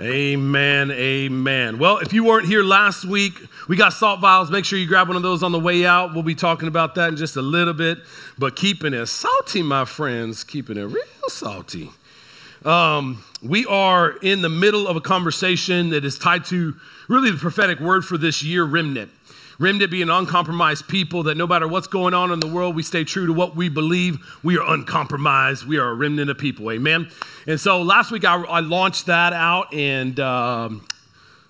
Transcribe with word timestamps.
Amen, 0.00 0.90
amen. 0.90 1.78
Well, 1.78 1.98
if 1.98 2.12
you 2.12 2.24
weren't 2.24 2.48
here 2.48 2.64
last 2.64 3.04
week, 3.04 3.34
we 3.68 3.76
got 3.76 3.92
salt 3.92 4.18
vials. 4.18 4.50
Make 4.50 4.64
sure 4.64 4.76
you 4.76 4.88
grab 4.88 5.06
one 5.06 5.16
of 5.16 5.22
those 5.22 5.44
on 5.44 5.52
the 5.52 5.60
way 5.60 5.86
out. 5.86 6.14
We'll 6.14 6.24
be 6.24 6.34
talking 6.34 6.66
about 6.66 6.96
that 6.96 7.10
in 7.10 7.16
just 7.16 7.36
a 7.36 7.42
little 7.42 7.74
bit. 7.74 7.98
But 8.36 8.56
keeping 8.56 8.92
it 8.92 9.06
salty, 9.06 9.62
my 9.62 9.84
friends, 9.84 10.42
keeping 10.42 10.78
it 10.78 10.86
real 10.86 11.28
salty. 11.28 11.90
Um, 12.64 13.22
we 13.40 13.66
are 13.66 14.16
in 14.20 14.42
the 14.42 14.48
middle 14.48 14.88
of 14.88 14.96
a 14.96 15.00
conversation 15.00 15.90
that 15.90 16.04
is 16.04 16.18
tied 16.18 16.44
to 16.46 16.74
really 17.06 17.30
the 17.30 17.38
prophetic 17.38 17.78
word 17.78 18.04
for 18.04 18.18
this 18.18 18.42
year, 18.42 18.64
remnant. 18.64 19.12
Remnant 19.58 19.90
being 19.90 20.10
uncompromised 20.10 20.88
people 20.88 21.22
that 21.24 21.36
no 21.36 21.46
matter 21.46 21.68
what's 21.68 21.86
going 21.86 22.14
on 22.14 22.32
in 22.32 22.40
the 22.40 22.46
world, 22.46 22.74
we 22.74 22.82
stay 22.82 23.04
true 23.04 23.26
to 23.26 23.32
what 23.32 23.54
we 23.54 23.68
believe. 23.68 24.18
We 24.42 24.58
are 24.58 24.74
uncompromised. 24.74 25.66
We 25.66 25.78
are 25.78 25.88
a 25.88 25.94
remnant 25.94 26.30
of 26.30 26.38
people. 26.38 26.70
Amen. 26.70 27.10
And 27.46 27.60
so 27.60 27.82
last 27.82 28.10
week 28.10 28.24
I, 28.24 28.42
I 28.42 28.60
launched 28.60 29.06
that 29.06 29.32
out 29.32 29.72
and 29.72 30.18
um, 30.18 30.86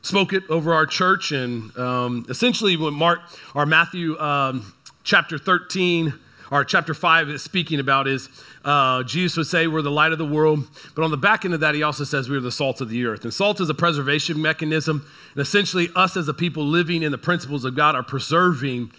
spoke 0.03 0.33
it 0.33 0.43
over 0.51 0.75
our 0.75 0.87
church. 0.87 1.33
And 1.33 1.77
um, 1.79 2.27
essentially, 2.29 2.77
when 2.77 2.95
Mark 2.95 3.21
or 3.55 3.65
Matthew 3.67 4.19
um, 4.19 4.75
chapter 5.03 5.39
13 5.39 6.13
or 6.51 6.65
chapter 6.65 6.95
5 6.95 7.31
is 7.31 7.43
speaking 7.43 7.81
about 7.81 8.07
is 8.07 8.29
uh, 8.65 9.03
Jesus 9.03 9.37
would 9.37 9.47
say 9.47 9.67
we're 9.67 9.83
the 9.83 9.91
light 9.91 10.13
of 10.13 10.19
the 10.19 10.25
world. 10.25 10.67
But 10.95 11.05
on 11.05 11.11
the 11.11 11.17
back 11.17 11.45
end 11.45 11.53
of 11.53 11.61
that, 11.61 11.75
he 11.75 11.83
also 11.83 12.05
says 12.05 12.29
we're 12.29 12.41
the 12.41 12.51
salt 12.51 12.81
of 12.81 12.89
the 12.89 13.05
earth. 13.05 13.25
And 13.25 13.33
salt 13.33 13.61
is 13.61 13.69
a 13.69 13.75
preservation 13.75 14.41
mechanism. 14.41 15.07
And 15.35 15.43
essentially, 15.43 15.91
us 15.95 16.17
as 16.17 16.29
a 16.29 16.35
people 16.35 16.65
living 16.65 17.03
in 17.03 17.13
the 17.13 17.19
principles 17.19 17.65
of 17.65 17.75
God 17.75 17.95
are 17.95 18.03
preserving 18.03 18.91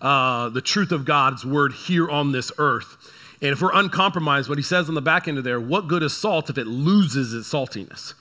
uh, 0.00 0.48
the 0.48 0.62
truth 0.62 0.90
of 0.90 1.04
God's 1.04 1.44
word 1.44 1.74
here 1.74 2.08
on 2.08 2.32
this 2.32 2.50
earth. 2.56 2.96
And 3.42 3.50
if 3.50 3.60
we're 3.60 3.74
uncompromised, 3.74 4.48
what 4.48 4.58
he 4.58 4.64
says 4.64 4.88
on 4.88 4.94
the 4.94 5.02
back 5.02 5.28
end 5.28 5.36
of 5.38 5.44
there, 5.44 5.60
what 5.60 5.88
good 5.88 6.02
is 6.02 6.16
salt 6.16 6.48
if 6.48 6.56
it 6.56 6.66
loses 6.66 7.34
its 7.34 7.52
saltiness? 7.52 8.14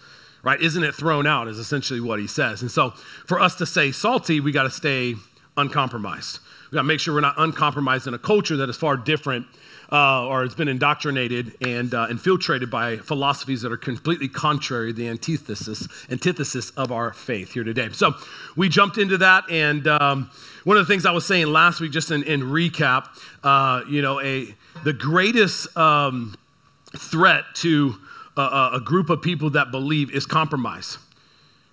Right? 0.43 0.61
Isn't 0.61 0.83
it 0.83 0.95
thrown 0.95 1.27
out? 1.27 1.47
Is 1.47 1.59
essentially 1.59 1.99
what 1.99 2.19
he 2.19 2.27
says. 2.27 2.61
And 2.61 2.71
so 2.71 2.91
for 3.25 3.39
us 3.39 3.55
to 3.55 3.65
say 3.65 3.91
salty, 3.91 4.39
we 4.39 4.51
got 4.51 4.63
to 4.63 4.69
stay 4.69 5.15
uncompromised. 5.55 6.39
We 6.71 6.75
got 6.75 6.81
to 6.81 6.87
make 6.87 6.99
sure 6.99 7.13
we're 7.13 7.21
not 7.21 7.35
uncompromised 7.37 8.07
in 8.07 8.13
a 8.13 8.19
culture 8.19 8.57
that 8.57 8.69
is 8.69 8.77
far 8.77 8.95
different 8.95 9.47
uh, 9.91 10.27
or 10.27 10.43
has 10.43 10.53
been 10.53 10.67
indoctrinated 10.67 11.55
and 11.61 11.93
uh, 11.93 12.07
infiltrated 12.09 12.69
by 12.69 12.97
philosophies 12.97 13.61
that 13.61 13.71
are 13.71 13.77
completely 13.77 14.27
contrary 14.27 14.93
to 14.93 14.97
the 14.97 15.07
antithesis, 15.07 15.87
antithesis 16.09 16.69
of 16.71 16.91
our 16.91 17.13
faith 17.13 17.53
here 17.53 17.63
today. 17.63 17.89
So 17.91 18.13
we 18.55 18.69
jumped 18.69 18.97
into 18.97 19.17
that, 19.17 19.49
and 19.49 19.87
um, 19.87 20.29
one 20.63 20.77
of 20.77 20.87
the 20.87 20.93
things 20.93 21.05
I 21.05 21.11
was 21.11 21.25
saying 21.25 21.47
last 21.47 21.79
week, 21.79 21.91
just 21.91 22.11
in, 22.11 22.23
in 22.23 22.41
recap, 22.41 23.07
uh, 23.43 23.83
you 23.87 24.01
know, 24.01 24.21
a 24.21 24.53
the 24.83 24.93
greatest 24.93 25.75
um, 25.75 26.35
threat 26.95 27.43
to 27.55 27.95
a, 28.37 28.71
a 28.75 28.81
group 28.83 29.09
of 29.09 29.21
people 29.21 29.49
that 29.51 29.71
believe 29.71 30.11
is 30.11 30.25
compromise, 30.25 30.97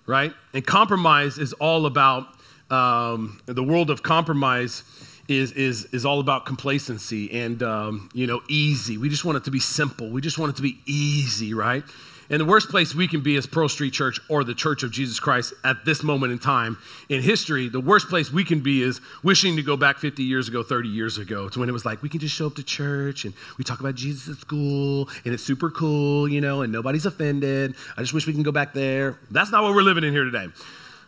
right? 0.05 0.33
And 0.53 0.65
compromise 0.65 1.37
is 1.37 1.53
all 1.53 1.85
about 1.85 2.27
um, 2.69 3.39
the 3.45 3.63
world 3.63 3.89
of 3.89 4.03
compromise 4.03 4.83
is, 5.27 5.51
is, 5.53 5.85
is 5.85 6.05
all 6.05 6.19
about 6.19 6.45
complacency 6.45 7.31
and, 7.31 7.61
um, 7.61 8.09
you 8.13 8.27
know, 8.27 8.41
easy. 8.49 8.97
We 8.97 9.09
just 9.09 9.25
want 9.25 9.37
it 9.37 9.43
to 9.45 9.51
be 9.51 9.59
simple. 9.59 10.09
We 10.09 10.21
just 10.21 10.37
want 10.37 10.51
it 10.51 10.55
to 10.57 10.61
be 10.61 10.79
easy, 10.85 11.53
right? 11.53 11.83
And 12.29 12.41
the 12.41 12.45
worst 12.45 12.69
place 12.69 12.93
we 12.93 13.07
can 13.07 13.21
be 13.21 13.37
as 13.37 13.45
Pearl 13.45 13.69
Street 13.69 13.93
Church 13.93 14.19
or 14.29 14.43
the 14.43 14.53
Church 14.53 14.83
of 14.83 14.91
Jesus 14.91 15.19
Christ 15.19 15.53
at 15.63 15.85
this 15.85 16.03
moment 16.03 16.33
in 16.33 16.39
time 16.39 16.77
in 17.07 17.21
history, 17.21 17.69
the 17.69 17.79
worst 17.79 18.09
place 18.09 18.31
we 18.31 18.43
can 18.43 18.59
be 18.59 18.83
is 18.83 18.99
wishing 19.23 19.55
to 19.55 19.63
go 19.63 19.77
back 19.77 19.97
50 19.97 20.23
years 20.23 20.49
ago, 20.49 20.61
30 20.61 20.89
years 20.89 21.17
ago, 21.17 21.47
to 21.47 21.59
when 21.59 21.69
it 21.69 21.71
was 21.71 21.85
like 21.85 22.01
we 22.01 22.09
can 22.09 22.19
just 22.19 22.35
show 22.35 22.47
up 22.47 22.55
to 22.55 22.63
church 22.63 23.23
and 23.23 23.33
we 23.57 23.63
talk 23.63 23.79
about 23.79 23.95
Jesus 23.95 24.27
at 24.35 24.41
school 24.41 25.09
and 25.23 25.33
it's 25.33 25.43
super 25.43 25.71
cool, 25.71 26.27
you 26.27 26.41
know, 26.41 26.61
and 26.63 26.73
nobody's 26.73 27.05
offended. 27.05 27.75
I 27.95 28.01
just 28.01 28.13
wish 28.13 28.27
we 28.27 28.33
can 28.33 28.43
go 28.43 28.51
back 28.51 28.73
there. 28.73 29.17
That's 29.31 29.51
not 29.51 29.63
what 29.63 29.73
we're 29.73 29.81
living 29.83 30.03
in 30.03 30.11
here 30.11 30.25
today, 30.25 30.47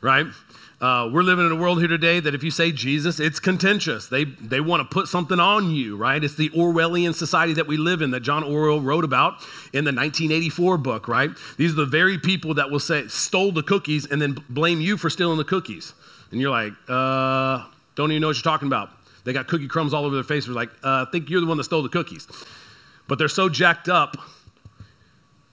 right? 0.01 0.25
Uh, 0.81 1.09
we're 1.11 1.23
living 1.23 1.45
in 1.45 1.51
a 1.51 1.55
world 1.55 1.79
here 1.79 1.89
today 1.89 2.21
that 2.21 2.33
if 2.33 2.41
you 2.41 2.49
say 2.49 2.71
Jesus, 2.71 3.19
it's 3.19 3.37
contentious. 3.37 4.07
They, 4.07 4.23
they 4.23 4.61
want 4.61 4.79
to 4.79 4.85
put 4.85 5.09
something 5.09 5.37
on 5.37 5.71
you, 5.71 5.97
right? 5.97 6.23
It's 6.23 6.35
the 6.35 6.49
Orwellian 6.51 7.13
society 7.13 7.51
that 7.53 7.67
we 7.67 7.75
live 7.75 8.01
in 8.01 8.11
that 8.11 8.21
John 8.21 8.43
Orwell 8.43 8.79
wrote 8.79 9.03
about 9.03 9.41
in 9.73 9.83
the 9.83 9.91
1984 9.91 10.77
book, 10.77 11.09
right? 11.09 11.31
These 11.57 11.73
are 11.73 11.75
the 11.75 11.85
very 11.85 12.17
people 12.17 12.53
that 12.53 12.71
will 12.71 12.79
say, 12.79 13.05
stole 13.09 13.51
the 13.51 13.61
cookies 13.61 14.05
and 14.05 14.21
then 14.21 14.37
blame 14.47 14.79
you 14.79 14.95
for 14.95 15.09
stealing 15.09 15.37
the 15.37 15.43
cookies. 15.43 15.93
And 16.31 16.39
you're 16.39 16.49
like, 16.49 16.71
uh, 16.87 17.65
don't 17.95 18.11
even 18.11 18.21
know 18.21 18.27
what 18.27 18.37
you're 18.37 18.43
talking 18.43 18.67
about. 18.67 18.89
They 19.25 19.33
got 19.33 19.49
cookie 19.49 19.67
crumbs 19.67 19.93
all 19.93 20.05
over 20.05 20.15
their 20.15 20.23
face. 20.23 20.47
We're 20.47 20.53
like, 20.53 20.69
uh, 20.81 21.05
I 21.05 21.11
think 21.11 21.29
you're 21.29 21.41
the 21.41 21.47
one 21.47 21.57
that 21.57 21.65
stole 21.65 21.83
the 21.83 21.89
cookies. 21.89 22.25
But 23.09 23.19
they're 23.19 23.27
so 23.27 23.49
jacked 23.49 23.89
up 23.89 24.15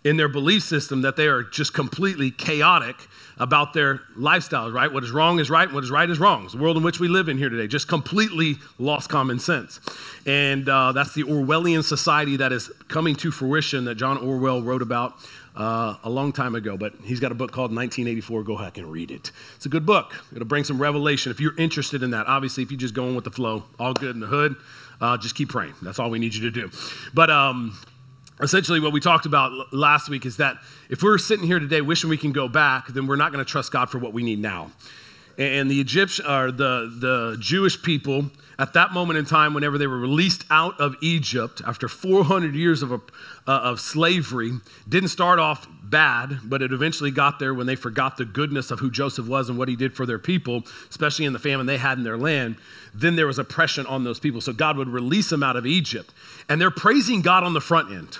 in 0.05 0.17
their 0.17 0.29
belief 0.29 0.63
system 0.63 1.03
that 1.03 1.17
they 1.17 1.27
are 1.27 1.43
just 1.43 1.75
completely 1.75 2.31
chaotic 2.31 2.95
about 3.39 3.73
their 3.73 3.99
lifestyles, 4.17 4.73
right? 4.73 4.93
What 4.93 5.05
is 5.05 5.11
wrong 5.11 5.39
is 5.41 5.51
right, 5.51 5.71
what 5.71 5.85
is 5.85 5.91
right 5.91 6.09
is 6.09 6.19
wrong. 6.19 6.45
It's 6.45 6.55
the 6.55 6.59
world 6.59 6.77
in 6.77 6.83
which 6.83 7.01
we 7.01 7.09
live 7.09 7.29
in 7.29 7.37
here 7.37 7.49
today, 7.49 7.67
just 7.67 7.89
completely 7.89 8.57
lost 8.79 9.11
common 9.11 9.39
sense. 9.39 9.81
And 10.25 10.69
uh, 10.69 10.93
that's 10.93 11.15
the 11.15 11.25
Orwellian 11.25 11.85
society 11.85 12.37
that 12.37 12.53
is 12.53 12.71
coming 12.89 13.15
to 13.17 13.31
fruition 13.31 13.85
that 13.85 13.97
John 13.97 14.17
Orwell 14.19 14.63
wrote 14.63 14.83
about 14.83 15.15
uh, 15.55 15.97
a 16.03 16.11
long 16.11 16.33
time 16.33 16.55
ago. 16.55 16.77
But 16.77 16.95
he's 17.05 17.21
got 17.21 17.33
a 17.33 17.35
book 17.35 17.53
called 17.53 17.75
1984. 17.75 18.43
Go 18.45 18.59
back 18.59 18.79
and 18.79 18.91
read 18.91 19.11
it. 19.11 19.31
It's 19.57 19.67
a 19.67 19.71
good 19.71 19.87
book. 19.87 20.15
It'll 20.33 20.47
bring 20.47 20.65
some 20.65 20.81
revelation 20.81 21.31
if 21.31 21.41
you're 21.41 21.57
interested 21.57 22.03
in 22.03 22.11
that. 22.13 22.27
Obviously, 22.27 22.63
if 22.63 22.71
you're 22.71 22.81
just 22.81 22.95
going 22.95 23.15
with 23.15 23.25
the 23.25 23.31
flow, 23.31 23.65
all 23.79 23.93
good 23.93 24.15
in 24.15 24.21
the 24.21 24.27
hood, 24.27 24.57
uh, 25.01 25.17
just 25.19 25.35
keep 25.35 25.51
praying. 25.51 25.75
That's 25.83 25.99
all 25.99 26.11
we 26.11 26.19
need 26.19 26.35
you 26.35 26.43
to 26.43 26.51
do. 26.51 26.71
But, 27.13 27.31
um, 27.31 27.77
essentially 28.41 28.81
what 28.81 28.93
we 28.93 29.01
talked 29.01 29.27
about 29.27 29.73
last 29.73 30.09
week 30.09 30.27
is 30.27 30.37
that 30.37 30.59
if 30.91 31.03
we're 31.03 31.19
sitting 31.19 31.47
here 31.47 31.59
today 31.59 31.81
wishing 31.81 32.11
we 32.11 32.19
can 32.19 32.33
go 32.33 32.49
back 32.49 32.89
then 32.89 33.07
we're 33.07 33.17
not 33.17 33.33
going 33.33 33.45
to 33.45 33.51
trust 33.51 33.73
god 33.73 33.91
for 33.91 33.99
what 33.99 34.13
we 34.13 34.23
need 34.23 34.39
now. 34.39 34.71
And 35.39 35.71
the 35.71 35.81
egyptian 35.81 36.27
or 36.27 36.51
the, 36.51 36.93
the 36.99 37.37
jewish 37.41 37.83
people 37.83 38.31
at 38.59 38.73
that 38.73 38.93
moment 38.93 39.19
in 39.19 39.25
time 39.25 39.55
whenever 39.55 39.79
they 39.79 39.87
were 39.87 39.99
released 39.99 40.45
out 40.51 40.79
of 40.81 40.97
egypt 41.01 41.63
after 41.67 41.89
400 41.89 42.55
years 42.55 42.83
of, 42.83 42.93
a, 42.93 43.01
uh, 43.47 43.51
of 43.51 43.81
slavery 43.81 44.53
didn't 44.89 45.09
start 45.09 45.39
off 45.39 45.67
bad 45.83 46.39
but 46.45 46.63
it 46.63 46.73
eventually 46.73 47.11
got 47.11 47.39
there 47.39 47.55
when 47.55 47.67
they 47.67 47.77
forgot 47.77 48.17
the 48.17 48.25
goodness 48.25 48.71
of 48.71 48.81
who 48.81 48.91
joseph 48.91 49.29
was 49.29 49.49
and 49.49 49.59
what 49.59 49.69
he 49.69 49.77
did 49.77 49.95
for 49.95 50.05
their 50.05 50.19
people 50.19 50.63
especially 50.91 51.25
in 51.25 51.33
the 51.33 51.39
famine 51.39 51.67
they 51.67 51.79
had 51.79 51.97
in 51.97 52.05
their 52.05 52.19
land 52.19 52.57
then 52.97 53.17
there 53.17 53.27
was 53.27 53.39
oppression 53.39 53.87
on 53.87 54.05
those 54.05 54.19
people. 54.19 54.41
So 54.41 54.53
god 54.53 54.77
would 54.77 54.89
release 54.89 55.31
them 55.31 55.43
out 55.43 55.57
of 55.57 55.67
egypt. 55.67 56.13
And 56.49 56.61
they're 56.61 56.71
praising 56.71 57.23
god 57.23 57.45
on 57.45 57.53
the 57.53 57.61
front 57.61 57.93
end 57.93 58.19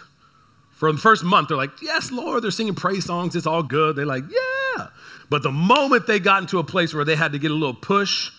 for 0.77 0.93
the 0.93 0.99
first 0.99 1.25
month, 1.25 1.49
they're 1.49 1.57
like, 1.57 1.83
Yes, 1.83 2.13
Lord. 2.13 2.45
They're 2.45 2.51
singing 2.51 2.75
praise 2.75 3.07
songs. 3.07 3.35
It's 3.35 3.47
all 3.47 3.63
good. 3.63 3.97
They're 3.97 4.07
like, 4.07 4.25
Yeah. 4.31 4.89
But 5.29 5.43
the 5.43 5.51
moment 5.51 6.07
they 6.07 6.21
got 6.21 6.43
into 6.43 6.59
a 6.59 6.65
place 6.65 6.95
where 6.95 7.05
they 7.05 7.17
had 7.17 7.33
to 7.33 7.39
get 7.39 7.51
a 7.51 7.55
little 7.55 7.75
push 7.75 8.31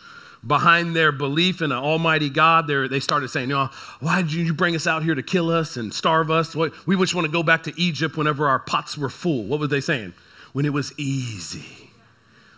behind 0.45 0.95
their 0.95 1.11
belief 1.11 1.61
in 1.61 1.71
an 1.71 1.77
almighty 1.79 2.29
God, 2.29 2.67
they 2.67 2.99
started 2.99 3.29
saying, 3.29 3.49
you 3.49 3.55
know, 3.55 3.69
why 3.99 4.21
did 4.21 4.31
you 4.31 4.53
bring 4.53 4.75
us 4.75 4.87
out 4.87 5.03
here 5.03 5.15
to 5.15 5.23
kill 5.23 5.49
us 5.49 5.75
and 5.75 5.93
starve 5.93 6.31
us? 6.31 6.55
We 6.55 6.95
just 6.95 7.15
want 7.15 7.25
to 7.25 7.31
go 7.31 7.43
back 7.43 7.63
to 7.63 7.73
Egypt 7.75 8.15
whenever 8.15 8.47
our 8.47 8.59
pots 8.59 8.97
were 8.97 9.09
full. 9.09 9.43
What 9.43 9.59
were 9.59 9.67
they 9.67 9.81
saying? 9.81 10.13
When 10.53 10.63
it 10.63 10.71
was 10.71 10.97
easy, 10.97 11.89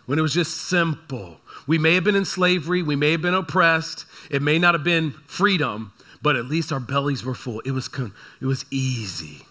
when 0.06 0.18
it 0.18 0.22
was 0.22 0.34
just 0.34 0.68
simple. 0.68 1.40
We 1.66 1.78
may 1.78 1.94
have 1.94 2.04
been 2.04 2.16
in 2.16 2.24
slavery, 2.26 2.82
we 2.82 2.96
may 2.96 3.12
have 3.12 3.22
been 3.22 3.34
oppressed, 3.34 4.04
it 4.30 4.42
may 4.42 4.58
not 4.58 4.74
have 4.74 4.84
been 4.84 5.12
freedom, 5.26 5.92
but 6.22 6.36
at 6.36 6.44
least 6.44 6.72
our 6.72 6.80
bellies 6.80 7.24
were 7.24 7.34
full. 7.34 7.60
It 7.60 7.72
was, 7.72 7.88
it 8.40 8.46
was 8.46 8.64
easy. 8.70 9.46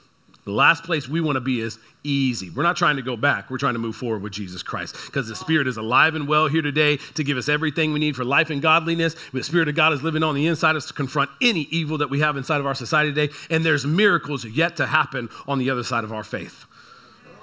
The 0.45 0.51
last 0.51 0.83
place 0.83 1.07
we 1.07 1.21
want 1.21 1.35
to 1.35 1.41
be 1.41 1.59
is 1.59 1.77
easy. 2.03 2.49
We're 2.49 2.63
not 2.63 2.77
trying 2.77 2.95
to 2.95 3.01
go 3.01 3.17
back. 3.17 3.49
We're 3.49 3.57
trying 3.57 3.73
to 3.73 3.79
move 3.79 3.95
forward 3.95 4.21
with 4.21 4.31
Jesus 4.31 4.63
Christ 4.63 4.95
because 5.05 5.27
the 5.27 5.35
Spirit 5.35 5.67
is 5.67 5.77
alive 5.77 6.15
and 6.15 6.27
well 6.27 6.47
here 6.47 6.61
today 6.61 6.97
to 7.15 7.23
give 7.23 7.37
us 7.37 7.49
everything 7.49 7.93
we 7.93 7.99
need 7.99 8.15
for 8.15 8.23
life 8.23 8.49
and 8.49 8.61
godliness. 8.61 9.15
The 9.33 9.43
Spirit 9.43 9.67
of 9.67 9.75
God 9.75 9.93
is 9.93 10.01
living 10.01 10.23
on 10.23 10.35
the 10.35 10.47
inside 10.47 10.71
of 10.71 10.77
us 10.77 10.87
to 10.87 10.93
confront 10.93 11.29
any 11.41 11.67
evil 11.71 11.97
that 11.99 12.09
we 12.09 12.21
have 12.21 12.37
inside 12.37 12.59
of 12.59 12.65
our 12.65 12.75
society 12.75 13.13
today. 13.13 13.33
And 13.49 13.65
there's 13.65 13.85
miracles 13.85 14.45
yet 14.45 14.77
to 14.77 14.87
happen 14.87 15.29
on 15.47 15.59
the 15.59 15.69
other 15.69 15.83
side 15.83 16.03
of 16.03 16.13
our 16.13 16.23
faith. 16.23 16.65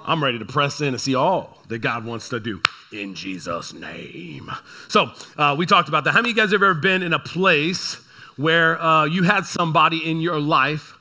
I'm 0.07 0.23
ready 0.23 0.39
to 0.39 0.45
press 0.45 0.79
in 0.79 0.89
and 0.89 1.01
see 1.01 1.15
all 1.15 1.61
that 1.67 1.79
God 1.79 2.05
wants 2.05 2.29
to 2.29 2.39
do 2.39 2.61
in 2.91 3.13
Jesus' 3.13 3.73
name. 3.73 4.49
So, 4.87 5.11
uh, 5.37 5.55
we 5.57 5.65
talked 5.65 5.89
about 5.89 6.05
that. 6.05 6.11
How 6.11 6.21
many 6.21 6.31
of 6.31 6.37
you 6.37 6.43
guys 6.43 6.51
have 6.51 6.63
ever 6.63 6.73
been 6.73 7.03
in 7.03 7.11
a 7.13 7.19
place 7.19 7.95
where 8.37 8.81
uh, 8.81 9.05
you 9.05 9.23
had 9.23 9.45
somebody 9.45 10.09
in 10.09 10.21
your 10.21 10.39
life 10.39 10.96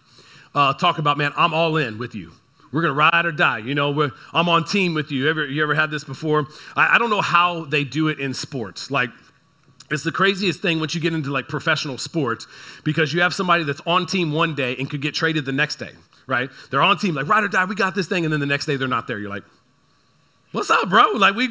uh, 0.56 0.72
talk 0.72 0.98
about, 0.98 1.18
man, 1.18 1.32
I'm 1.36 1.54
all 1.54 1.76
in 1.76 1.98
with 1.98 2.14
you. 2.14 2.32
We're 2.72 2.82
gonna 2.82 2.94
ride 2.94 3.26
or 3.26 3.32
die. 3.32 3.58
You 3.58 3.74
know, 3.74 4.10
I'm 4.32 4.48
on 4.48 4.64
team 4.64 4.94
with 4.94 5.12
you. 5.12 5.28
Ever, 5.28 5.46
you 5.46 5.62
ever 5.62 5.74
had 5.74 5.90
this 5.90 6.02
before? 6.02 6.46
I, 6.74 6.96
I 6.96 6.98
don't 6.98 7.10
know 7.10 7.20
how 7.20 7.66
they 7.66 7.84
do 7.84 8.08
it 8.08 8.18
in 8.18 8.34
sports. 8.34 8.90
Like, 8.90 9.10
it's 9.90 10.02
the 10.02 10.10
craziest 10.10 10.60
thing 10.60 10.80
once 10.80 10.94
you 10.94 11.00
get 11.00 11.14
into 11.14 11.30
like 11.30 11.46
professional 11.46 11.96
sports 11.96 12.48
because 12.82 13.12
you 13.12 13.20
have 13.20 13.32
somebody 13.32 13.62
that's 13.62 13.80
on 13.86 14.06
team 14.06 14.32
one 14.32 14.54
day 14.54 14.74
and 14.78 14.90
could 14.90 15.00
get 15.00 15.14
traded 15.14 15.44
the 15.44 15.52
next 15.52 15.76
day, 15.76 15.92
right? 16.26 16.50
They're 16.70 16.82
on 16.82 16.98
team, 16.98 17.14
like, 17.14 17.28
ride 17.28 17.44
or 17.44 17.48
die, 17.48 17.64
we 17.66 17.76
got 17.76 17.94
this 17.94 18.08
thing. 18.08 18.24
And 18.24 18.32
then 18.32 18.40
the 18.40 18.46
next 18.46 18.66
day 18.66 18.76
they're 18.76 18.88
not 18.88 19.06
there. 19.06 19.18
You're 19.18 19.30
like, 19.30 19.44
what's 20.52 20.70
up, 20.70 20.88
bro? 20.88 21.12
Like, 21.12 21.36
we, 21.36 21.50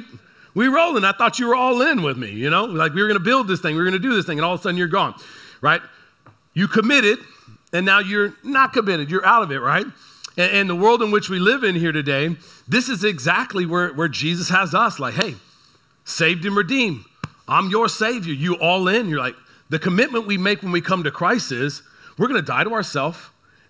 we 0.53 0.67
rolling. 0.67 1.05
I 1.05 1.13
thought 1.13 1.39
you 1.39 1.47
were 1.47 1.55
all 1.55 1.81
in 1.81 2.01
with 2.01 2.17
me, 2.17 2.31
you 2.31 2.49
know? 2.49 2.65
Like, 2.65 2.93
we 2.93 3.01
were 3.01 3.07
gonna 3.07 3.19
build 3.19 3.47
this 3.47 3.61
thing, 3.61 3.75
we 3.75 3.81
were 3.81 3.85
gonna 3.85 3.99
do 3.99 4.13
this 4.15 4.25
thing, 4.25 4.37
and 4.37 4.45
all 4.45 4.53
of 4.53 4.59
a 4.59 4.63
sudden 4.63 4.77
you're 4.77 4.87
gone, 4.87 5.15
right? 5.61 5.81
You 6.53 6.67
committed, 6.67 7.19
and 7.75 7.85
now 7.85 7.99
you're 7.99 8.33
not 8.43 8.73
committed. 8.73 9.11
You're 9.11 9.25
out 9.25 9.43
of 9.43 9.51
it, 9.51 9.59
right? 9.59 9.85
And, 10.37 10.51
and 10.51 10.69
the 10.69 10.75
world 10.75 11.01
in 11.01 11.11
which 11.11 11.29
we 11.29 11.39
live 11.39 11.63
in 11.63 11.75
here 11.75 11.91
today, 11.91 12.35
this 12.67 12.89
is 12.89 13.03
exactly 13.03 13.65
where, 13.65 13.93
where 13.93 14.07
Jesus 14.07 14.49
has 14.49 14.73
us. 14.73 14.99
Like, 14.99 15.15
hey, 15.15 15.35
saved 16.03 16.45
and 16.45 16.55
redeemed. 16.55 17.05
I'm 17.47 17.69
your 17.69 17.87
Savior. 17.87 18.33
You 18.33 18.55
all 18.55 18.87
in. 18.87 19.09
You're 19.09 19.19
like, 19.19 19.35
the 19.69 19.79
commitment 19.79 20.27
we 20.27 20.37
make 20.37 20.63
when 20.63 20.71
we 20.71 20.81
come 20.81 21.03
to 21.03 21.11
Christ 21.11 21.51
is 21.51 21.83
we're 22.17 22.27
going 22.27 22.39
to 22.39 22.45
die 22.45 22.63
to 22.63 22.73
ourselves 22.73 23.19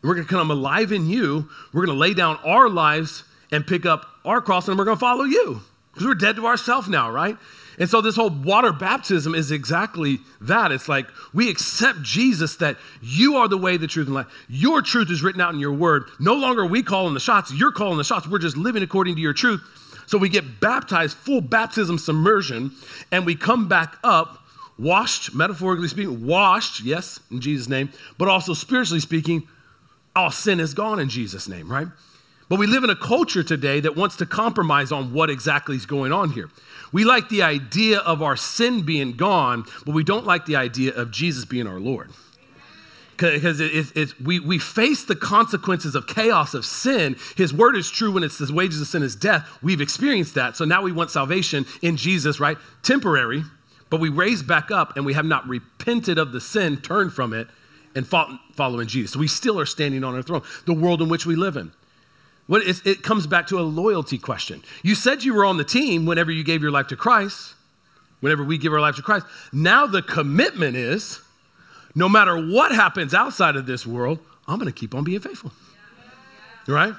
we're 0.05 0.13
going 0.13 0.27
to 0.27 0.33
come 0.33 0.51
alive 0.51 0.91
in 0.91 1.09
you. 1.09 1.49
We're 1.73 1.85
going 1.85 1.95
to 1.95 1.99
lay 1.99 2.13
down 2.13 2.37
our 2.45 2.69
lives 2.69 3.23
and 3.51 3.65
pick 3.65 3.85
up 3.85 4.05
our 4.23 4.39
cross 4.39 4.67
and 4.67 4.77
we're 4.77 4.85
going 4.85 4.97
to 4.97 4.99
follow 4.99 5.23
you 5.23 5.61
because 5.93 6.05
we're 6.05 6.13
dead 6.13 6.35
to 6.35 6.45
ourselves 6.45 6.87
now, 6.87 7.09
right? 7.09 7.37
And 7.77 7.89
so 7.89 8.01
this 8.01 8.15
whole 8.15 8.29
water 8.29 8.71
baptism 8.71 9.35
is 9.35 9.51
exactly 9.51 10.19
that. 10.41 10.71
It's 10.71 10.87
like 10.87 11.07
we 11.33 11.49
accept 11.49 12.01
Jesus 12.01 12.55
that 12.57 12.77
you 13.01 13.37
are 13.37 13.47
the 13.47 13.57
way, 13.57 13.77
the 13.77 13.87
truth, 13.87 14.07
and 14.07 14.15
life. 14.15 14.27
Your 14.47 14.81
truth 14.81 15.11
is 15.11 15.21
written 15.23 15.41
out 15.41 15.53
in 15.53 15.59
your 15.59 15.73
word. 15.73 16.05
No 16.19 16.35
longer 16.35 16.61
are 16.61 16.67
we 16.67 16.83
calling 16.83 17.13
the 17.13 17.19
shots, 17.19 17.53
you're 17.53 17.71
calling 17.71 17.97
the 17.97 18.03
shots. 18.03 18.27
We're 18.27 18.39
just 18.39 18.57
living 18.57 18.83
according 18.83 19.15
to 19.15 19.21
your 19.21 19.33
truth. 19.33 19.61
So 20.07 20.17
we 20.17 20.29
get 20.29 20.59
baptized, 20.59 21.17
full 21.17 21.41
baptism 21.41 21.97
submersion, 21.97 22.71
and 23.11 23.25
we 23.25 23.35
come 23.35 23.67
back 23.67 23.97
up, 24.03 24.39
washed, 24.77 25.33
metaphorically 25.33 25.87
speaking, 25.87 26.25
washed, 26.25 26.81
yes, 26.83 27.19
in 27.31 27.41
Jesus' 27.41 27.67
name, 27.67 27.89
but 28.17 28.27
also 28.27 28.53
spiritually 28.53 28.99
speaking, 28.99 29.47
all 30.15 30.31
sin 30.31 30.59
is 30.59 30.73
gone 30.73 30.99
in 30.99 31.09
Jesus' 31.09 31.47
name, 31.47 31.71
right? 31.71 31.87
But 32.47 32.59
we 32.59 32.67
live 32.67 32.83
in 32.83 32.91
a 32.91 32.95
culture 32.95 33.41
today 33.43 33.79
that 33.79 33.95
wants 33.95 34.17
to 34.17 34.25
compromise 34.25 34.91
on 34.91 35.13
what 35.13 35.29
exactly 35.29 35.75
is 35.75 35.85
going 35.85 36.11
on 36.11 36.31
here. 36.31 36.49
We 36.91 37.03
like 37.03 37.29
the 37.29 37.41
idea 37.41 37.99
of 37.99 38.21
our 38.21 38.37
sin 38.37 38.83
being 38.83 39.13
gone, 39.13 39.65
but 39.85 39.95
we 39.95 40.03
don't 40.03 40.25
like 40.25 40.45
the 40.45 40.55
idea 40.55 40.93
of 40.93 41.09
Jesus 41.11 41.43
being 41.43 41.65
our 41.65 41.79
Lord. 41.79 42.11
Because 43.17 43.61
we, 44.23 44.39
we 44.41 44.59
face 44.59 45.05
the 45.05 45.15
consequences 45.15 45.95
of 45.95 46.05
chaos 46.05 46.53
of 46.53 46.65
sin. 46.65 47.15
His 47.35 47.53
word 47.53 47.77
is 47.77 47.89
true 47.89 48.11
when 48.11 48.23
it's 48.23 48.37
the 48.37 48.53
wages 48.53 48.81
of 48.81 48.87
sin 48.87 49.03
is 49.03 49.15
death. 49.15 49.47
We've 49.63 49.81
experienced 49.81 50.35
that. 50.35 50.57
So 50.57 50.65
now 50.65 50.81
we 50.81 50.91
want 50.91 51.11
salvation 51.11 51.65
in 51.81 51.95
Jesus, 51.95 52.39
right? 52.39 52.57
Temporary, 52.83 53.43
but 53.89 54.01
we 54.01 54.09
raise 54.09 54.43
back 54.43 54.69
up 54.69 54.97
and 54.97 55.05
we 55.05 55.13
have 55.13 55.25
not 55.25 55.47
repented 55.47 56.17
of 56.17 56.33
the 56.33 56.41
sin, 56.41 56.77
turned 56.77 57.13
from 57.13 57.33
it, 57.33 57.47
and 57.95 58.05
follow 58.05 58.79
in 58.79 58.87
Jesus. 58.87 59.13
So 59.13 59.19
we 59.19 59.29
still 59.29 59.59
are 59.59 59.65
standing 59.65 60.03
on 60.03 60.13
our 60.13 60.21
throne, 60.21 60.43
the 60.65 60.73
world 60.73 61.01
in 61.01 61.07
which 61.07 61.25
we 61.25 61.35
live 61.35 61.55
in. 61.55 61.71
What 62.47 62.61
it 62.65 63.01
comes 63.01 63.25
back 63.25 63.47
to 63.47 63.59
a 63.59 63.61
loyalty 63.61 64.17
question. 64.17 64.63
You 64.83 64.93
said 64.93 65.23
you 65.23 65.33
were 65.33 65.45
on 65.45 65.57
the 65.57 65.63
team 65.63 66.05
whenever 66.05 66.31
you 66.31 66.43
gave 66.43 66.61
your 66.61 66.71
life 66.71 66.87
to 66.87 66.95
Christ, 66.95 67.55
whenever 68.19 68.43
we 68.43 68.57
give 68.57 68.71
our 68.71 68.79
life 68.79 68.95
to 68.97 69.01
Christ. 69.01 69.25
Now 69.51 69.87
the 69.87 70.03
commitment 70.03 70.75
is 70.75 71.21
no 71.95 72.07
matter 72.07 72.35
what 72.37 72.71
happens 72.71 73.13
outside 73.13 73.55
of 73.55 73.65
this 73.65 73.85
world, 73.85 74.19
I'm 74.47 74.59
going 74.59 74.71
to 74.71 74.77
keep 74.77 74.93
on 74.93 75.03
being 75.03 75.21
faithful. 75.21 75.51
Right? 76.67 76.93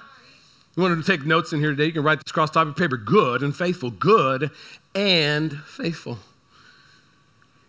You 0.75 0.83
wanted 0.83 0.97
to 0.97 1.05
take 1.05 1.25
notes 1.25 1.53
in 1.53 1.61
here 1.61 1.71
today, 1.71 1.87
you 1.87 1.93
can 1.93 2.03
write 2.03 2.19
this 2.19 2.31
across 2.31 2.51
top 2.51 2.67
of 2.67 2.77
paper 2.77 2.97
good 2.97 3.43
and 3.43 3.55
faithful. 3.57 3.91
Good 3.91 4.51
and 4.95 5.59
faithful. 5.61 6.19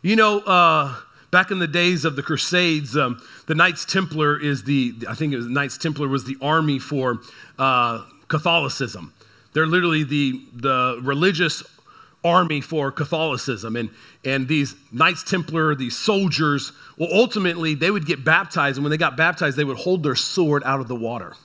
You 0.01 0.15
know, 0.15 0.39
uh, 0.39 0.95
Back 1.29 1.51
in 1.51 1.59
the 1.59 1.67
days 1.67 2.05
of 2.05 2.15
the 2.15 2.23
Crusades, 2.23 2.95
um, 2.95 3.21
the 3.47 3.55
Knights 3.55 3.83
Templar 3.83 4.39
is 4.39 4.63
the, 4.63 4.95
I 5.09 5.13
think 5.13 5.33
it 5.33 5.37
was 5.37 5.47
Knights 5.47 5.77
Templar 5.77 6.07
was 6.07 6.23
the 6.23 6.37
army 6.41 6.79
for 6.79 7.19
uh, 7.59 8.05
Catholicism. 8.27 9.13
They're 9.53 9.67
literally 9.67 10.03
the, 10.03 10.41
the 10.53 10.99
religious 11.03 11.63
army 12.23 12.61
for 12.61 12.91
Catholicism. 12.91 13.75
And, 13.75 13.89
and 14.23 14.47
these 14.47 14.75
Knights 14.91 15.23
Templar, 15.23 15.75
these 15.75 15.97
soldiers, 15.97 16.71
well, 16.97 17.09
ultimately 17.11 17.73
they 17.73 17.91
would 17.91 18.05
get 18.05 18.23
baptized. 18.23 18.77
And 18.77 18.83
when 18.83 18.91
they 18.91 18.97
got 18.97 19.17
baptized, 19.17 19.57
they 19.57 19.63
would 19.63 19.77
hold 19.77 20.03
their 20.03 20.15
sword 20.15 20.63
out 20.65 20.79
of 20.79 20.87
the 20.87 20.95
water. 20.95 21.35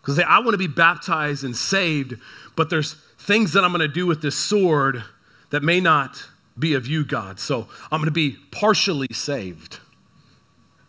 Because 0.00 0.18
I 0.18 0.38
want 0.40 0.52
to 0.52 0.58
be 0.58 0.66
baptized 0.66 1.44
and 1.44 1.56
saved, 1.56 2.14
but 2.56 2.68
there's 2.68 2.94
things 3.18 3.52
that 3.54 3.64
I'm 3.64 3.70
going 3.72 3.80
to 3.80 3.88
do 3.88 4.06
with 4.06 4.20
this 4.20 4.36
sword 4.36 5.02
that 5.50 5.62
may 5.62 5.80
not 5.80 6.22
be 6.58 6.74
of 6.74 6.86
you, 6.86 7.04
God. 7.04 7.40
So 7.40 7.68
I'm 7.90 8.00
going 8.00 8.04
to 8.04 8.10
be 8.10 8.36
partially 8.50 9.12
saved. 9.12 9.80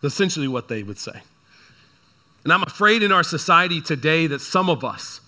That's 0.00 0.14
essentially 0.14 0.48
what 0.48 0.68
they 0.68 0.82
would 0.82 0.98
say. 0.98 1.22
And 2.44 2.52
I'm 2.52 2.62
afraid 2.62 3.02
in 3.02 3.10
our 3.10 3.24
society 3.24 3.80
today 3.80 4.28
that 4.28 4.40
some 4.40 4.70
of 4.70 4.84
us, 4.84 5.20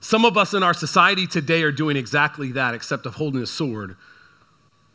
some 0.00 0.24
of 0.24 0.36
us 0.38 0.54
in 0.54 0.62
our 0.62 0.74
society 0.74 1.26
today 1.26 1.62
are 1.62 1.72
doing 1.72 1.96
exactly 1.96 2.52
that, 2.52 2.74
except 2.74 3.04
of 3.04 3.14
holding 3.14 3.42
a 3.42 3.46
sword. 3.46 3.96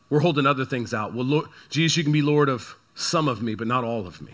We're 0.09 0.21
holding 0.21 0.47
other 0.47 0.65
things 0.65 0.93
out. 0.93 1.13
Well, 1.13 1.25
Lord, 1.25 1.45
Jesus, 1.69 1.97
you 1.97 2.03
can 2.03 2.13
be 2.13 2.21
Lord 2.21 2.49
of 2.49 2.75
some 2.95 3.27
of 3.27 3.43
me, 3.43 3.53
but 3.53 3.67
not 3.67 3.83
all 3.83 4.07
of 4.07 4.21
me. 4.21 4.33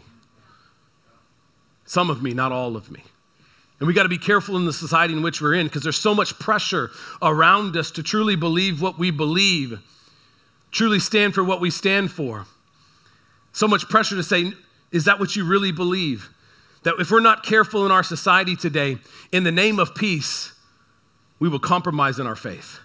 Some 1.85 2.09
of 2.09 2.23
me, 2.23 2.33
not 2.33 2.51
all 2.51 2.77
of 2.77 2.89
me. 2.89 3.03
And 3.79 3.87
we 3.87 3.93
got 3.93 4.03
to 4.03 4.09
be 4.09 4.17
careful 4.17 4.55
in 4.55 4.65
the 4.65 4.73
society 4.73 5.13
in 5.13 5.21
which 5.21 5.41
we're 5.41 5.55
in 5.55 5.67
because 5.67 5.83
there's 5.83 5.97
so 5.97 6.15
much 6.15 6.37
pressure 6.39 6.91
around 7.21 7.75
us 7.75 7.91
to 7.91 8.03
truly 8.03 8.35
believe 8.35 8.81
what 8.81 8.97
we 8.97 9.11
believe, 9.11 9.79
truly 10.71 10.99
stand 10.99 11.33
for 11.33 11.43
what 11.43 11.59
we 11.59 11.69
stand 11.69 12.11
for. 12.11 12.45
So 13.51 13.67
much 13.67 13.89
pressure 13.89 14.15
to 14.15 14.23
say, 14.23 14.53
is 14.91 15.05
that 15.05 15.19
what 15.19 15.35
you 15.35 15.45
really 15.45 15.71
believe? 15.71 16.29
That 16.83 16.95
if 16.99 17.11
we're 17.11 17.19
not 17.19 17.43
careful 17.43 17.85
in 17.85 17.91
our 17.91 18.03
society 18.03 18.55
today, 18.55 18.97
in 19.31 19.43
the 19.43 19.51
name 19.51 19.79
of 19.79 19.95
peace, 19.95 20.53
we 21.39 21.49
will 21.49 21.59
compromise 21.59 22.19
in 22.19 22.27
our 22.27 22.35
faith. 22.35 22.79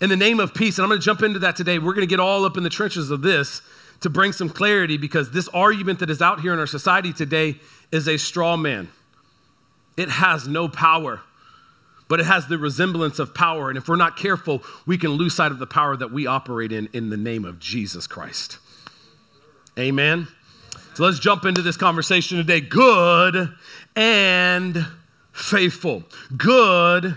In 0.00 0.08
the 0.08 0.16
name 0.16 0.40
of 0.40 0.54
peace, 0.54 0.78
and 0.78 0.84
I'm 0.84 0.88
going 0.88 1.00
to 1.00 1.04
jump 1.04 1.22
into 1.22 1.38
that 1.40 1.56
today, 1.56 1.78
we're 1.78 1.92
going 1.92 2.06
to 2.06 2.10
get 2.10 2.20
all 2.20 2.44
up 2.44 2.56
in 2.56 2.62
the 2.62 2.70
trenches 2.70 3.10
of 3.10 3.22
this 3.22 3.62
to 4.00 4.10
bring 4.10 4.32
some 4.32 4.48
clarity 4.48 4.96
because 4.96 5.30
this 5.30 5.48
argument 5.48 5.98
that 5.98 6.10
is 6.10 6.22
out 6.22 6.40
here 6.40 6.52
in 6.52 6.58
our 6.58 6.66
society 6.66 7.12
today 7.12 7.56
is 7.92 8.08
a 8.08 8.16
straw 8.16 8.56
man. 8.56 8.88
It 10.00 10.08
has 10.08 10.48
no 10.48 10.66
power, 10.66 11.20
but 12.08 12.20
it 12.20 12.26
has 12.26 12.46
the 12.46 12.56
resemblance 12.56 13.18
of 13.18 13.34
power. 13.34 13.68
And 13.68 13.76
if 13.76 13.86
we're 13.86 13.96
not 13.96 14.16
careful, 14.16 14.62
we 14.86 14.96
can 14.96 15.10
lose 15.10 15.34
sight 15.34 15.52
of 15.52 15.58
the 15.58 15.66
power 15.66 15.94
that 15.94 16.10
we 16.10 16.26
operate 16.26 16.72
in 16.72 16.88
in 16.94 17.10
the 17.10 17.18
name 17.18 17.44
of 17.44 17.58
Jesus 17.58 18.06
Christ. 18.06 18.56
Amen. 19.78 20.26
So 20.94 21.04
let's 21.04 21.18
jump 21.18 21.44
into 21.44 21.60
this 21.60 21.76
conversation 21.76 22.38
today. 22.38 22.62
Good 22.62 23.50
and 23.94 24.86
faithful. 25.32 26.04
Good 26.34 27.14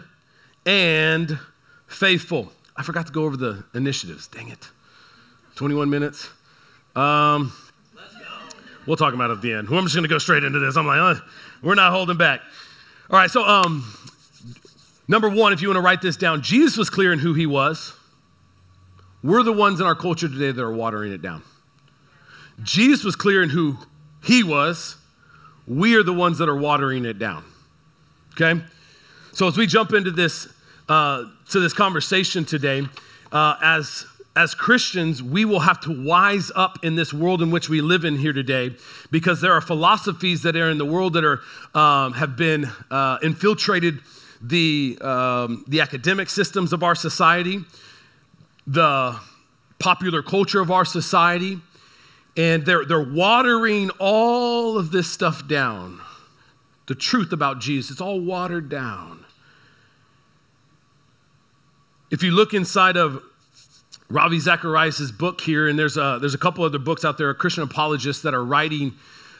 and 0.65 1.39
faithful. 1.87 2.51
I 2.75 2.83
forgot 2.83 3.07
to 3.07 3.13
go 3.13 3.23
over 3.23 3.37
the 3.37 3.63
initiatives. 3.73 4.27
Dang 4.27 4.49
it. 4.49 4.69
21 5.55 5.89
minutes. 5.89 6.29
Um, 6.97 7.53
we'll 8.85 8.97
talk 8.97 9.13
about 9.13 9.29
it 9.29 9.35
at 9.35 9.41
the 9.41 9.53
end. 9.53 9.69
I'm 9.69 9.83
just 9.83 9.95
going 9.95 10.03
to 10.03 10.09
go 10.09 10.17
straight 10.17 10.43
into 10.43 10.59
this. 10.59 10.75
I'm 10.75 10.85
like, 10.85 10.99
uh, 10.99 11.21
we're 11.61 11.75
not 11.75 11.93
holding 11.93 12.17
back. 12.17 12.41
All 13.09 13.19
right, 13.19 13.29
so 13.29 13.43
um, 13.43 13.83
number 15.07 15.29
one, 15.29 15.51
if 15.51 15.61
you 15.61 15.67
want 15.67 15.77
to 15.77 15.81
write 15.81 16.01
this 16.01 16.15
down, 16.15 16.41
Jesus 16.41 16.77
was 16.77 16.89
clear 16.89 17.11
in 17.11 17.19
who 17.19 17.33
he 17.33 17.45
was. 17.45 17.93
We're 19.21 19.43
the 19.43 19.53
ones 19.53 19.81
in 19.81 19.85
our 19.85 19.95
culture 19.95 20.29
today 20.29 20.51
that 20.51 20.61
are 20.61 20.71
watering 20.71 21.11
it 21.11 21.21
down. 21.21 21.43
Jesus 22.61 23.03
was 23.03 23.15
clear 23.15 23.43
in 23.43 23.49
who 23.49 23.77
he 24.23 24.41
was. 24.41 24.95
We 25.67 25.95
are 25.95 26.03
the 26.03 26.13
ones 26.13 26.37
that 26.37 26.47
are 26.47 26.55
watering 26.55 27.03
it 27.05 27.19
down. 27.19 27.43
Okay? 28.33 28.61
So 29.33 29.47
as 29.47 29.57
we 29.57 29.67
jump 29.67 29.93
into 29.93 30.11
this, 30.11 30.47
uh, 30.87 31.25
to 31.49 31.59
this 31.59 31.73
conversation 31.73 32.45
today, 32.45 32.83
uh, 33.33 33.55
as 33.61 34.05
as 34.35 34.55
Christians, 34.55 35.21
we 35.21 35.45
will 35.45 35.59
have 35.59 35.79
to 35.81 36.03
wise 36.03 36.51
up 36.55 36.83
in 36.83 36.95
this 36.95 37.13
world 37.13 37.41
in 37.41 37.51
which 37.51 37.69
we 37.69 37.81
live 37.81 38.03
in 38.03 38.17
here 38.17 38.33
today 38.33 38.75
because 39.11 39.41
there 39.41 39.53
are 39.53 39.61
philosophies 39.61 40.41
that 40.41 40.55
are 40.55 40.69
in 40.71 40.79
the 40.79 40.85
world 40.85 41.13
that 41.13 41.23
are, 41.23 41.41
um, 41.75 42.13
have 42.13 42.35
been 42.35 42.67
uh, 42.89 43.19
infiltrated 43.21 43.99
the, 44.41 44.97
um, 45.01 45.63
the 45.67 45.81
academic 45.81 46.29
systems 46.29 46.73
of 46.73 46.81
our 46.81 46.95
society, 46.95 47.59
the 48.65 49.15
popular 49.77 50.23
culture 50.23 50.61
of 50.61 50.71
our 50.71 50.85
society, 50.85 51.59
and 52.35 52.65
they're, 52.65 52.85
they're 52.85 53.03
watering 53.03 53.91
all 53.99 54.79
of 54.79 54.91
this 54.91 55.11
stuff 55.11 55.47
down. 55.47 56.01
The 56.87 56.95
truth 56.95 57.31
about 57.31 57.59
Jesus, 57.59 57.91
it's 57.91 58.01
all 58.01 58.19
watered 58.19 58.67
down. 58.67 59.25
If 62.09 62.23
you 62.23 62.31
look 62.31 62.53
inside 62.53 62.97
of 62.97 63.23
Ravi 64.13 64.37
Zacharias' 64.37 65.09
book 65.11 65.41
here, 65.41 65.67
and 65.67 65.77
there's 65.77 65.97
a, 65.97 66.19
there's 66.21 66.35
a 66.35 66.37
couple 66.37 66.63
other 66.63 66.77
books 66.77 67.03
out 67.03 67.17
there, 67.17 67.33
Christian 67.33 67.63
apologists 67.63 68.21
that 68.21 68.35
are 68.35 68.45
writing, 68.45 68.93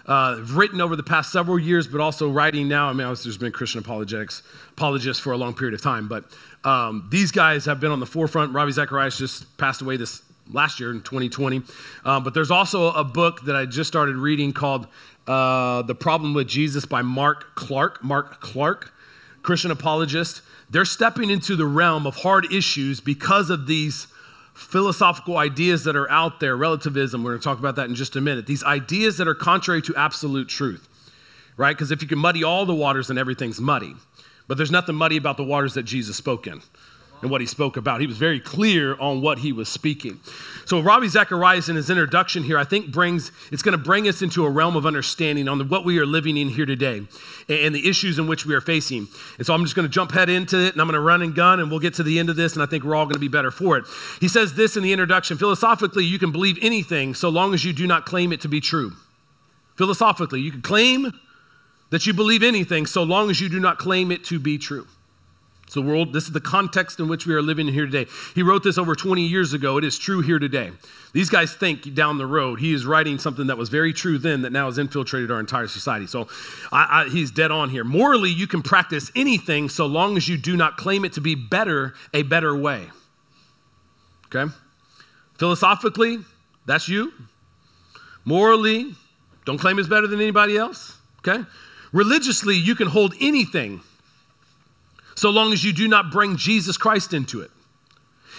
uh, 0.08 0.42
written 0.48 0.82
over 0.82 0.96
the 0.96 1.04
past 1.04 1.32
several 1.32 1.60
years, 1.60 1.86
but 1.88 2.02
also 2.02 2.28
writing 2.28 2.68
now. 2.68 2.90
I 2.90 2.94
mean, 2.94 3.06
there's 3.06 3.38
been 3.38 3.52
Christian 3.52 3.82
apologetics, 3.82 4.42
apologists 4.72 5.22
for 5.22 5.32
a 5.32 5.38
long 5.38 5.54
period 5.54 5.76
of 5.76 5.82
time, 5.84 6.08
but 6.08 6.26
um, 6.64 7.08
these 7.12 7.32
guys 7.32 7.66
have 7.66 7.80
been 7.80 7.92
on 7.92 8.00
the 8.00 8.08
forefront. 8.08 8.52
Ravi 8.52 8.72
Zacharias 8.72 9.16
just 9.16 9.56
passed 9.58 9.84
away 9.84 9.96
this 9.96 10.24
last 10.52 10.80
year 10.80 10.90
in 10.90 11.02
2020. 11.02 11.62
Um, 12.04 12.24
but 12.24 12.34
there's 12.34 12.50
also 12.50 12.88
a 12.94 13.04
book 13.04 13.46
that 13.46 13.56
I 13.56 13.68
just 13.68 13.88
started 13.88 14.16
reading 14.16 14.54
called 14.54 14.88
uh, 15.28 15.84
The 15.84 15.94
Problem 15.94 16.34
with 16.34 16.48
Jesus 16.48 16.84
by 16.84 17.04
Mark 17.04 17.54
Clark. 17.54 18.04
Mark 18.04 18.42
Clark, 18.42 18.92
Christian 19.44 19.70
apologist. 19.70 20.42
They're 20.68 20.84
stepping 20.84 21.30
into 21.30 21.56
the 21.56 21.68
realm 21.68 22.08
of 22.08 22.16
hard 22.16 22.52
issues 22.52 23.00
because 23.02 23.52
of 23.52 23.68
these 23.68 24.08
philosophical 24.54 25.38
ideas 25.38 25.84
that 25.84 25.96
are 25.96 26.10
out 26.10 26.40
there, 26.40 26.56
relativism, 26.56 27.24
we're 27.24 27.32
going 27.32 27.42
to 27.42 27.44
talk 27.44 27.60
about 27.60 27.76
that 27.76 27.90
in 27.90 27.96
just 27.96 28.16
a 28.16 28.22
minute. 28.22 28.46
These 28.46 28.64
ideas 28.64 29.18
that 29.18 29.28
are 29.28 29.36
contrary 29.36 29.82
to 29.84 29.96
absolute 29.96 30.48
truth, 30.48 30.88
right? 31.58 31.76
Because 31.76 31.92
if 31.92 32.02
you 32.02 32.08
can 32.08 32.20
muddy 32.20 32.44
all 32.44 32.66
the 32.66 32.76
waters, 32.76 33.08
then 33.08 33.18
everything's 33.18 33.60
muddy. 33.60 33.96
But 34.48 34.58
there's 34.58 34.72
nothing 34.72 34.96
muddy 34.96 35.18
about 35.18 35.38
the 35.38 35.44
waters 35.44 35.74
that 35.74 35.84
Jesus 35.84 36.18
spoke 36.18 36.48
in 36.48 36.62
and 37.24 37.32
what 37.32 37.42
he 37.42 37.48
spoke 37.48 37.78
about. 37.78 38.02
He 38.02 38.08
was 38.08 38.18
very 38.18 38.40
clear 38.40 39.00
on 39.00 39.22
what 39.22 39.40
he 39.40 39.52
was 39.52 39.70
speaking. 39.70 40.20
So 40.66 40.80
Ravi 40.80 41.08
Zacharias 41.08 41.70
in 41.70 41.76
his 41.76 41.90
introduction 41.90 42.44
here, 42.44 42.58
I 42.58 42.64
think 42.64 42.92
brings 42.92 43.32
it's 43.52 43.62
going 43.62 43.78
to 43.78 43.84
bring 43.84 44.08
us 44.08 44.22
into 44.22 44.46
a 44.46 44.50
realm 44.50 44.76
of 44.76 44.86
understanding 44.86 45.48
on 45.48 45.58
the, 45.58 45.64
what 45.66 45.86
we 45.86 46.00
are 46.00 46.06
living 46.06 46.38
in 46.38 46.50
here 46.50 46.66
today 46.66 46.98
and, 47.50 47.60
and 47.60 47.76
the 47.76 47.90
issues 47.90 48.20
in 48.20 48.28
which 48.28 48.46
we 48.46 48.54
are 48.54 48.62
facing. 48.62 49.08
And 49.38 49.46
so 49.48 49.54
I'm 49.54 49.64
just 49.64 49.76
going 49.76 49.88
to 49.88 49.92
jump 49.92 50.12
head 50.12 50.30
into 50.30 50.58
it 50.58 50.74
and 50.74 50.82
I'm 50.82 50.88
going 50.88 50.94
to 50.94 51.02
run 51.02 51.22
and 51.22 51.34
gun 51.34 51.60
and 51.60 51.70
we'll 51.70 51.80
get 51.80 51.96
to 51.96 52.04
the 52.04 52.20
end 52.20 52.30
of 52.30 52.36
this 52.36 52.54
and 52.54 52.64
I 52.64 52.66
think 52.66 52.84
we're 52.84 52.96
all 52.96 53.06
going 53.06 53.16
to 53.16 53.20
be 53.20 53.28
better 53.28 53.52
for 53.52 53.78
it. 53.78 53.86
He 54.20 54.28
says 54.28 54.54
this 54.54 54.78
in 54.78 54.84
the 54.84 54.94
introduction, 54.94 55.38
philosophically 55.38 56.06
you 56.06 56.20
can 56.20 56.32
believe 56.32 56.58
anything 56.62 57.16
so 57.16 57.30
long 57.30 57.54
as 57.54 57.66
you 57.66 57.74
do 57.74 57.88
not 57.88 58.06
claim 58.06 58.32
it 58.32 58.42
to 58.42 58.48
be 58.48 58.62
true. 58.62 58.94
Philosophically, 59.76 60.40
you 60.40 60.52
can 60.52 60.62
claim 60.62 61.12
that 61.90 62.06
you 62.06 62.14
believe 62.14 62.44
anything 62.44 62.86
so 62.86 63.04
long 63.04 63.30
as 63.30 63.42
you 63.42 63.50
do 63.50 63.60
not 63.60 63.78
claim 63.78 64.12
it 64.12 64.24
to 64.26 64.40
be 64.40 64.58
true. 64.58 64.88
It's 65.74 65.76
the 65.76 65.82
world, 65.82 66.14
this 66.14 66.26
is 66.26 66.32
the 66.32 66.40
context 66.40 67.00
in 67.00 67.08
which 67.08 67.26
we 67.26 67.34
are 67.34 67.42
living 67.42 67.68
here 67.68 67.88
today. 67.88 68.06
He 68.36 68.44
wrote 68.44 68.62
this 68.62 68.78
over 68.78 68.94
20 68.94 69.26
years 69.26 69.54
ago. 69.54 69.80
It 69.80 69.84
is 69.84 69.98
true 69.98 70.22
here 70.22 70.38
today. 70.38 70.70
These 71.14 71.32
guys 71.32 71.56
think 71.56 71.96
down 71.96 72.20
the 72.20 72.28
road. 72.28 72.60
He 72.60 72.76
is 72.76 72.86
writing 72.86 73.18
something 73.18 73.48
that 73.48 73.58
was 73.58 73.70
very 73.70 73.92
true 73.92 74.20
then 74.20 74.44
that 74.44 74.52
now 74.52 74.68
has 74.68 74.78
infiltrated 74.78 75.32
our 75.32 75.40
entire 75.40 75.66
society. 75.66 76.06
So 76.06 76.28
I, 76.72 77.06
I, 77.08 77.10
he's 77.10 77.32
dead 77.32 77.50
on 77.50 77.72
here. 77.72 77.84
Morally, 77.84 78.30
you 78.30 78.46
can 78.46 78.62
practice 78.62 79.12
anything 79.16 79.68
so 79.68 79.88
long 79.88 80.16
as 80.16 80.30
you 80.30 80.38
do 80.38 80.56
not 80.56 80.78
claim 80.78 81.06
it 81.06 81.14
to 81.14 81.22
be 81.22 81.34
better, 81.34 81.96
a 82.14 82.22
better 82.22 82.56
way. 82.56 82.90
Okay? 84.28 84.54
Philosophically, 85.40 86.20
that's 86.68 86.88
you. 86.88 87.12
Morally, 88.26 88.94
don't 89.48 89.58
claim 89.58 89.80
it's 89.80 89.90
better 89.90 90.06
than 90.06 90.22
anybody 90.22 90.56
else. 90.56 91.00
Okay? 91.28 91.44
Religiously, 91.92 92.56
you 92.56 92.76
can 92.76 92.90
hold 92.90 93.16
anything 93.20 93.82
so 95.16 95.30
long 95.30 95.54
as 95.54 95.64
you 95.64 95.74
do 95.74 95.88
not 95.88 96.12
bring 96.12 96.38
Jesus 96.38 96.78
Christ 96.78 97.14
into 97.14 97.42
it. 97.42 97.52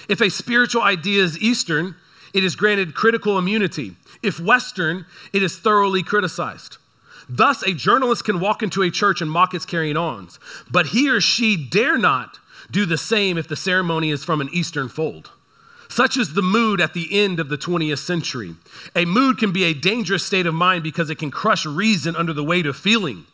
If 0.09 0.21
a 0.21 0.31
spiritual 0.31 0.83
idea 0.83 1.23
is 1.23 1.39
Eastern, 1.39 1.95
it 2.33 2.45
is 2.45 2.57
granted 2.57 2.95
critical 2.95 3.39
immunity. 3.39 3.97
If 4.23 4.41
Western, 4.41 5.07
it 5.33 5.43
is 5.43 5.59
thoroughly 5.59 6.03
criticized. 6.03 6.79
Thus, 7.29 7.63
a 7.63 7.73
journalist 7.73 8.25
can 8.25 8.41
walk 8.41 8.63
into 8.63 8.83
a 8.83 8.91
church 8.91 9.23
and 9.23 9.31
mock 9.31 9.55
its 9.55 9.65
carrying 9.65 9.97
ons, 9.97 10.39
but 10.71 10.87
he 10.87 11.09
or 11.09 11.21
she 11.21 11.57
dare 11.57 11.97
not 11.97 12.39
do 12.71 12.87
the 12.87 12.99
same 12.99 13.39
if 13.39 13.49
the 13.49 13.57
ceremony 13.57 14.11
is 14.11 14.25
from 14.25 14.41
an 14.41 14.51
Eastern 14.53 14.89
fold. 14.89 15.31
Such 15.89 16.17
is 16.17 16.35
the 16.35 16.43
mood 16.43 16.81
at 16.81 16.93
the 16.93 17.09
end 17.13 17.39
of 17.39 17.49
the 17.49 17.59
20th 17.59 17.99
century. 17.99 18.57
A 18.97 19.05
mood 19.05 19.39
can 19.39 19.53
be 19.53 19.65
a 19.65 19.75
dangerous 19.75 20.25
state 20.25 20.47
of 20.47 20.55
mind 20.55 20.83
because 20.83 21.09
it 21.09 21.19
can 21.19 21.31
crush 21.31 21.65
reason 21.67 22.17
under 22.17 22.33
the 22.33 22.45
weight 22.45 22.67
of 22.67 22.77
feeling. 22.77 23.27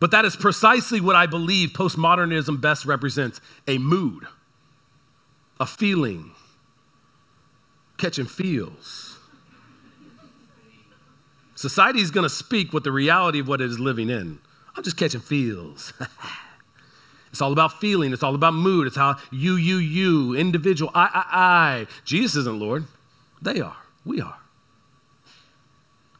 But 0.00 0.12
that 0.12 0.24
is 0.24 0.36
precisely 0.36 1.00
what 1.00 1.16
I 1.16 1.26
believe 1.26 1.70
postmodernism 1.70 2.60
best 2.60 2.84
represents 2.84 3.40
a 3.66 3.78
mood, 3.78 4.26
a 5.58 5.66
feeling, 5.66 6.32
catching 7.96 8.26
feels. 8.26 9.18
Society 11.56 12.00
is 12.00 12.12
going 12.12 12.22
to 12.22 12.30
speak 12.30 12.72
with 12.72 12.84
the 12.84 12.92
reality 12.92 13.40
of 13.40 13.48
what 13.48 13.60
it 13.60 13.68
is 13.68 13.80
living 13.80 14.08
in. 14.08 14.38
I'm 14.76 14.84
just 14.84 14.96
catching 14.96 15.20
feels. 15.20 15.92
it's 17.32 17.42
all 17.42 17.52
about 17.52 17.80
feeling, 17.80 18.12
it's 18.12 18.22
all 18.22 18.36
about 18.36 18.54
mood, 18.54 18.86
it's 18.86 18.94
how 18.94 19.16
you, 19.32 19.56
you, 19.56 19.78
you, 19.78 20.36
individual, 20.36 20.92
I, 20.94 21.10
I, 21.12 21.24
I. 21.32 21.86
Jesus 22.04 22.36
isn't 22.36 22.60
Lord. 22.60 22.84
They 23.42 23.60
are. 23.60 23.76
We 24.04 24.20
are 24.20 24.36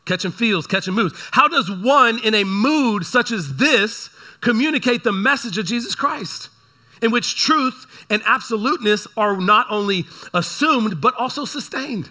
catching 0.09 0.33
feels, 0.33 0.67
catching 0.67 0.95
moods. 0.95 1.15
How 1.31 1.47
does 1.47 1.71
one 1.71 2.19
in 2.25 2.35
a 2.35 2.43
mood 2.43 3.07
such 3.07 3.31
as 3.31 3.57
this 3.57 4.11
communicate 4.41 5.05
the 5.05 5.13
message 5.13 5.59
of 5.59 5.67
Jesus 5.67 5.95
Christ? 5.95 6.49
In 7.01 7.13
which 7.13 7.37
truth 7.37 7.87
and 8.11 8.23
absoluteness 8.25 9.07
are 9.17 9.37
not 9.37 9.67
only 9.71 10.05
assumed, 10.35 11.01
but 11.01 11.15
also 11.15 11.45
sustained. 11.45 12.11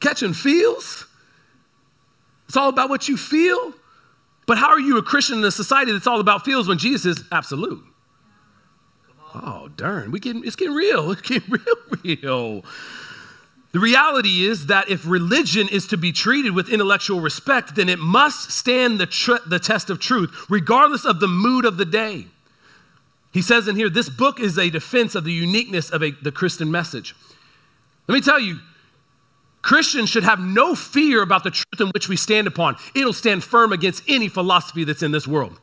Catching 0.00 0.32
feels? 0.32 1.06
It's 2.48 2.56
all 2.56 2.68
about 2.68 2.88
what 2.88 3.08
you 3.08 3.16
feel. 3.16 3.72
But 4.46 4.58
how 4.58 4.68
are 4.70 4.80
you 4.80 4.96
a 4.98 5.02
Christian 5.02 5.38
in 5.38 5.44
a 5.44 5.50
society 5.50 5.92
that's 5.92 6.06
all 6.06 6.20
about 6.20 6.44
feels 6.44 6.66
when 6.66 6.78
Jesus 6.78 7.18
is 7.18 7.24
absolute? 7.30 7.84
Oh, 9.34 9.68
darn. 9.76 10.10
We 10.10 10.20
getting, 10.20 10.44
it's 10.44 10.56
getting 10.56 10.74
real. 10.74 11.10
It's 11.12 11.20
getting 11.22 11.50
real, 11.50 12.16
real. 12.22 12.64
The 13.76 13.80
reality 13.80 14.46
is 14.46 14.68
that 14.68 14.88
if 14.88 15.06
religion 15.06 15.68
is 15.68 15.86
to 15.88 15.98
be 15.98 16.10
treated 16.10 16.54
with 16.54 16.70
intellectual 16.70 17.20
respect, 17.20 17.74
then 17.74 17.90
it 17.90 17.98
must 17.98 18.50
stand 18.50 18.98
the, 18.98 19.04
tr- 19.04 19.34
the 19.46 19.58
test 19.58 19.90
of 19.90 20.00
truth, 20.00 20.46
regardless 20.48 21.04
of 21.04 21.20
the 21.20 21.28
mood 21.28 21.66
of 21.66 21.76
the 21.76 21.84
day. 21.84 22.24
He 23.34 23.42
says 23.42 23.68
in 23.68 23.76
here, 23.76 23.90
this 23.90 24.08
book 24.08 24.40
is 24.40 24.56
a 24.56 24.70
defense 24.70 25.14
of 25.14 25.24
the 25.24 25.32
uniqueness 25.32 25.90
of 25.90 26.02
a, 26.02 26.12
the 26.12 26.32
Christian 26.32 26.70
message. 26.70 27.14
Let 28.08 28.14
me 28.14 28.22
tell 28.22 28.40
you, 28.40 28.60
Christians 29.60 30.08
should 30.08 30.24
have 30.24 30.40
no 30.40 30.74
fear 30.74 31.20
about 31.20 31.44
the 31.44 31.50
truth 31.50 31.78
in 31.78 31.88
which 31.88 32.08
we 32.08 32.16
stand 32.16 32.46
upon. 32.46 32.76
It'll 32.94 33.12
stand 33.12 33.44
firm 33.44 33.74
against 33.74 34.02
any 34.08 34.28
philosophy 34.28 34.84
that's 34.84 35.02
in 35.02 35.12
this 35.12 35.26
world. 35.26 35.60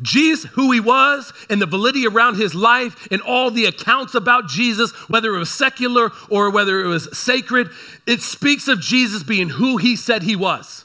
Jesus, 0.00 0.50
who 0.52 0.70
he 0.70 0.80
was, 0.80 1.32
and 1.50 1.60
the 1.60 1.66
validity 1.66 2.06
around 2.06 2.36
his 2.36 2.54
life, 2.54 3.08
and 3.10 3.20
all 3.22 3.50
the 3.50 3.64
accounts 3.64 4.14
about 4.14 4.48
Jesus, 4.48 4.92
whether 5.08 5.34
it 5.34 5.38
was 5.38 5.50
secular 5.50 6.12
or 6.30 6.50
whether 6.50 6.80
it 6.82 6.86
was 6.86 7.16
sacred, 7.18 7.68
it 8.06 8.20
speaks 8.20 8.68
of 8.68 8.80
Jesus 8.80 9.22
being 9.22 9.48
who 9.50 9.76
he 9.76 9.96
said 9.96 10.22
he 10.22 10.36
was. 10.36 10.84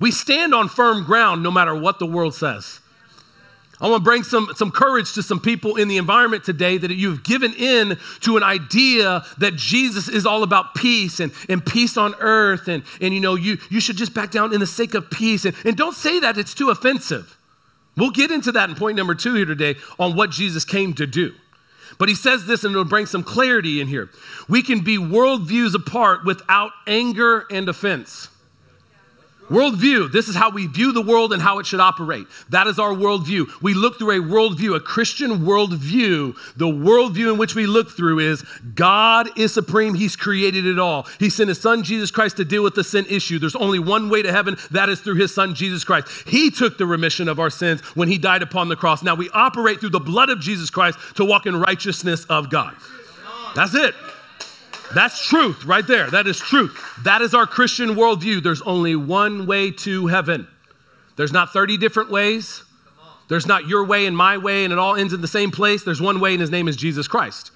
We 0.00 0.10
stand 0.10 0.54
on 0.54 0.68
firm 0.68 1.04
ground 1.04 1.42
no 1.42 1.50
matter 1.50 1.74
what 1.74 1.98
the 1.98 2.06
world 2.06 2.34
says. 2.34 2.80
I 3.80 3.88
want 3.88 4.00
to 4.00 4.04
bring 4.04 4.24
some, 4.24 4.50
some 4.56 4.72
courage 4.72 5.12
to 5.12 5.22
some 5.22 5.38
people 5.38 5.76
in 5.76 5.86
the 5.86 5.98
environment 5.98 6.42
today 6.42 6.78
that 6.78 6.90
you've 6.90 7.22
given 7.22 7.54
in 7.54 7.96
to 8.20 8.36
an 8.36 8.42
idea 8.42 9.24
that 9.38 9.54
Jesus 9.54 10.08
is 10.08 10.26
all 10.26 10.42
about 10.42 10.74
peace 10.74 11.20
and, 11.20 11.32
and 11.48 11.64
peace 11.64 11.96
on 11.96 12.14
earth. 12.18 12.66
And, 12.66 12.82
and 13.00 13.14
you 13.14 13.20
know, 13.20 13.36
you, 13.36 13.58
you 13.70 13.78
should 13.78 13.96
just 13.96 14.14
back 14.14 14.32
down 14.32 14.52
in 14.52 14.58
the 14.58 14.66
sake 14.66 14.94
of 14.94 15.08
peace. 15.10 15.44
And, 15.44 15.54
and 15.64 15.76
don't 15.76 15.94
say 15.94 16.18
that, 16.20 16.36
it's 16.38 16.54
too 16.54 16.70
offensive. 16.70 17.37
We'll 17.98 18.10
get 18.10 18.30
into 18.30 18.52
that 18.52 18.70
in 18.70 18.76
point 18.76 18.96
number 18.96 19.14
two 19.14 19.34
here 19.34 19.44
today 19.44 19.76
on 19.98 20.14
what 20.16 20.30
Jesus 20.30 20.64
came 20.64 20.94
to 20.94 21.06
do. 21.06 21.34
But 21.98 22.08
he 22.08 22.14
says 22.14 22.46
this 22.46 22.64
and 22.64 22.72
it'll 22.72 22.84
bring 22.84 23.06
some 23.06 23.24
clarity 23.24 23.80
in 23.80 23.88
here. 23.88 24.08
We 24.48 24.62
can 24.62 24.80
be 24.80 24.98
worldviews 24.98 25.74
apart 25.74 26.24
without 26.24 26.70
anger 26.86 27.46
and 27.50 27.68
offense. 27.68 28.28
Worldview, 29.48 30.12
this 30.12 30.28
is 30.28 30.36
how 30.36 30.50
we 30.50 30.66
view 30.66 30.92
the 30.92 31.00
world 31.00 31.32
and 31.32 31.40
how 31.40 31.58
it 31.58 31.66
should 31.66 31.80
operate. 31.80 32.26
That 32.50 32.66
is 32.66 32.78
our 32.78 32.92
worldview. 32.92 33.62
We 33.62 33.74
look 33.74 33.98
through 33.98 34.10
a 34.10 34.22
worldview, 34.22 34.76
a 34.76 34.80
Christian 34.80 35.40
worldview. 35.40 36.36
The 36.56 36.66
worldview 36.66 37.32
in 37.32 37.38
which 37.38 37.54
we 37.54 37.66
look 37.66 37.90
through 37.90 38.18
is 38.18 38.42
God 38.74 39.30
is 39.38 39.54
supreme. 39.54 39.94
He's 39.94 40.16
created 40.16 40.66
it 40.66 40.78
all. 40.78 41.06
He 41.18 41.30
sent 41.30 41.48
his 41.48 41.60
son, 41.60 41.82
Jesus 41.82 42.10
Christ, 42.10 42.36
to 42.36 42.44
deal 42.44 42.62
with 42.62 42.74
the 42.74 42.84
sin 42.84 43.06
issue. 43.08 43.38
There's 43.38 43.56
only 43.56 43.78
one 43.78 44.10
way 44.10 44.22
to 44.22 44.32
heaven, 44.32 44.56
that 44.70 44.88
is 44.88 45.00
through 45.00 45.16
his 45.16 45.34
son, 45.34 45.54
Jesus 45.54 45.82
Christ. 45.82 46.08
He 46.26 46.50
took 46.50 46.76
the 46.76 46.86
remission 46.86 47.28
of 47.28 47.40
our 47.40 47.50
sins 47.50 47.80
when 47.96 48.08
he 48.08 48.18
died 48.18 48.42
upon 48.42 48.68
the 48.68 48.76
cross. 48.76 49.02
Now 49.02 49.14
we 49.14 49.30
operate 49.30 49.80
through 49.80 49.90
the 49.90 50.00
blood 50.00 50.28
of 50.28 50.40
Jesus 50.40 50.68
Christ 50.68 50.98
to 51.16 51.24
walk 51.24 51.46
in 51.46 51.58
righteousness 51.58 52.24
of 52.26 52.50
God. 52.50 52.76
That's 53.54 53.74
it. 53.74 53.94
That's 54.94 55.26
truth 55.26 55.64
right 55.64 55.86
there. 55.86 56.10
That 56.10 56.26
is 56.26 56.38
truth. 56.38 56.78
That 57.04 57.20
is 57.20 57.34
our 57.34 57.46
Christian 57.46 57.90
worldview. 57.90 58.42
There's 58.42 58.62
only 58.62 58.96
one 58.96 59.46
way 59.46 59.70
to 59.70 60.06
heaven. 60.06 60.48
There's 61.16 61.32
not 61.32 61.52
30 61.52 61.76
different 61.76 62.10
ways. 62.10 62.64
There's 63.28 63.46
not 63.46 63.68
your 63.68 63.84
way 63.84 64.06
and 64.06 64.16
my 64.16 64.38
way, 64.38 64.64
and 64.64 64.72
it 64.72 64.78
all 64.78 64.96
ends 64.96 65.12
in 65.12 65.20
the 65.20 65.28
same 65.28 65.50
place. 65.50 65.84
There's 65.84 66.00
one 66.00 66.18
way, 66.20 66.32
and 66.32 66.40
his 66.40 66.50
name 66.50 66.66
is 66.66 66.76
Jesus 66.76 67.06
Christ. 67.06 67.50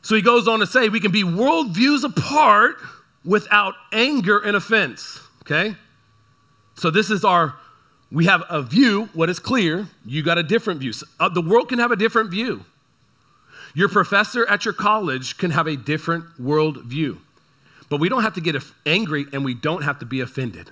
So 0.00 0.16
he 0.16 0.22
goes 0.22 0.48
on 0.48 0.60
to 0.60 0.66
say 0.66 0.88
we 0.88 1.00
can 1.00 1.12
be 1.12 1.22
worldviews 1.22 2.02
apart 2.02 2.76
without 3.24 3.74
anger 3.92 4.38
and 4.38 4.56
offense. 4.56 5.20
Okay? 5.42 5.76
So 6.74 6.90
this 6.90 7.10
is 7.10 7.24
our, 7.24 7.54
we 8.10 8.24
have 8.24 8.42
a 8.48 8.62
view, 8.62 9.08
what 9.12 9.30
is 9.30 9.38
clear. 9.38 9.86
You 10.04 10.22
got 10.22 10.38
a 10.38 10.42
different 10.42 10.80
view. 10.80 10.92
Uh, 11.20 11.28
the 11.28 11.42
world 11.42 11.68
can 11.68 11.78
have 11.78 11.92
a 11.92 11.96
different 11.96 12.30
view. 12.30 12.64
Your 13.74 13.88
professor 13.88 14.46
at 14.46 14.64
your 14.64 14.74
college 14.74 15.38
can 15.38 15.50
have 15.50 15.66
a 15.66 15.76
different 15.76 16.24
worldview. 16.40 17.18
But 17.88 18.00
we 18.00 18.08
don't 18.08 18.22
have 18.22 18.34
to 18.34 18.40
get 18.40 18.56
angry 18.86 19.26
and 19.32 19.44
we 19.44 19.54
don't 19.54 19.82
have 19.82 19.98
to 19.98 20.06
be 20.06 20.20
offended. 20.20 20.70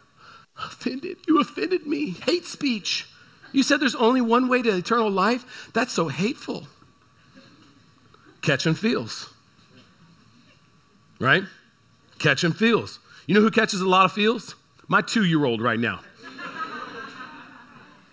Offended? 0.56 1.18
You 1.26 1.40
offended 1.40 1.86
me. 1.86 2.10
Hate 2.10 2.44
speech. 2.44 3.06
You 3.52 3.62
said 3.62 3.80
there's 3.80 3.94
only 3.94 4.20
one 4.20 4.48
way 4.48 4.62
to 4.62 4.76
eternal 4.76 5.10
life? 5.10 5.70
That's 5.74 5.92
so 5.92 6.08
hateful. 6.08 6.68
Catching 8.42 8.74
feels. 8.74 9.32
Right? 11.18 11.44
Catching 12.18 12.52
feels. 12.52 12.98
You 13.26 13.34
know 13.34 13.40
who 13.40 13.50
catches 13.50 13.80
a 13.80 13.88
lot 13.88 14.04
of 14.04 14.12
feels? 14.12 14.54
My 14.88 15.02
two 15.02 15.24
year 15.24 15.44
old 15.44 15.60
right 15.60 15.78
now. 15.78 16.00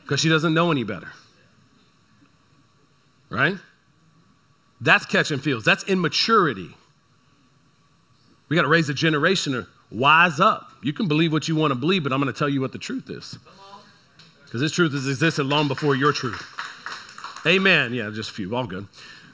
Because 0.03 0.19
she 0.19 0.29
doesn't 0.29 0.53
know 0.53 0.71
any 0.71 0.83
better. 0.83 1.11
Right? 3.29 3.57
That's 4.79 5.05
catching 5.05 5.39
feels. 5.39 5.63
That's 5.63 5.83
immaturity. 5.85 6.69
We 8.49 8.55
got 8.55 8.61
to 8.61 8.67
raise 8.67 8.89
a 8.89 8.93
generation 8.93 9.53
to 9.53 9.67
wise 9.91 10.39
up. 10.39 10.71
You 10.81 10.93
can 10.93 11.07
believe 11.07 11.31
what 11.31 11.47
you 11.47 11.55
want 11.55 11.71
to 11.71 11.75
believe, 11.75 12.03
but 12.03 12.13
I'm 12.13 12.21
going 12.21 12.31
to 12.31 12.37
tell 12.37 12.49
you 12.49 12.61
what 12.61 12.71
the 12.71 12.77
truth 12.77 13.09
is. 13.09 13.37
Because 14.45 14.61
this 14.61 14.71
truth 14.71 14.93
has 14.93 15.07
existed 15.07 15.45
long 15.45 15.67
before 15.67 15.95
your 15.95 16.13
truth. 16.13 16.41
Amen. 17.45 17.93
Yeah, 17.93 18.09
just 18.13 18.29
a 18.29 18.33
few. 18.33 18.55
All 18.55 18.65
good. 18.65 18.87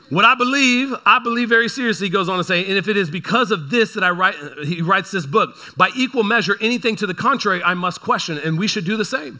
What 0.10 0.26
I 0.26 0.36
believe, 0.36 0.94
I 1.06 1.20
believe 1.20 1.50
very 1.50 1.70
seriously, 1.70 2.08
he 2.08 2.12
goes 2.12 2.30
on 2.30 2.38
to 2.38 2.44
say, 2.44 2.66
and 2.66 2.78
if 2.78 2.88
it 2.88 2.98
is 2.98 3.10
because 3.10 3.52
of 3.52 3.70
this 3.70 3.94
that 3.94 4.04
I 4.04 4.10
write, 4.10 4.36
he 4.64 4.82
writes 4.82 5.12
this 5.12 5.26
book, 5.26 5.56
by 5.78 5.90
equal 5.96 6.24
measure, 6.24 6.58
anything 6.62 6.96
to 6.98 7.08
the 7.08 7.14
contrary, 7.14 7.64
I 7.64 7.74
must 7.74 8.02
question, 8.02 8.38
and 8.38 8.60
we 8.60 8.68
should 8.68 8.86
do 8.86 8.98
the 8.98 9.06
same. 9.06 9.40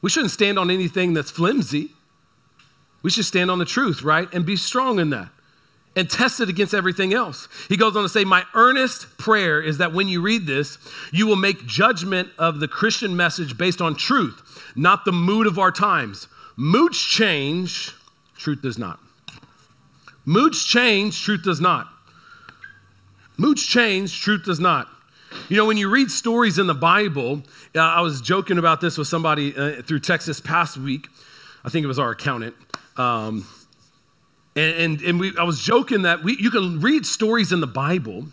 We 0.00 0.10
shouldn't 0.10 0.32
stand 0.32 0.58
on 0.58 0.70
anything 0.70 1.12
that's 1.14 1.30
flimsy. 1.30 1.90
We 3.02 3.10
should 3.10 3.24
stand 3.24 3.50
on 3.50 3.58
the 3.58 3.64
truth, 3.64 4.02
right? 4.02 4.32
And 4.32 4.46
be 4.46 4.56
strong 4.56 4.98
in 4.98 5.10
that 5.10 5.28
and 5.94 6.08
test 6.08 6.40
it 6.40 6.48
against 6.48 6.74
everything 6.74 7.12
else. 7.12 7.48
He 7.68 7.76
goes 7.76 7.96
on 7.96 8.02
to 8.02 8.08
say, 8.08 8.24
My 8.24 8.44
earnest 8.54 9.18
prayer 9.18 9.60
is 9.60 9.78
that 9.78 9.92
when 9.92 10.08
you 10.08 10.22
read 10.22 10.46
this, 10.46 10.78
you 11.12 11.26
will 11.26 11.36
make 11.36 11.66
judgment 11.66 12.30
of 12.38 12.60
the 12.60 12.68
Christian 12.68 13.16
message 13.16 13.58
based 13.58 13.80
on 13.80 13.94
truth, 13.94 14.72
not 14.74 15.04
the 15.04 15.12
mood 15.12 15.46
of 15.46 15.58
our 15.58 15.72
times. 15.72 16.28
Moods 16.56 17.00
change, 17.00 17.92
truth 18.36 18.62
does 18.62 18.78
not. 18.78 19.00
Moods 20.24 20.64
change, 20.64 21.22
truth 21.22 21.42
does 21.42 21.60
not. 21.60 21.88
Moods 23.36 23.64
change, 23.64 24.20
truth 24.20 24.44
does 24.44 24.60
not. 24.60 24.88
You 25.48 25.56
know, 25.56 25.64
when 25.64 25.78
you 25.78 25.88
read 25.88 26.10
stories 26.10 26.58
in 26.58 26.66
the 26.66 26.74
Bible, 26.74 27.42
uh, 27.74 27.80
I 27.80 28.02
was 28.02 28.20
joking 28.20 28.58
about 28.58 28.80
this 28.80 28.98
with 28.98 29.08
somebody 29.08 29.56
uh, 29.56 29.82
through 29.82 30.00
text 30.00 30.26
this 30.26 30.40
past 30.40 30.76
week. 30.76 31.08
I 31.64 31.70
think 31.70 31.84
it 31.84 31.86
was 31.86 31.98
our 31.98 32.10
accountant. 32.10 32.54
Um, 32.96 33.46
and, 34.54 34.74
and, 34.74 35.02
and 35.02 35.20
we, 35.20 35.32
I 35.38 35.44
was 35.44 35.60
joking 35.60 36.02
that 36.02 36.22
we, 36.22 36.36
you 36.38 36.50
can 36.50 36.80
read 36.80 37.06
stories 37.06 37.52
in 37.52 37.60
the 37.60 37.66
Bible 37.66 38.26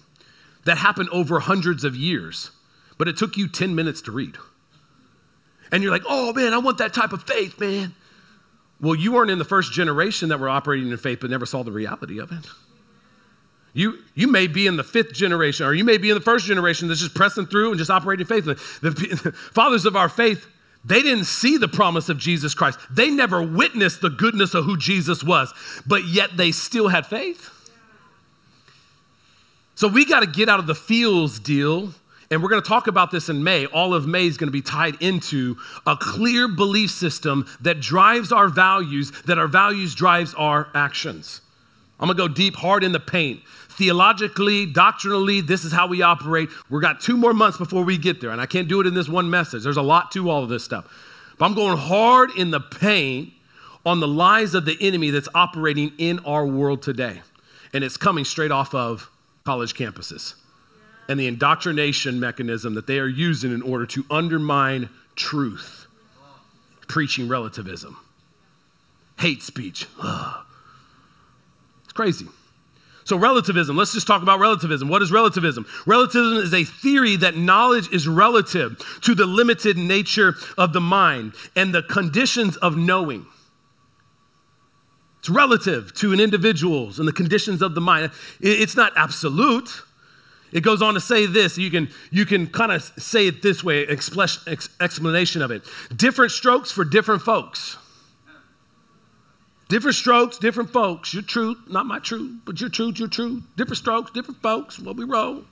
that 0.66 0.78
happened 0.78 1.10
over 1.10 1.40
hundreds 1.40 1.84
of 1.84 1.96
years, 1.96 2.52
but 2.98 3.08
it 3.08 3.18
took 3.18 3.38
you 3.38 3.48
10 3.48 3.74
minutes 3.74 4.02
to 4.04 4.12
read. 4.12 4.36
And 5.72 5.84
you're 5.84 5.92
like, 5.92 6.04
oh 6.08 6.34
man, 6.34 6.54
I 6.54 6.58
want 6.58 6.80
that 6.80 6.94
type 6.94 7.14
of 7.14 7.24
faith, 7.24 7.60
man. 7.60 7.94
Well, 8.82 8.96
you 8.96 9.12
weren't 9.12 9.32
in 9.32 9.40
the 9.40 9.46
first 9.46 9.74
generation 9.74 10.30
that 10.30 10.40
were 10.40 10.50
operating 10.50 10.90
in 10.90 10.98
faith, 10.98 11.20
but 11.22 11.30
never 11.30 11.46
saw 11.46 11.64
the 11.64 11.72
reality 11.72 12.20
of 12.20 12.32
it. 12.32 12.46
You, 13.74 14.00
you 14.16 14.28
may 14.28 14.48
be 14.48 14.68
in 14.68 14.78
the 14.78 14.84
fifth 14.84 15.14
generation, 15.14 15.66
or 15.66 15.74
you 15.74 15.84
may 15.84 15.98
be 15.98 16.10
in 16.10 16.16
the 16.16 16.22
first 16.22 16.46
generation 16.46 16.88
that's 16.88 17.02
just 17.02 17.14
pressing 17.14 17.46
through 17.46 17.70
and 17.70 17.78
just 17.78 17.92
operating 17.92 18.26
faith. 18.26 18.46
The, 18.46 18.56
the 18.82 19.32
fathers 19.54 19.86
of 19.86 19.96
our 19.96 20.10
faith, 20.10 20.48
they 20.86 21.02
didn't 21.02 21.26
see 21.26 21.58
the 21.58 21.68
promise 21.68 22.10
of 22.10 22.18
Jesus 22.18 22.54
Christ. 22.54 22.80
They 22.90 23.10
never 23.10 23.42
witnessed 23.42 24.02
the 24.02 24.10
goodness 24.10 24.54
of 24.54 24.66
who 24.66 24.78
Jesus 24.78 25.24
was, 25.24 25.54
but 25.86 26.06
yet 26.06 26.38
they 26.38 26.52
still 26.52 26.88
had 26.88 27.06
faith. 27.06 27.50
So 29.76 29.88
we 29.88 30.06
got 30.06 30.22
to 30.22 30.28
get 30.28 30.50
out 30.50 30.60
of 30.60 30.68
the 30.68 30.76
feels 30.76 31.40
deal 31.40 31.94
and 32.32 32.44
we're 32.44 32.50
going 32.50 32.62
to 32.62 32.68
talk 32.68 32.88
about 32.88 33.10
this 33.12 33.30
in 33.30 33.44
May. 33.44 33.66
All 33.66 33.94
of 33.94 34.06
May 34.06 34.28
is 34.28 34.38
going 34.38 34.50
to 34.50 34.52
be 34.52 34.62
tied 34.62 35.02
into 35.02 35.58
a 35.88 35.98
clear 35.98 36.48
belief 36.48 36.92
system 36.92 37.48
that 37.62 37.80
drives 37.80 38.32
our 38.32 38.50
values, 38.50 39.12
that 39.26 39.40
our 39.40 39.48
values 39.48 39.96
drives 39.96 40.34
our 40.36 40.70
actions. 40.76 41.42
I'm 42.00 42.08
going 42.08 42.18
to 42.18 42.28
go 42.28 42.28
deep, 42.28 42.56
hard 42.56 42.84
in 42.84 42.92
the 42.92 43.00
paint. 43.00 43.42
Theologically, 43.80 44.66
doctrinally, 44.66 45.40
this 45.40 45.64
is 45.64 45.72
how 45.72 45.88
we 45.88 46.02
operate. 46.02 46.50
We've 46.70 46.82
got 46.82 47.00
two 47.00 47.16
more 47.16 47.34
months 47.34 47.58
before 47.58 47.86
we 47.86 47.98
get 47.98 48.20
there, 48.20 48.30
and 48.30 48.42
I 48.42 48.46
can't 48.46 48.68
do 48.68 48.82
it 48.82 48.88
in 48.88 48.94
this 48.94 49.08
one 49.08 49.30
message. 49.30 49.64
There's 49.64 49.78
a 49.78 49.82
lot 49.82 50.12
to 50.12 50.30
all 50.30 50.44
of 50.44 50.50
this 50.50 50.66
stuff. 50.66 50.86
But 51.38 51.46
I'm 51.46 51.54
going 51.54 51.78
hard 51.78 52.32
in 52.36 52.52
the 52.52 52.60
paint 52.60 53.32
on 53.86 54.02
the 54.02 54.08
lies 54.08 54.54
of 54.54 54.66
the 54.66 54.76
enemy 54.82 55.12
that's 55.12 55.30
operating 55.34 55.94
in 55.98 56.20
our 56.26 56.46
world 56.46 56.82
today. 56.82 57.22
And 57.72 57.82
it's 57.82 57.96
coming 57.96 58.26
straight 58.26 58.52
off 58.52 58.76
of 58.76 59.10
college 59.46 59.76
campuses 59.76 60.34
and 61.08 61.18
the 61.18 61.28
indoctrination 61.28 62.20
mechanism 62.20 62.74
that 62.74 62.86
they 62.86 63.00
are 63.00 63.08
using 63.08 63.54
in 63.54 63.62
order 63.62 63.86
to 63.86 64.06
undermine 64.12 64.90
truth, 65.16 65.88
preaching 66.90 67.30
relativism, 67.30 67.96
hate 69.20 69.42
speech. 69.42 69.88
it's 70.04 71.94
crazy. 71.94 72.28
So, 73.10 73.18
relativism, 73.18 73.76
let's 73.76 73.92
just 73.92 74.06
talk 74.06 74.22
about 74.22 74.40
relativism. 74.40 74.88
What 74.88 75.02
is 75.02 75.12
relativism? 75.12 75.66
Relativism 75.88 76.44
is 76.44 76.54
a 76.54 76.64
theory 76.64 77.16
that 77.16 77.36
knowledge 77.36 77.92
is 77.92 78.08
relative 78.08 78.78
to 79.02 79.16
the 79.16 79.26
limited 79.26 79.78
nature 79.78 80.36
of 80.60 80.74
the 80.74 80.80
mind 80.80 81.34
and 81.56 81.74
the 81.74 81.82
conditions 81.82 82.56
of 82.58 82.78
knowing. 82.78 83.26
It's 85.18 85.30
relative 85.30 85.92
to 85.96 86.14
an 86.14 86.20
individual's 86.20 87.00
and 87.00 87.08
the 87.08 87.12
conditions 87.12 87.64
of 87.64 87.74
the 87.74 87.82
mind. 87.82 88.12
It's 88.42 88.76
not 88.76 88.94
absolute. 88.96 89.82
It 90.52 90.62
goes 90.62 90.84
on 90.84 90.94
to 90.94 91.02
say 91.02 91.26
this. 91.26 91.58
You 91.58 91.72
can, 91.72 91.90
you 92.12 92.28
can 92.28 92.46
kind 92.46 92.72
of 92.72 92.84
say 93.00 93.26
it 93.26 93.42
this 93.42 93.64
way, 93.64 93.88
explanation 93.88 95.42
of 95.42 95.50
it. 95.50 95.64
Different 95.96 96.32
strokes 96.32 96.72
for 96.72 96.86
different 96.86 97.24
folks. 97.24 97.76
Different 99.70 99.96
strokes, 99.96 100.40
different 100.40 100.72
folks. 100.72 101.14
Your 101.14 101.24
truth, 101.24 101.58
not 101.70 101.86
my 101.86 102.00
truth, 102.00 102.42
but 102.44 102.60
your 102.60 102.72
truth, 102.72 102.98
your 102.98 103.08
truth. 103.08 103.44
Different 103.56 103.78
strokes, 103.78 104.12
different 104.12 104.42
folks, 104.42 104.80
what 104.80 104.96
we 104.96 105.06
roll. 105.06 105.44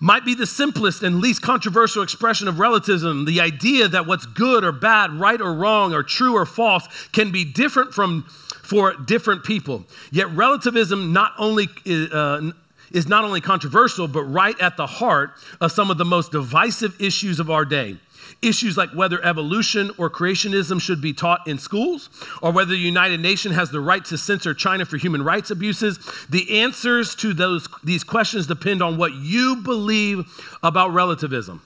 Might 0.00 0.24
be 0.24 0.34
the 0.34 0.46
simplest 0.46 1.02
and 1.02 1.20
least 1.20 1.40
controversial 1.40 2.02
expression 2.02 2.48
of 2.48 2.58
relativism. 2.58 3.26
The 3.26 3.40
idea 3.40 3.86
that 3.86 4.06
what's 4.06 4.26
good 4.26 4.64
or 4.64 4.72
bad, 4.72 5.12
right 5.12 5.40
or 5.40 5.54
wrong, 5.54 5.92
or 5.94 6.02
true 6.02 6.34
or 6.34 6.44
false 6.44 6.88
can 7.12 7.30
be 7.30 7.44
different 7.44 7.94
from 7.94 8.24
for 8.24 8.94
different 8.94 9.44
people. 9.44 9.84
Yet 10.10 10.30
relativism 10.30 11.12
not 11.12 11.32
only 11.38 11.68
uh, 11.86 12.50
is 12.90 13.08
not 13.08 13.24
only 13.24 13.40
controversial, 13.40 14.08
but 14.08 14.22
right 14.22 14.58
at 14.60 14.76
the 14.76 14.86
heart 14.86 15.32
of 15.60 15.70
some 15.70 15.90
of 15.90 15.98
the 15.98 16.04
most 16.04 16.32
divisive 16.32 17.00
issues 17.00 17.38
of 17.38 17.50
our 17.50 17.64
day. 17.64 17.96
Issues 18.42 18.76
like 18.76 18.90
whether 18.90 19.22
evolution 19.22 19.90
or 19.98 20.08
creationism 20.08 20.80
should 20.80 21.02
be 21.02 21.12
taught 21.12 21.46
in 21.46 21.58
schools, 21.58 22.08
or 22.40 22.52
whether 22.52 22.70
the 22.70 22.78
United 22.78 23.20
Nations 23.20 23.54
has 23.54 23.70
the 23.70 23.80
right 23.80 24.02
to 24.06 24.16
censor 24.16 24.54
China 24.54 24.86
for 24.86 24.96
human 24.96 25.22
rights 25.22 25.50
abuses. 25.50 25.98
The 26.30 26.60
answers 26.60 27.14
to 27.16 27.34
those, 27.34 27.68
these 27.84 28.02
questions 28.02 28.46
depend 28.46 28.82
on 28.82 28.96
what 28.96 29.12
you 29.12 29.56
believe 29.56 30.24
about 30.62 30.94
relativism. 30.94 31.62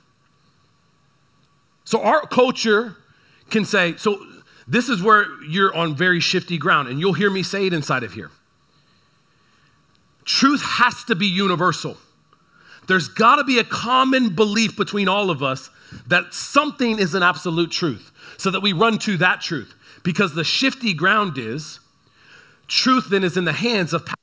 So, 1.84 2.02
our 2.02 2.26
culture 2.26 2.96
can 3.50 3.64
say, 3.64 3.94
so 3.96 4.24
this 4.66 4.88
is 4.88 5.00
where 5.00 5.26
you're 5.44 5.74
on 5.74 5.94
very 5.94 6.18
shifty 6.18 6.58
ground, 6.58 6.88
and 6.88 6.98
you'll 6.98 7.12
hear 7.12 7.30
me 7.30 7.44
say 7.44 7.66
it 7.66 7.72
inside 7.72 8.02
of 8.02 8.14
here. 8.14 8.30
Truth 10.24 10.62
has 10.62 11.04
to 11.04 11.14
be 11.14 11.26
universal. 11.26 11.98
There's 12.88 13.08
got 13.08 13.37
to 13.37 13.44
be 13.44 13.58
a 13.58 13.64
common 13.64 14.34
belief 14.34 14.76
between 14.76 15.08
all 15.08 15.30
of 15.30 15.42
us 15.42 15.70
that 16.06 16.34
something 16.34 16.98
is 16.98 17.14
an 17.14 17.22
absolute 17.22 17.70
truth 17.70 18.10
so 18.36 18.50
that 18.50 18.60
we 18.60 18.72
run 18.72 18.98
to 18.98 19.16
that 19.18 19.40
truth. 19.40 19.74
Because 20.02 20.34
the 20.34 20.44
shifty 20.44 20.92
ground 20.92 21.38
is 21.38 21.80
truth 22.66 23.08
then 23.10 23.24
is 23.24 23.36
in 23.36 23.44
the 23.44 23.52
hands 23.52 23.92
of 23.92 24.06
power. 24.06 24.14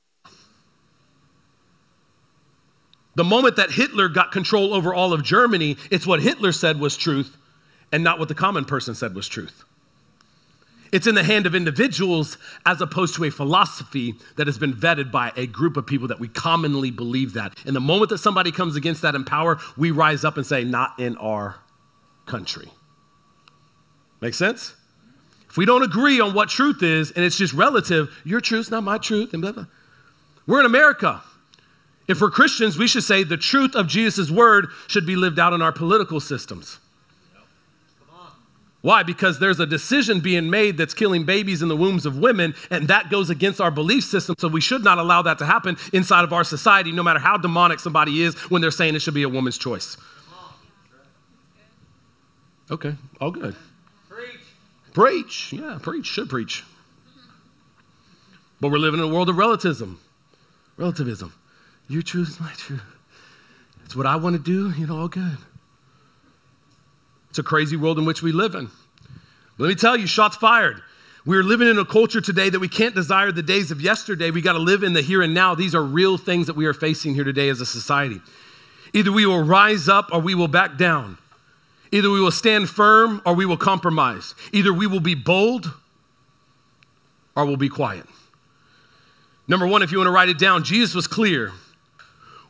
The 3.16 3.24
moment 3.24 3.58
that 3.58 3.72
Hitler 3.72 4.08
got 4.10 4.32
control 4.32 4.74
over 4.74 4.94
all 4.94 5.14
of 5.14 5.24
Germany, 5.24 5.78
it's 5.90 6.08
what 6.08 6.22
Hitler 6.22 6.52
said 6.52 6.80
was 6.80 6.96
truth 6.96 7.38
and 7.92 8.04
not 8.04 8.20
what 8.20 8.30
the 8.30 8.36
common 8.36 8.66
person 8.66 8.96
said 8.96 9.14
was 9.14 9.28
truth. 9.28 9.64
It's 10.92 11.08
in 11.08 11.16
the 11.16 11.24
hand 11.24 11.46
of 11.46 11.56
individuals 11.56 12.38
as 12.66 12.82
opposed 12.82 13.16
to 13.16 13.24
a 13.24 13.30
philosophy 13.30 14.16
that 14.36 14.48
has 14.48 14.58
been 14.58 14.74
vetted 14.74 15.10
by 15.10 15.32
a 15.38 15.48
group 15.48 15.78
of 15.78 15.86
people 15.86 16.10
that 16.10 16.20
we 16.20 16.28
commonly 16.28 16.92
believe 16.92 17.34
that. 17.34 17.58
And 17.66 17.76
the 17.76 17.80
moment 17.80 18.10
that 18.10 18.18
somebody 18.18 18.52
comes 18.52 18.76
against 18.76 19.02
that 19.04 19.16
in 19.16 19.24
power, 19.24 19.58
we 19.78 19.92
rise 19.92 20.26
up 20.26 20.36
and 20.36 20.46
say, 20.46 20.66
not 20.66 21.00
in 21.00 21.16
our 21.18 21.56
country. 22.26 22.70
Make 24.20 24.34
sense? 24.34 24.76
If 25.50 25.58
we 25.58 25.66
don't 25.66 25.84
agree 25.84 26.20
on 26.20 26.34
what 26.34 26.50
truth 26.50 26.84
is 26.84 27.12
and 27.12 27.24
it's 27.24 27.38
just 27.38 27.54
relative, 27.54 28.10
your 28.26 28.42
truth's 28.42 28.72
not 28.72 28.84
my 28.84 28.98
truth, 28.98 29.34
and 29.34 29.42
blah, 29.42 29.52
blah. 29.54 29.66
We're 30.46 30.60
in 30.60 30.66
America. 30.66 31.22
If 32.08 32.20
we're 32.20 32.32
Christians, 32.32 32.78
we 32.78 32.88
should 32.88 33.04
say 33.04 33.24
the 33.24 33.38
truth 33.38 33.76
of 33.76 33.88
Jesus' 33.88 34.30
word 34.30 34.68
should 34.88 35.06
be 35.06 35.16
lived 35.16 35.40
out 35.40 35.54
in 35.54 35.62
our 35.62 35.72
political 35.72 36.20
systems. 36.20 36.80
Why? 38.82 39.04
Because 39.04 39.38
there's 39.40 39.60
a 39.60 39.66
decision 39.66 40.22
being 40.22 40.50
made 40.50 40.76
that's 40.76 40.96
killing 40.96 41.24
babies 41.24 41.62
in 41.62 41.68
the 41.68 41.76
wombs 41.76 42.06
of 42.06 42.18
women, 42.18 42.56
and 42.72 42.88
that 42.88 43.12
goes 43.12 43.30
against 43.30 43.62
our 43.62 43.70
belief 43.70 44.04
system. 44.04 44.36
So 44.40 44.48
we 44.48 44.62
should 44.62 44.84
not 44.84 44.98
allow 44.98 45.22
that 45.22 45.38
to 45.38 45.46
happen 45.46 45.78
inside 45.94 46.24
of 46.24 46.34
our 46.34 46.44
society, 46.44 46.92
no 46.92 47.04
matter 47.04 47.20
how 47.20 47.38
demonic 47.38 47.80
somebody 47.80 48.24
is 48.24 48.34
when 48.50 48.62
they're 48.62 48.72
saying 48.72 48.96
it 48.96 49.02
should 49.02 49.14
be 49.14 49.24
a 49.24 49.30
woman's 49.30 49.58
choice. 49.58 49.98
Okay, 52.72 52.96
all 53.20 53.32
good. 53.32 53.56
Preach. 54.10 54.40
Preach. 54.94 55.54
Yeah, 55.54 55.78
preach. 55.82 56.06
Should 56.06 56.30
preach. 56.30 56.64
But 58.60 58.72
we're 58.72 58.78
living 58.78 59.00
in 59.00 59.06
a 59.06 59.14
world 59.14 59.30
of 59.30 59.38
relativism. 59.38 60.00
Relativism. 60.78 61.34
Your 61.88 62.02
truth 62.02 62.30
is 62.30 62.40
my 62.40 62.52
truth. 62.54 62.82
It's 63.84 63.96
what 63.96 64.06
I 64.06 64.16
want 64.16 64.38
to 64.38 64.42
do, 64.42 64.72
you 64.80 64.88
know, 64.88 64.98
all 64.98 65.08
good. 65.08 65.38
It's 67.32 67.40
a 67.40 67.44
crazy 67.44 67.78
world 67.78 67.98
in 67.98 68.04
which 68.04 68.22
we 68.22 68.34
live 68.34 68.56
in. 68.56 68.70
Let 69.58 69.70
me 69.70 69.76
tell 69.76 69.96
you, 69.96 70.06
shots 70.06 70.36
fired. 70.36 70.82
We're 71.26 71.44
living 71.44 71.70
in 71.70 71.80
a 71.80 71.86
culture 71.86 72.20
today 72.20 72.50
that 72.50 72.60
we 72.60 72.68
can't 72.68 72.94
desire 72.94 73.32
the 73.32 73.42
days 73.42 73.72
of 73.72 73.80
yesterday. 73.80 74.32
We 74.32 74.42
got 74.42 74.54
to 74.54 74.60
live 74.60 74.84
in 74.84 74.92
the 74.92 75.02
here 75.02 75.22
and 75.22 75.34
now. 75.34 75.56
These 75.56 75.74
are 75.74 75.82
real 75.82 76.18
things 76.18 76.48
that 76.48 76.58
we 76.58 76.66
are 76.66 76.74
facing 76.74 77.14
here 77.14 77.24
today 77.24 77.48
as 77.48 77.62
a 77.62 77.66
society. 77.66 78.20
Either 78.92 79.14
we 79.14 79.26
will 79.26 79.44
rise 79.44 79.88
up 79.88 80.10
or 80.12 80.20
we 80.20 80.36
will 80.36 80.50
back 80.50 80.78
down. 80.78 81.18
Either 81.94 82.10
we 82.10 82.20
will 82.20 82.32
stand 82.32 82.68
firm 82.68 83.22
or 83.26 83.34
we 83.34 83.46
will 83.46 83.56
compromise. 83.56 84.36
Either 84.52 84.74
we 84.74 84.86
will 84.86 85.00
be 85.00 85.16
bold 85.16 85.72
or 87.38 87.46
we'll 87.46 87.56
be 87.56 87.70
quiet. 87.70 88.06
Number 89.48 89.66
one, 89.66 89.84
if 89.84 89.94
you 89.94 90.00
want 90.00 90.08
to 90.08 90.12
write 90.12 90.28
it 90.28 90.38
down, 90.38 90.66
Jesus 90.66 90.94
was 90.94 91.08
clear. 91.08 91.54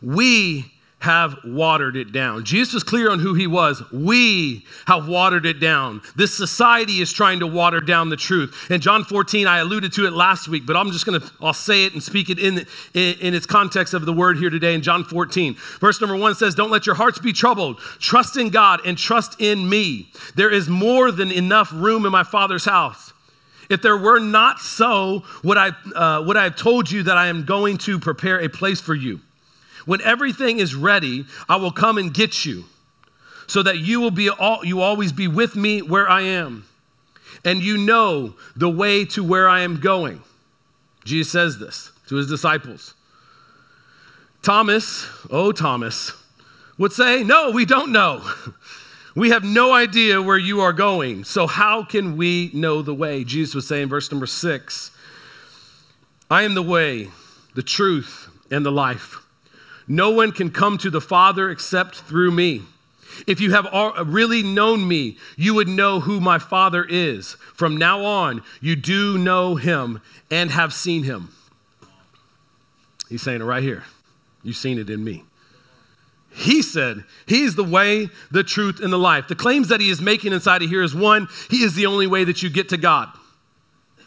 We 0.01 0.71
have 1.01 1.35
watered 1.43 1.95
it 1.95 2.11
down. 2.11 2.45
Jesus 2.45 2.75
was 2.75 2.83
clear 2.83 3.09
on 3.09 3.17
who 3.17 3.33
he 3.33 3.47
was. 3.47 3.81
We 3.91 4.65
have 4.85 5.07
watered 5.07 5.47
it 5.47 5.59
down. 5.59 6.01
This 6.15 6.31
society 6.31 7.01
is 7.01 7.11
trying 7.11 7.39
to 7.39 7.47
water 7.47 7.81
down 7.81 8.09
the 8.09 8.15
truth. 8.15 8.69
In 8.69 8.81
John 8.81 9.03
14, 9.03 9.47
I 9.47 9.57
alluded 9.57 9.93
to 9.93 10.05
it 10.05 10.13
last 10.13 10.47
week, 10.47 10.67
but 10.67 10.77
I'm 10.77 10.91
just 10.91 11.07
going 11.07 11.19
to, 11.19 11.31
I'll 11.41 11.53
say 11.53 11.85
it 11.85 11.93
and 11.93 12.03
speak 12.03 12.29
it 12.29 12.37
in, 12.37 12.67
in, 12.93 13.15
in 13.19 13.33
its 13.33 13.47
context 13.47 13.95
of 13.95 14.05
the 14.05 14.13
word 14.13 14.37
here 14.37 14.51
today 14.51 14.75
in 14.75 14.83
John 14.83 15.03
14. 15.03 15.55
Verse 15.79 15.99
number 15.99 16.15
one 16.15 16.35
says, 16.35 16.53
Don't 16.53 16.69
let 16.69 16.85
your 16.85 16.95
hearts 16.95 17.17
be 17.17 17.33
troubled. 17.33 17.79
Trust 17.99 18.37
in 18.37 18.49
God 18.49 18.81
and 18.85 18.95
trust 18.95 19.41
in 19.41 19.67
me. 19.67 20.11
There 20.35 20.51
is 20.51 20.69
more 20.69 21.11
than 21.11 21.31
enough 21.31 21.71
room 21.73 22.05
in 22.05 22.11
my 22.11 22.23
Father's 22.23 22.65
house. 22.65 23.11
If 23.71 23.81
there 23.81 23.97
were 23.97 24.19
not 24.19 24.59
so, 24.59 25.23
would 25.43 25.57
I, 25.57 25.69
uh, 25.95 26.21
would 26.27 26.37
I 26.37 26.43
have 26.43 26.57
told 26.57 26.91
you 26.91 27.01
that 27.03 27.17
I 27.17 27.27
am 27.27 27.45
going 27.45 27.79
to 27.79 27.97
prepare 27.97 28.39
a 28.39 28.49
place 28.49 28.79
for 28.79 28.93
you? 28.93 29.19
When 29.85 30.01
everything 30.01 30.59
is 30.59 30.75
ready, 30.75 31.25
I 31.49 31.55
will 31.55 31.71
come 31.71 31.97
and 31.97 32.13
get 32.13 32.45
you 32.45 32.65
so 33.51 33.61
that 33.63 33.79
you 33.79 33.99
will 33.99 34.11
be 34.11 34.29
all, 34.29 34.63
you 34.63 34.79
always 34.79 35.11
be 35.11 35.27
with 35.27 35.57
me 35.57 35.81
where 35.81 36.09
I 36.09 36.21
am. 36.21 36.65
And 37.43 37.61
you 37.61 37.77
know 37.77 38.35
the 38.55 38.69
way 38.69 39.03
to 39.05 39.23
where 39.25 39.49
I 39.49 39.61
am 39.61 39.79
going. 39.79 40.23
Jesus 41.03 41.33
says 41.33 41.59
this 41.59 41.91
to 42.07 42.15
his 42.15 42.27
disciples. 42.27 42.93
Thomas, 44.41 45.05
oh 45.29 45.51
Thomas, 45.51 46.13
would 46.77 46.93
say, 46.93 47.23
"No, 47.23 47.51
we 47.51 47.65
don't 47.65 47.91
know. 47.91 48.21
We 49.13 49.31
have 49.31 49.43
no 49.43 49.73
idea 49.73 50.21
where 50.21 50.37
you 50.37 50.61
are 50.61 50.71
going. 50.71 51.25
So 51.25 51.45
how 51.45 51.83
can 51.83 52.15
we 52.15 52.49
know 52.53 52.81
the 52.81 52.95
way?" 52.95 53.25
Jesus 53.25 53.53
was 53.53 53.67
saying 53.67 53.89
verse 53.89 54.09
number 54.09 54.25
6, 54.25 54.91
"I 56.29 56.43
am 56.43 56.53
the 56.53 56.61
way, 56.61 57.09
the 57.53 57.63
truth, 57.63 58.29
and 58.49 58.65
the 58.65 58.71
life." 58.71 59.17
No 59.87 60.09
one 60.11 60.31
can 60.31 60.51
come 60.51 60.77
to 60.79 60.89
the 60.89 61.01
Father 61.01 61.49
except 61.49 61.95
through 61.95 62.31
me. 62.31 62.63
If 63.27 63.41
you 63.41 63.51
have 63.51 63.67
really 64.07 64.41
known 64.41 64.87
me, 64.87 65.17
you 65.35 65.53
would 65.53 65.67
know 65.67 65.99
who 65.99 66.19
my 66.19 66.39
Father 66.39 66.85
is. 66.87 67.33
From 67.53 67.77
now 67.77 68.03
on, 68.03 68.41
you 68.61 68.75
do 68.75 69.17
know 69.17 69.55
him 69.55 70.01
and 70.29 70.51
have 70.51 70.73
seen 70.73 71.03
him. 71.03 71.29
He's 73.09 73.21
saying 73.21 73.41
it 73.41 73.45
right 73.45 73.63
here. 73.63 73.83
You've 74.43 74.55
seen 74.55 74.79
it 74.79 74.89
in 74.89 75.03
me. 75.03 75.25
He 76.33 76.61
said, 76.61 77.03
He's 77.25 77.55
the 77.55 77.63
way, 77.63 78.09
the 78.31 78.43
truth, 78.43 78.79
and 78.79 78.91
the 78.91 78.97
life. 78.97 79.27
The 79.27 79.35
claims 79.35 79.67
that 79.67 79.81
he 79.81 79.89
is 79.89 80.01
making 80.01 80.31
inside 80.31 80.63
of 80.63 80.69
here 80.69 80.81
is 80.81 80.95
one, 80.95 81.27
He 81.49 81.63
is 81.63 81.75
the 81.75 81.85
only 81.85 82.07
way 82.07 82.23
that 82.23 82.41
you 82.41 82.49
get 82.49 82.69
to 82.69 82.77
God. 82.77 83.09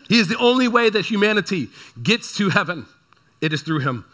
He 0.09 0.19
is 0.19 0.29
the 0.29 0.39
only 0.39 0.69
way 0.69 0.91
that 0.91 1.07
humanity 1.07 1.69
gets 2.03 2.35
to 2.37 2.49
heaven. 2.49 2.87
It 3.41 3.53
is 3.53 3.63
through 3.63 3.81
Him. 3.81 4.07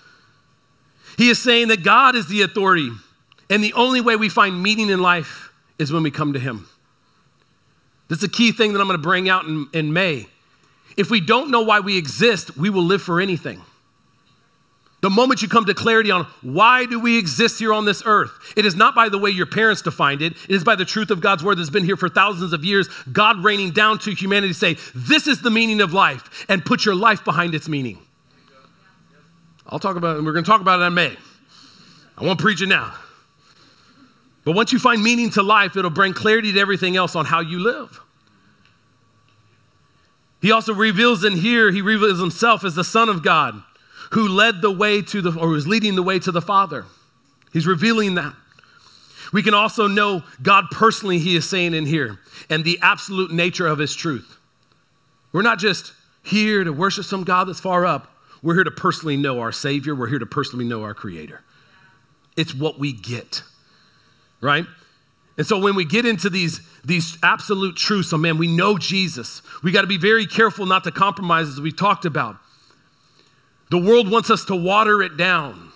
He 1.16 1.31
is 1.31 1.38
saying 1.38 1.68
that 1.68 1.83
God 1.83 2.14
is 2.14 2.27
the 2.27 2.42
authority, 2.42 2.90
and 3.49 3.62
the 3.62 3.73
only 3.75 4.01
way 4.01 4.16
we 4.16 4.29
find 4.29 4.62
meaning 4.62 4.90
in 4.90 5.01
life 5.01 5.53
is 5.79 5.92
when 5.92 6.03
we 6.03 6.11
come 6.11 6.33
to 6.33 6.38
Him. 6.38 6.68
This 8.09 8.18
is 8.18 8.25
a 8.25 8.29
key 8.29 8.53
thing 8.53 8.73
that 8.73 8.81
I'm 8.81 8.87
going 8.87 8.99
to 8.99 9.03
bring 9.03 9.29
out 9.29 9.44
in, 9.44 9.68
in 9.73 9.92
May. 9.92 10.27
If 10.96 11.11
we 11.11 11.20
don't 11.20 11.51
know 11.51 11.62
why 11.62 11.81
we 11.81 11.96
exist, 11.96 12.57
we 12.57 12.68
will 12.68 12.83
live 12.83 13.03
for 13.03 13.20
anything. 13.20 13.62
The 15.01 15.09
moment 15.09 15.40
you 15.40 15.49
come 15.49 15.64
to 15.64 15.73
clarity 15.73 16.11
on 16.11 16.25
why 16.42 16.85
do 16.85 17.01
we 17.01 17.18
exist 17.18 17.59
here 17.59 17.73
on 17.73 17.87
this 17.87 18.03
earth, 18.05 18.33
it 18.55 18.66
is 18.66 18.75
not 18.75 18.94
by 18.94 19.09
the 19.09 19.16
way 19.16 19.31
your 19.31 19.46
parents 19.46 19.81
defined 19.81 20.20
it, 20.20 20.33
it 20.33 20.55
is 20.55 20.62
by 20.62 20.75
the 20.77 20.85
truth 20.85 21.11
of 21.11 21.23
God's 21.23 21.42
word 21.42 21.57
that's 21.57 21.70
been 21.70 21.85
here 21.85 21.96
for 21.96 22.11
thousands 22.11 22.53
of 22.53 22.64
years, 22.64 22.88
God 23.11 23.42
raining 23.42 23.70
down 23.70 23.99
to 24.01 24.11
humanity 24.11 24.53
say, 24.53 24.77
this 24.94 25.27
is 25.27 25.40
the 25.40 25.51
meaning 25.51 25.81
of 25.81 25.94
life, 25.94 26.44
and 26.51 26.64
put 26.64 26.85
your 26.85 26.94
life 26.94 27.25
behind 27.25 27.55
its 27.55 27.66
meaning. 27.66 27.99
I'll 29.71 29.79
talk 29.79 29.97
about 29.97 30.17
it, 30.17 30.19
and 30.19 30.27
we're 30.27 30.33
going 30.33 30.45
to 30.45 30.51
talk 30.51 30.61
about 30.61 30.81
it 30.81 30.85
in 30.85 30.95
May. 30.95 31.17
I 32.19 32.25
won't 32.25 32.39
preach 32.41 32.61
it 32.61 32.67
now. 32.67 32.93
But 34.45 34.55
once 34.55 34.73
you 34.73 34.79
find 34.79 35.03
meaning 35.03 35.31
to 35.31 35.43
life, 35.43 35.77
it'll 35.77 35.91
bring 35.91 36.13
clarity 36.13 36.53
to 36.53 36.61
everything 36.61 36.97
else 36.97 37.15
on 37.15 37.25
how 37.25 37.41
you 37.41 37.61
live. 37.61 38.01
He 40.43 40.51
also 40.51 40.75
reveals 40.75 41.25
in 41.25 41.37
here, 41.37 41.71
he 41.71 41.83
reveals 41.83 42.19
himself 42.19 42.65
as 42.65 42.75
the 42.75 42.85
Son 42.85 43.09
of 43.09 43.23
God 43.23 43.63
who 44.13 44.27
led 44.27 44.61
the 44.61 44.71
way 44.71 45.03
to 45.03 45.21
the, 45.21 45.39
or 45.39 45.49
was 45.49 45.67
leading 45.67 45.95
the 45.95 46.03
way 46.03 46.19
to 46.19 46.33
the 46.33 46.43
Father. 46.43 46.85
He's 47.53 47.67
revealing 47.67 48.17
that. 48.17 48.35
We 49.33 49.43
can 49.43 49.55
also 49.55 49.87
know 49.87 50.25
God 50.43 50.67
personally, 50.73 51.19
he 51.19 51.37
is 51.37 51.49
saying 51.49 51.75
in 51.75 51.87
here, 51.87 52.19
and 52.49 52.65
the 52.65 52.79
absolute 52.83 53.31
nature 53.31 53.69
of 53.69 53.79
his 53.79 53.95
truth. 53.95 54.39
We're 55.33 55.43
not 55.43 55.61
just 55.61 55.93
here 56.25 56.65
to 56.65 56.73
worship 56.73 57.05
some 57.05 57.23
God 57.23 57.47
that's 57.47 57.61
far 57.61 57.87
up. 57.87 58.13
We're 58.42 58.55
here 58.55 58.64
to 58.64 58.70
personally 58.70 59.16
know 59.16 59.40
our 59.40 59.53
Savior. 59.53 59.94
We're 59.94 60.09
here 60.09 60.18
to 60.18 60.26
personally 60.26 60.64
know 60.64 60.83
our 60.83 60.94
Creator. 60.94 61.42
It's 62.37 62.55
what 62.55 62.79
we 62.79 62.92
get, 62.92 63.42
right? 64.40 64.64
And 65.37 65.46
so 65.46 65.59
when 65.59 65.74
we 65.74 65.85
get 65.85 66.07
into 66.07 66.31
these, 66.31 66.61
these 66.85 67.18
absolute 67.22 67.76
truths, 67.76 68.11
so 68.11 68.18
man, 68.18 68.38
we 68.38 68.46
know 68.46 68.79
Jesus. 68.79 69.42
We 69.62 69.72
got 69.72 69.83
to 69.83 69.87
be 69.87 69.98
very 69.98 70.26
careful 70.26 70.66
not 70.66 70.85
to 70.85 70.90
compromise, 70.90 71.48
as 71.48 71.61
we 71.61 71.72
talked 71.72 72.05
about. 72.05 72.37
The 73.70 73.79
world 73.79 74.11
wants 74.11 74.31
us 74.31 74.44
to 74.46 74.57
water 74.57 75.03
it 75.03 75.16
down. 75.16 75.70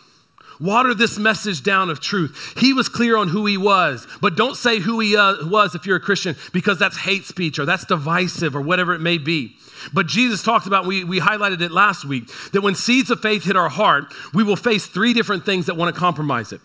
Water 0.60 0.94
this 0.94 1.18
message 1.18 1.62
down 1.62 1.90
of 1.90 2.00
truth. 2.00 2.54
He 2.58 2.72
was 2.72 2.88
clear 2.88 3.16
on 3.16 3.28
who 3.28 3.46
he 3.46 3.56
was, 3.56 4.06
but 4.20 4.36
don't 4.36 4.56
say 4.56 4.78
who 4.78 5.00
he 5.00 5.16
uh, 5.16 5.46
was 5.46 5.74
if 5.74 5.86
you're 5.86 5.96
a 5.96 6.00
Christian 6.00 6.36
because 6.52 6.78
that's 6.78 6.96
hate 6.96 7.24
speech 7.24 7.58
or 7.58 7.64
that's 7.64 7.84
divisive 7.84 8.54
or 8.54 8.60
whatever 8.60 8.94
it 8.94 9.00
may 9.00 9.18
be. 9.18 9.56
But 9.92 10.06
Jesus 10.06 10.42
talked 10.42 10.66
about, 10.66 10.86
we, 10.86 11.04
we 11.04 11.20
highlighted 11.20 11.60
it 11.60 11.70
last 11.70 12.04
week, 12.04 12.30
that 12.52 12.62
when 12.62 12.74
seeds 12.74 13.10
of 13.10 13.20
faith 13.20 13.44
hit 13.44 13.56
our 13.56 13.68
heart, 13.68 14.12
we 14.32 14.42
will 14.42 14.56
face 14.56 14.86
three 14.86 15.12
different 15.12 15.44
things 15.44 15.66
that 15.66 15.76
want 15.76 15.94
to 15.94 15.98
compromise 15.98 16.52
it. 16.52 16.60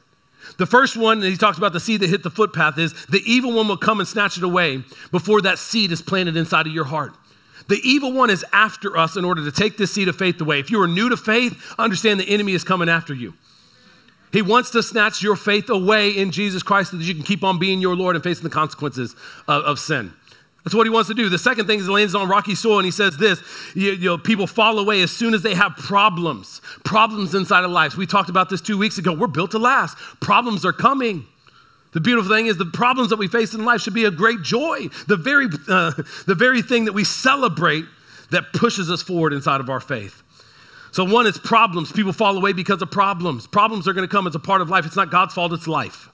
The 0.58 0.66
first 0.66 0.98
one, 0.98 1.20
that 1.20 1.30
he 1.30 1.38
talks 1.38 1.58
about 1.58 1.74
the 1.74 1.80
seed 1.80 2.02
that 2.02 2.10
hit 2.10 2.24
the 2.24 2.30
footpath, 2.30 2.78
is 2.78 2.94
the 3.08 3.22
evil 3.26 3.54
one 3.54 3.68
will 3.68 3.78
come 3.78 4.00
and 4.00 4.08
snatch 4.08 4.38
it 4.38 4.44
away 4.44 4.84
before 5.12 5.42
that 5.42 5.60
seed 5.60 5.92
is 5.92 6.02
planted 6.02 6.36
inside 6.38 6.68
of 6.68 6.74
your 6.74 6.86
heart. 6.86 7.14
The 7.68 7.80
evil 7.84 8.12
one 8.12 8.30
is 8.32 8.44
after 8.52 8.98
us 8.98 9.16
in 9.16 9.24
order 9.24 9.46
to 9.46 9.52
take 9.52 9.78
this 9.78 9.92
seed 9.92 10.08
of 10.08 10.16
faith 10.16 10.42
away. 10.42 10.60
If 10.60 10.72
you 10.72 10.82
are 10.82 10.88
new 10.88 11.10
to 11.10 11.18
faith, 11.18 11.76
understand 11.78 12.20
the 12.20 12.28
enemy 12.28 12.54
is 12.54 12.64
coming 12.64 12.90
after 12.90 13.14
you. 13.14 13.36
He 14.32 14.42
wants 14.42 14.72
to 14.72 14.84
snatch 14.84 15.22
your 15.22 15.36
faith 15.36 15.70
away 15.70 16.12
in 16.12 16.32
Jesus 16.32 16.64
Christ 16.64 16.92
so 16.92 16.98
that 16.98 17.04
you 17.04 17.16
can 17.16 17.24
keep 17.24 17.44
on 17.44 17.60
being 17.60 17.80
your 17.82 17.96
Lord 17.96 18.16
and 18.16 18.24
facing 18.24 18.44
the 18.44 18.50
consequences 18.50 19.16
of, 19.48 19.64
of 19.64 19.80
sin. 19.80 20.14
That's 20.64 20.76
what 20.76 20.86
he 20.86 20.90
wants 20.90 21.08
to 21.08 21.14
do. 21.14 21.30
The 21.30 21.38
second 21.38 21.68
thing 21.68 21.80
is 21.80 21.86
he 21.86 21.92
lands 21.92 22.14
on 22.16 22.28
rocky 22.28 22.54
soil 22.54 22.80
and 22.80 22.86
he 22.86 22.92
says 22.92 23.18
this 23.18 23.42
you, 23.76 23.92
you, 23.92 24.10
know, 24.10 24.18
people 24.18 24.46
fall 24.46 24.78
away 24.78 25.02
as 25.02 25.12
soon 25.12 25.34
as 25.34 25.42
they 25.42 25.56
have 25.56 25.76
problems, 25.78 26.62
problems 26.84 27.34
inside 27.34 27.64
of 27.64 27.72
life. 27.72 27.96
We 27.96 28.06
talked 28.06 28.30
about 28.30 28.50
this 28.50 28.62
two 28.62 28.78
weeks 28.78 28.98
ago. 28.98 29.14
We're 29.14 29.28
built 29.28 29.52
to 29.52 29.60
last, 29.60 29.98
problems 30.20 30.66
are 30.66 30.74
coming. 30.74 31.26
The 31.92 32.00
beautiful 32.00 32.34
thing 32.34 32.46
is 32.46 32.58
the 32.58 32.66
problems 32.66 33.10
that 33.10 33.18
we 33.18 33.28
face 33.28 33.54
in 33.54 33.66
life 33.66 33.82
should 33.82 33.96
be 33.96 34.06
a 34.06 34.12
great 34.12 34.44
joy, 34.44 34.90
the 35.08 35.16
very, 35.16 35.48
uh, 35.68 35.92
the 36.28 36.36
very 36.36 36.62
thing 36.62 36.86
that 36.86 36.94
we 36.94 37.04
celebrate 37.04 37.86
that 38.30 38.54
pushes 38.54 38.92
us 38.92 39.02
forward 39.02 39.34
inside 39.34 39.60
of 39.60 39.70
our 39.70 39.80
faith. 39.80 40.22
So, 40.92 41.04
one 41.04 41.26
is 41.26 41.38
problems. 41.38 41.92
People 41.92 42.14
fall 42.14 42.38
away 42.38 42.54
because 42.54 42.82
of 42.82 42.92
problems. 42.92 43.48
Problems 43.48 43.88
are 43.88 43.94
going 43.94 44.08
to 44.08 44.12
come 44.12 44.28
as 44.28 44.36
a 44.36 44.40
part 44.40 44.62
of 44.62 44.70
life. 44.70 44.86
It's 44.86 44.96
not 44.96 45.12
God's 45.12 45.34
fault, 45.34 45.54
it's 45.54 45.68
life. 45.68 46.10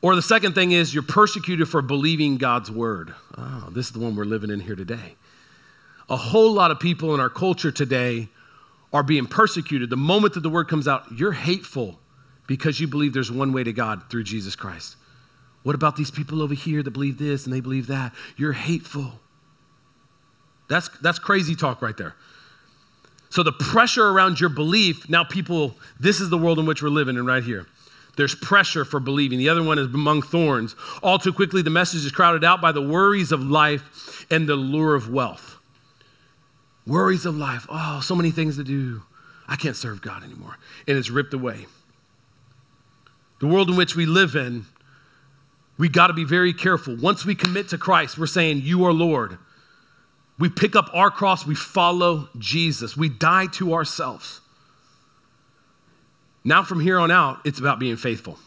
Or 0.00 0.14
the 0.14 0.22
second 0.22 0.54
thing 0.54 0.72
is 0.72 0.94
you're 0.94 1.02
persecuted 1.02 1.68
for 1.68 1.82
believing 1.82 2.36
God's 2.36 2.70
word. 2.70 3.14
Oh, 3.36 3.68
this 3.72 3.86
is 3.86 3.92
the 3.92 3.98
one 3.98 4.14
we're 4.14 4.24
living 4.24 4.50
in 4.50 4.60
here 4.60 4.76
today. 4.76 5.16
A 6.08 6.16
whole 6.16 6.52
lot 6.52 6.70
of 6.70 6.78
people 6.78 7.14
in 7.14 7.20
our 7.20 7.28
culture 7.28 7.72
today 7.72 8.28
are 8.92 9.02
being 9.02 9.26
persecuted. 9.26 9.90
The 9.90 9.96
moment 9.96 10.34
that 10.34 10.40
the 10.40 10.48
word 10.48 10.68
comes 10.68 10.88
out, 10.88 11.04
you're 11.14 11.32
hateful 11.32 11.98
because 12.46 12.80
you 12.80 12.86
believe 12.86 13.12
there's 13.12 13.30
one 13.30 13.52
way 13.52 13.64
to 13.64 13.72
God 13.72 14.08
through 14.08 14.24
Jesus 14.24 14.56
Christ. 14.56 14.96
What 15.64 15.74
about 15.74 15.96
these 15.96 16.10
people 16.10 16.40
over 16.40 16.54
here 16.54 16.82
that 16.82 16.92
believe 16.92 17.18
this 17.18 17.44
and 17.44 17.52
they 17.52 17.60
believe 17.60 17.88
that? 17.88 18.14
You're 18.36 18.52
hateful. 18.52 19.20
That's, 20.68 20.88
that's 21.00 21.18
crazy 21.18 21.54
talk 21.54 21.82
right 21.82 21.96
there. 21.96 22.14
So 23.30 23.42
the 23.42 23.52
pressure 23.52 24.08
around 24.08 24.40
your 24.40 24.48
belief, 24.48 25.08
now 25.10 25.24
people, 25.24 25.76
this 26.00 26.20
is 26.20 26.30
the 26.30 26.38
world 26.38 26.58
in 26.58 26.64
which 26.64 26.82
we're 26.82 26.88
living 26.88 27.16
in 27.16 27.26
right 27.26 27.42
here. 27.42 27.66
There's 28.18 28.34
pressure 28.34 28.84
for 28.84 28.98
believing. 28.98 29.38
The 29.38 29.48
other 29.48 29.62
one 29.62 29.78
is 29.78 29.86
among 29.86 30.22
thorns. 30.22 30.74
All 31.04 31.20
too 31.20 31.32
quickly, 31.32 31.62
the 31.62 31.70
message 31.70 32.04
is 32.04 32.10
crowded 32.10 32.42
out 32.42 32.60
by 32.60 32.72
the 32.72 32.82
worries 32.82 33.30
of 33.30 33.40
life 33.44 34.26
and 34.28 34.48
the 34.48 34.56
lure 34.56 34.96
of 34.96 35.08
wealth. 35.08 35.58
Worries 36.84 37.24
of 37.26 37.36
life. 37.36 37.68
Oh, 37.70 38.00
so 38.00 38.16
many 38.16 38.32
things 38.32 38.56
to 38.56 38.64
do. 38.64 39.02
I 39.46 39.54
can't 39.54 39.76
serve 39.76 40.02
God 40.02 40.24
anymore. 40.24 40.58
And 40.88 40.98
it's 40.98 41.10
ripped 41.10 41.32
away. 41.32 41.66
The 43.38 43.46
world 43.46 43.70
in 43.70 43.76
which 43.76 43.94
we 43.94 44.04
live 44.04 44.34
in, 44.34 44.66
we 45.78 45.88
got 45.88 46.08
to 46.08 46.12
be 46.12 46.24
very 46.24 46.52
careful. 46.52 46.96
Once 46.96 47.24
we 47.24 47.36
commit 47.36 47.68
to 47.68 47.78
Christ, 47.78 48.18
we're 48.18 48.26
saying, 48.26 48.62
You 48.64 48.84
are 48.84 48.92
Lord. 48.92 49.38
We 50.40 50.48
pick 50.48 50.74
up 50.74 50.90
our 50.92 51.12
cross, 51.12 51.46
we 51.46 51.54
follow 51.54 52.28
Jesus, 52.36 52.96
we 52.96 53.08
die 53.08 53.46
to 53.52 53.74
ourselves. 53.74 54.40
Now, 56.48 56.62
from 56.62 56.80
here 56.80 56.98
on 56.98 57.10
out, 57.10 57.40
it's 57.44 57.58
about 57.58 57.78
being 57.78 57.98
faithful. 57.98 58.38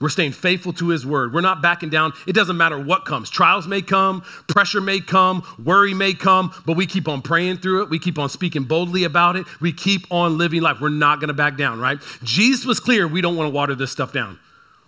We're 0.00 0.08
staying 0.08 0.32
faithful 0.32 0.72
to 0.72 0.88
his 0.88 1.06
word. 1.06 1.32
We're 1.32 1.40
not 1.40 1.62
backing 1.62 1.88
down. 1.88 2.14
It 2.26 2.32
doesn't 2.32 2.56
matter 2.56 2.82
what 2.82 3.04
comes. 3.04 3.30
Trials 3.30 3.68
may 3.68 3.80
come, 3.80 4.22
pressure 4.48 4.80
may 4.80 4.98
come, 4.98 5.44
worry 5.64 5.94
may 5.94 6.14
come, 6.14 6.52
but 6.66 6.76
we 6.76 6.84
keep 6.84 7.06
on 7.06 7.22
praying 7.22 7.58
through 7.58 7.84
it. 7.84 7.90
We 7.90 8.00
keep 8.00 8.18
on 8.18 8.28
speaking 8.28 8.64
boldly 8.64 9.04
about 9.04 9.36
it. 9.36 9.46
We 9.60 9.72
keep 9.72 10.10
on 10.10 10.36
living 10.36 10.60
life. 10.60 10.80
We're 10.80 10.88
not 10.88 11.20
going 11.20 11.28
to 11.28 11.34
back 11.34 11.56
down, 11.56 11.78
right? 11.78 11.98
Jesus 12.24 12.66
was 12.66 12.80
clear. 12.80 13.06
We 13.06 13.20
don't 13.20 13.36
want 13.36 13.46
to 13.46 13.54
water 13.54 13.76
this 13.76 13.92
stuff 13.92 14.12
down. 14.12 14.40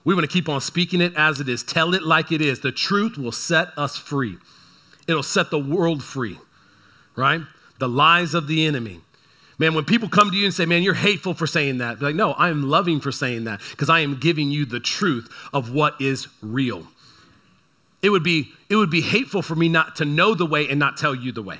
We 0.02 0.12
want 0.12 0.28
to 0.28 0.33
keep 0.33 0.48
on 0.48 0.61
speaking 0.61 1.00
it 1.00 1.14
as 1.14 1.38
it 1.38 1.48
is. 1.48 1.62
Tell 1.62 1.94
it 1.94 2.02
like 2.02 2.33
it 2.33 2.40
is. 2.40 2.59
The 2.59 2.72
truth 2.72 3.16
will 3.16 3.30
set 3.30 3.68
us 3.78 3.96
free. 3.96 4.38
It'll 5.06 5.22
set 5.22 5.50
the 5.50 5.59
world 5.61 6.02
free, 6.02 6.37
right? 7.14 7.42
The 7.78 7.88
lies 7.88 8.35
of 8.35 8.48
the 8.48 8.66
enemy. 8.66 9.02
Man, 9.61 9.75
when 9.75 9.85
people 9.85 10.09
come 10.09 10.31
to 10.31 10.37
you 10.38 10.46
and 10.46 10.55
say, 10.55 10.64
Man, 10.64 10.83
you're 10.83 10.94
hateful 10.94 11.35
for 11.35 11.46
saying 11.46 11.79
that, 11.79 12.01
like, 12.01 12.14
No, 12.14 12.33
I 12.33 12.49
am 12.49 12.70
loving 12.70 12.99
for 12.99 13.12
saying 13.12 13.44
that 13.44 13.61
because 13.73 13.90
I 13.90 14.01
am 14.01 14.16
giving 14.18 14.51
you 14.51 14.64
the 14.64 14.81
truth 14.81 15.31
of 15.53 15.70
what 15.70 16.01
is 16.01 16.29
real. 16.40 16.87
It 18.01 18.09
would, 18.09 18.23
be, 18.23 18.49
it 18.70 18.77
would 18.77 18.88
be 18.88 19.03
hateful 19.03 19.42
for 19.42 19.55
me 19.55 19.68
not 19.68 19.96
to 19.96 20.07
know 20.07 20.35
the 20.35 20.46
way 20.46 20.66
and 20.66 20.79
not 20.79 20.96
tell 20.96 21.14
you 21.14 21.31
the 21.31 21.42
way. 21.42 21.59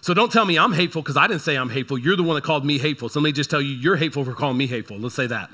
So 0.00 0.12
don't 0.12 0.32
tell 0.32 0.44
me 0.44 0.58
I'm 0.58 0.72
hateful 0.72 1.02
because 1.02 1.16
I 1.16 1.28
didn't 1.28 1.42
say 1.42 1.54
I'm 1.54 1.70
hateful. 1.70 1.98
You're 1.98 2.16
the 2.16 2.24
one 2.24 2.34
that 2.34 2.42
called 2.42 2.66
me 2.66 2.78
hateful. 2.78 3.08
So 3.08 3.20
let 3.20 3.24
me 3.24 3.32
just 3.32 3.48
tell 3.48 3.62
you, 3.62 3.72
you're 3.72 3.94
hateful 3.94 4.24
for 4.24 4.34
calling 4.34 4.56
me 4.56 4.66
hateful. 4.66 4.98
Let's 4.98 5.14
say 5.14 5.28
that. 5.28 5.50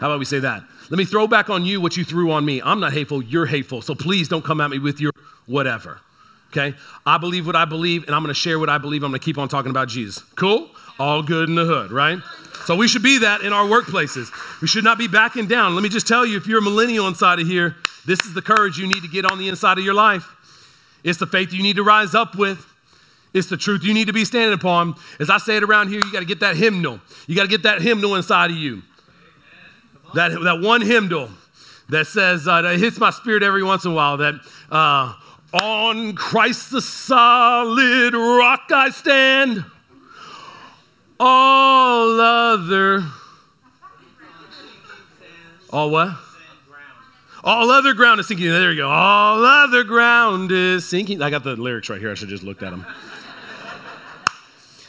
How 0.00 0.08
about 0.08 0.18
we 0.18 0.24
say 0.24 0.40
that? 0.40 0.64
Let 0.90 0.98
me 0.98 1.04
throw 1.04 1.28
back 1.28 1.50
on 1.50 1.64
you 1.64 1.80
what 1.80 1.96
you 1.96 2.02
threw 2.02 2.32
on 2.32 2.44
me. 2.44 2.60
I'm 2.60 2.80
not 2.80 2.92
hateful, 2.92 3.22
you're 3.22 3.46
hateful. 3.46 3.80
So 3.80 3.94
please 3.94 4.26
don't 4.28 4.44
come 4.44 4.60
at 4.60 4.70
me 4.70 4.80
with 4.80 5.00
your 5.00 5.12
whatever 5.46 6.00
okay? 6.56 6.76
I 7.04 7.18
believe 7.18 7.46
what 7.46 7.56
I 7.56 7.64
believe, 7.64 8.04
and 8.06 8.14
I'm 8.14 8.22
gonna 8.22 8.34
share 8.34 8.58
what 8.58 8.68
I 8.68 8.78
believe. 8.78 9.02
I'm 9.02 9.10
gonna 9.10 9.18
keep 9.18 9.38
on 9.38 9.48
talking 9.48 9.70
about 9.70 9.88
Jesus. 9.88 10.22
Cool? 10.36 10.70
All 10.98 11.22
good 11.22 11.48
in 11.48 11.54
the 11.54 11.64
hood, 11.64 11.92
right? 11.92 12.18
So 12.64 12.74
we 12.74 12.88
should 12.88 13.02
be 13.02 13.18
that 13.18 13.42
in 13.42 13.52
our 13.52 13.64
workplaces. 13.64 14.30
We 14.60 14.68
should 14.68 14.84
not 14.84 14.98
be 14.98 15.08
backing 15.08 15.46
down. 15.46 15.74
Let 15.74 15.82
me 15.82 15.88
just 15.88 16.08
tell 16.08 16.24
you 16.24 16.36
if 16.36 16.46
you're 16.46 16.58
a 16.58 16.62
millennial 16.62 17.06
inside 17.06 17.38
of 17.38 17.46
here, 17.46 17.76
this 18.06 18.20
is 18.20 18.34
the 18.34 18.42
courage 18.42 18.78
you 18.78 18.86
need 18.86 19.02
to 19.02 19.08
get 19.08 19.24
on 19.24 19.38
the 19.38 19.48
inside 19.48 19.78
of 19.78 19.84
your 19.84 19.94
life. 19.94 20.26
It's 21.04 21.18
the 21.18 21.26
faith 21.26 21.52
you 21.52 21.62
need 21.62 21.76
to 21.76 21.84
rise 21.84 22.14
up 22.14 22.34
with. 22.34 22.66
It's 23.34 23.48
the 23.48 23.56
truth 23.56 23.84
you 23.84 23.92
need 23.92 24.06
to 24.06 24.12
be 24.12 24.24
standing 24.24 24.54
upon. 24.54 24.94
As 25.20 25.28
I 25.28 25.38
say 25.38 25.58
it 25.58 25.62
around 25.62 25.88
here, 25.88 26.00
you 26.00 26.10
got 26.10 26.20
to 26.20 26.26
get 26.26 26.40
that 26.40 26.56
hymnal. 26.56 27.00
You 27.26 27.36
got 27.36 27.42
to 27.42 27.48
get 27.48 27.62
that 27.64 27.82
hymnal 27.82 28.14
inside 28.14 28.50
of 28.50 28.56
you. 28.56 28.82
That, 30.14 30.30
that 30.42 30.60
one 30.60 30.80
hymnal 30.80 31.28
that 31.90 32.06
says, 32.06 32.48
uh, 32.48 32.62
that 32.62 32.78
hits 32.78 32.98
my 32.98 33.10
spirit 33.10 33.42
every 33.42 33.62
once 33.62 33.84
in 33.84 33.92
a 33.92 33.94
while, 33.94 34.16
that 34.16 34.34
uh, 34.70 35.14
on 35.56 36.14
Christ 36.14 36.70
the 36.70 36.80
solid 36.80 38.14
rock 38.14 38.70
I 38.70 38.90
stand. 38.90 39.64
All 41.18 42.20
other. 42.20 43.04
All 45.70 45.90
what? 45.90 46.16
All 47.42 47.70
other 47.70 47.94
ground 47.94 48.20
is 48.20 48.26
sinking. 48.26 48.48
There 48.48 48.72
you 48.72 48.78
go. 48.78 48.88
All 48.88 49.44
other 49.44 49.84
ground 49.84 50.50
is 50.52 50.86
sinking. 50.86 51.22
I 51.22 51.30
got 51.30 51.44
the 51.44 51.54
lyrics 51.56 51.88
right 51.88 52.00
here. 52.00 52.10
I 52.10 52.14
should 52.14 52.28
just 52.28 52.42
looked 52.42 52.62
at 52.62 52.70
them. 52.70 52.84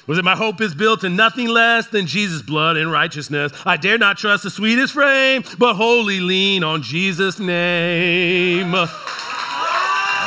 Was 0.08 0.18
it 0.18 0.24
my 0.24 0.36
hope 0.36 0.62
is 0.62 0.74
built 0.74 1.04
in 1.04 1.16
nothing 1.18 1.50
less 1.50 1.88
than 1.88 2.08
Jesus' 2.08 2.42
blood 2.42 2.78
and 2.78 2.90
righteousness? 2.90 3.52
I 3.66 3.76
dare 3.76 3.98
not 3.98 4.18
trust 4.18 4.44
the 4.44 4.50
sweetest 4.50 4.94
frame, 4.94 5.44
but 5.60 5.76
wholly 5.76 6.22
lean 6.22 6.64
on 6.64 6.82
Jesus' 6.82 7.40
name. 7.40 8.74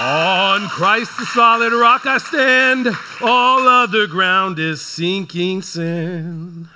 On 0.01 0.67
Christ 0.71 1.15
the 1.19 1.27
solid 1.27 1.75
rock 1.75 2.07
I 2.07 2.17
stand, 2.17 2.89
all 3.21 3.69
other 3.69 4.07
ground 4.07 4.59
is 4.59 4.81
sinking 4.81 5.61
sand. 5.61 6.69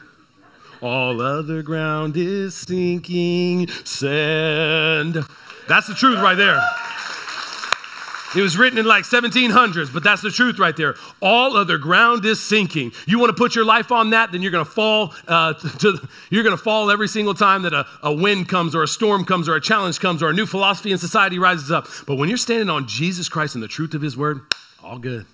All 0.83 1.23
other 1.23 1.63
ground 1.63 2.19
is 2.19 2.55
sinking 2.55 3.69
sand. 3.85 5.25
That's 5.67 5.87
the 5.87 5.95
truth 5.95 6.19
right 6.19 6.37
there. 6.37 6.61
It 8.37 8.41
was 8.43 8.57
written 8.57 8.79
in 8.79 8.87
like 8.87 9.05
1700s, 9.05 9.93
but 9.93 10.03
that's 10.03 10.23
the 10.23 10.31
truth 10.31 10.59
right 10.59 10.77
there. 10.77 10.97
All 11.23 11.57
other 11.57 11.79
ground 11.79 12.25
is 12.25 12.43
sinking. 12.43 12.93
You 13.07 13.19
want 13.19 13.31
to 13.31 13.37
put 13.37 13.55
your 13.55 13.65
life 13.65 13.93
on 13.93 14.11
that, 14.11 14.33
then 14.33 14.43
you're 14.43 14.51
going 14.51 14.65
to 14.65 14.71
fall. 14.71 15.15
Uh, 15.29 15.53
to, 15.81 15.99
you're 16.31 16.43
going 16.43 16.57
to 16.57 16.63
fall 16.63 16.91
every 16.91 17.09
single 17.09 17.35
time 17.35 17.63
that 17.63 17.73
a, 17.73 17.87
a 18.03 18.13
wind 18.13 18.49
comes, 18.49 18.75
or 18.75 18.83
a 18.83 18.89
storm 18.89 19.25
comes, 19.25 19.49
or 19.49 19.55
a 19.55 19.61
challenge 19.61 20.01
comes, 20.01 20.23
or 20.23 20.31
a 20.31 20.33
new 20.33 20.47
philosophy 20.47 20.91
in 20.93 20.99
society 20.99 21.39
rises 21.39 21.71
up. 21.71 21.87
But 22.07 22.17
when 22.17 22.29
you're 22.29 22.39
standing 22.39 22.71
on 22.71 22.89
Jesus 22.89 23.29
Christ 23.29 23.55
and 23.55 23.63
the 23.63 23.69
truth 23.69 23.95
of 23.95 24.03
His 24.03 24.17
Word, 24.17 24.41
all 24.83 24.99
good. 24.99 25.27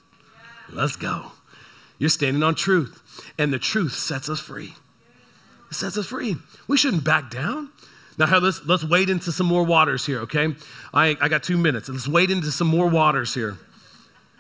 Let's 0.71 0.97
go. 0.97 1.33
You're 1.99 2.11
standing 2.11 2.43
on 2.43 2.55
truth, 2.55 3.03
and 3.39 3.53
the 3.53 3.59
truth 3.59 3.93
sets 3.95 4.29
us 4.29 4.41
free. 4.41 4.75
It 5.71 5.75
sets 5.75 5.97
us 5.97 6.07
free. 6.07 6.37
We 6.67 6.77
shouldn't 6.77 7.05
back 7.05 7.31
down. 7.31 7.71
Now, 8.19 8.39
let's, 8.39 8.65
let's 8.67 8.85
wade 8.85 9.09
into 9.09 9.33
some 9.33 9.47
more 9.47 9.65
waters 9.65 10.05
here, 10.05 10.21
okay? 10.21 10.55
I, 10.93 11.17
I 11.21 11.29
got 11.29 11.43
two 11.43 11.57
minutes. 11.57 11.89
Let's 11.89 12.09
wade 12.09 12.31
into 12.31 12.51
some 12.51 12.67
more 12.67 12.87
waters 12.87 13.33
here. 13.33 13.57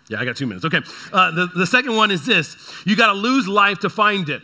Yeah, 0.08 0.20
I 0.20 0.24
got 0.24 0.36
two 0.36 0.46
minutes. 0.46 0.64
Okay. 0.64 0.80
Uh, 1.12 1.30
the, 1.30 1.46
the 1.46 1.66
second 1.66 1.94
one 1.94 2.10
is 2.10 2.26
this 2.26 2.56
you 2.84 2.96
got 2.96 3.12
to 3.12 3.18
lose 3.18 3.46
life 3.46 3.78
to 3.80 3.88
find 3.88 4.28
it. 4.28 4.42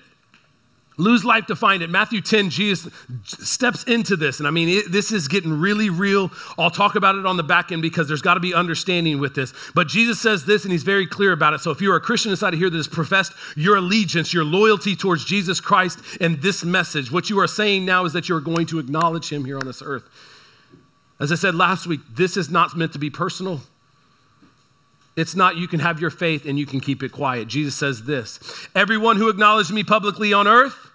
Lose 0.98 1.26
life 1.26 1.46
to 1.46 1.56
find 1.56 1.82
it. 1.82 1.90
Matthew 1.90 2.22
10, 2.22 2.48
Jesus 2.48 2.90
steps 3.24 3.85
into 3.85 4.16
this. 4.16 4.38
And 4.38 4.48
I 4.48 4.50
mean, 4.50 4.68
it, 4.68 4.90
this 4.90 5.12
is 5.12 5.28
getting 5.28 5.52
really 5.52 5.90
real. 5.90 6.30
I'll 6.59 6.70
talk 6.70 6.94
about 6.94 7.16
it 7.16 7.26
on 7.26 7.37
the 7.37 7.42
back 7.42 7.70
end 7.70 7.82
because 7.82 8.09
there's 8.09 8.22
got 8.22 8.35
to 8.35 8.40
be 8.40 8.54
understanding 8.54 9.20
with 9.20 9.35
this. 9.35 9.52
But 9.74 9.88
Jesus 9.88 10.18
says 10.20 10.46
this 10.46 10.64
and 10.64 10.72
he's 10.72 10.85
very 10.85 11.06
clear 11.06 11.32
about 11.32 11.52
it. 11.52 11.61
So 11.61 11.70
if 11.70 11.82
you're 11.82 11.96
a 11.96 12.00
Christian 12.00 12.30
inside 12.30 12.54
of 12.54 12.61
here 12.61 12.70
that 12.70 12.76
has 12.76 12.88
professed 12.88 13.32
your 13.56 13.76
allegiance, 13.76 14.32
your 14.32 14.44
loyalty 14.44 14.96
towards 14.96 15.24
Jesus 15.26 15.61
Christ 15.61 15.98
and 16.18 16.40
this 16.40 16.64
message, 16.64 17.12
what 17.12 17.28
you 17.28 17.40
are 17.40 17.46
saying 17.48 17.85
now 17.85 18.06
is 18.06 18.14
that 18.14 18.30
you're 18.30 18.40
going 18.40 18.66
to 18.66 18.78
acknowledge 18.78 19.30
him 19.30 19.44
here 19.44 19.59
on 19.59 19.66
this 19.66 19.82
earth. 19.82 20.04
As 21.20 21.30
I 21.30 21.35
said 21.35 21.54
last 21.54 21.87
week, 21.87 22.00
this 22.11 22.38
is 22.38 22.48
not 22.48 22.74
meant 22.74 22.94
to 22.94 22.98
be 22.98 23.11
personal. 23.11 23.61
It's 25.16 25.35
not 25.35 25.57
you 25.57 25.66
can 25.66 25.81
have 25.81 26.00
your 26.00 26.11
faith 26.11 26.44
and 26.44 26.59
you 26.59 26.66
can 26.66 26.79
keep 26.81 27.02
it 27.02 27.11
quiet. 27.11 27.48
Jesus 27.48 27.74
says 27.74 28.05
this 28.05 28.38
Everyone 28.74 29.16
who 29.16 29.29
acknowledged 29.29 29.72
me 29.72 29.83
publicly 29.83 30.33
on 30.33 30.46
earth, 30.46 30.90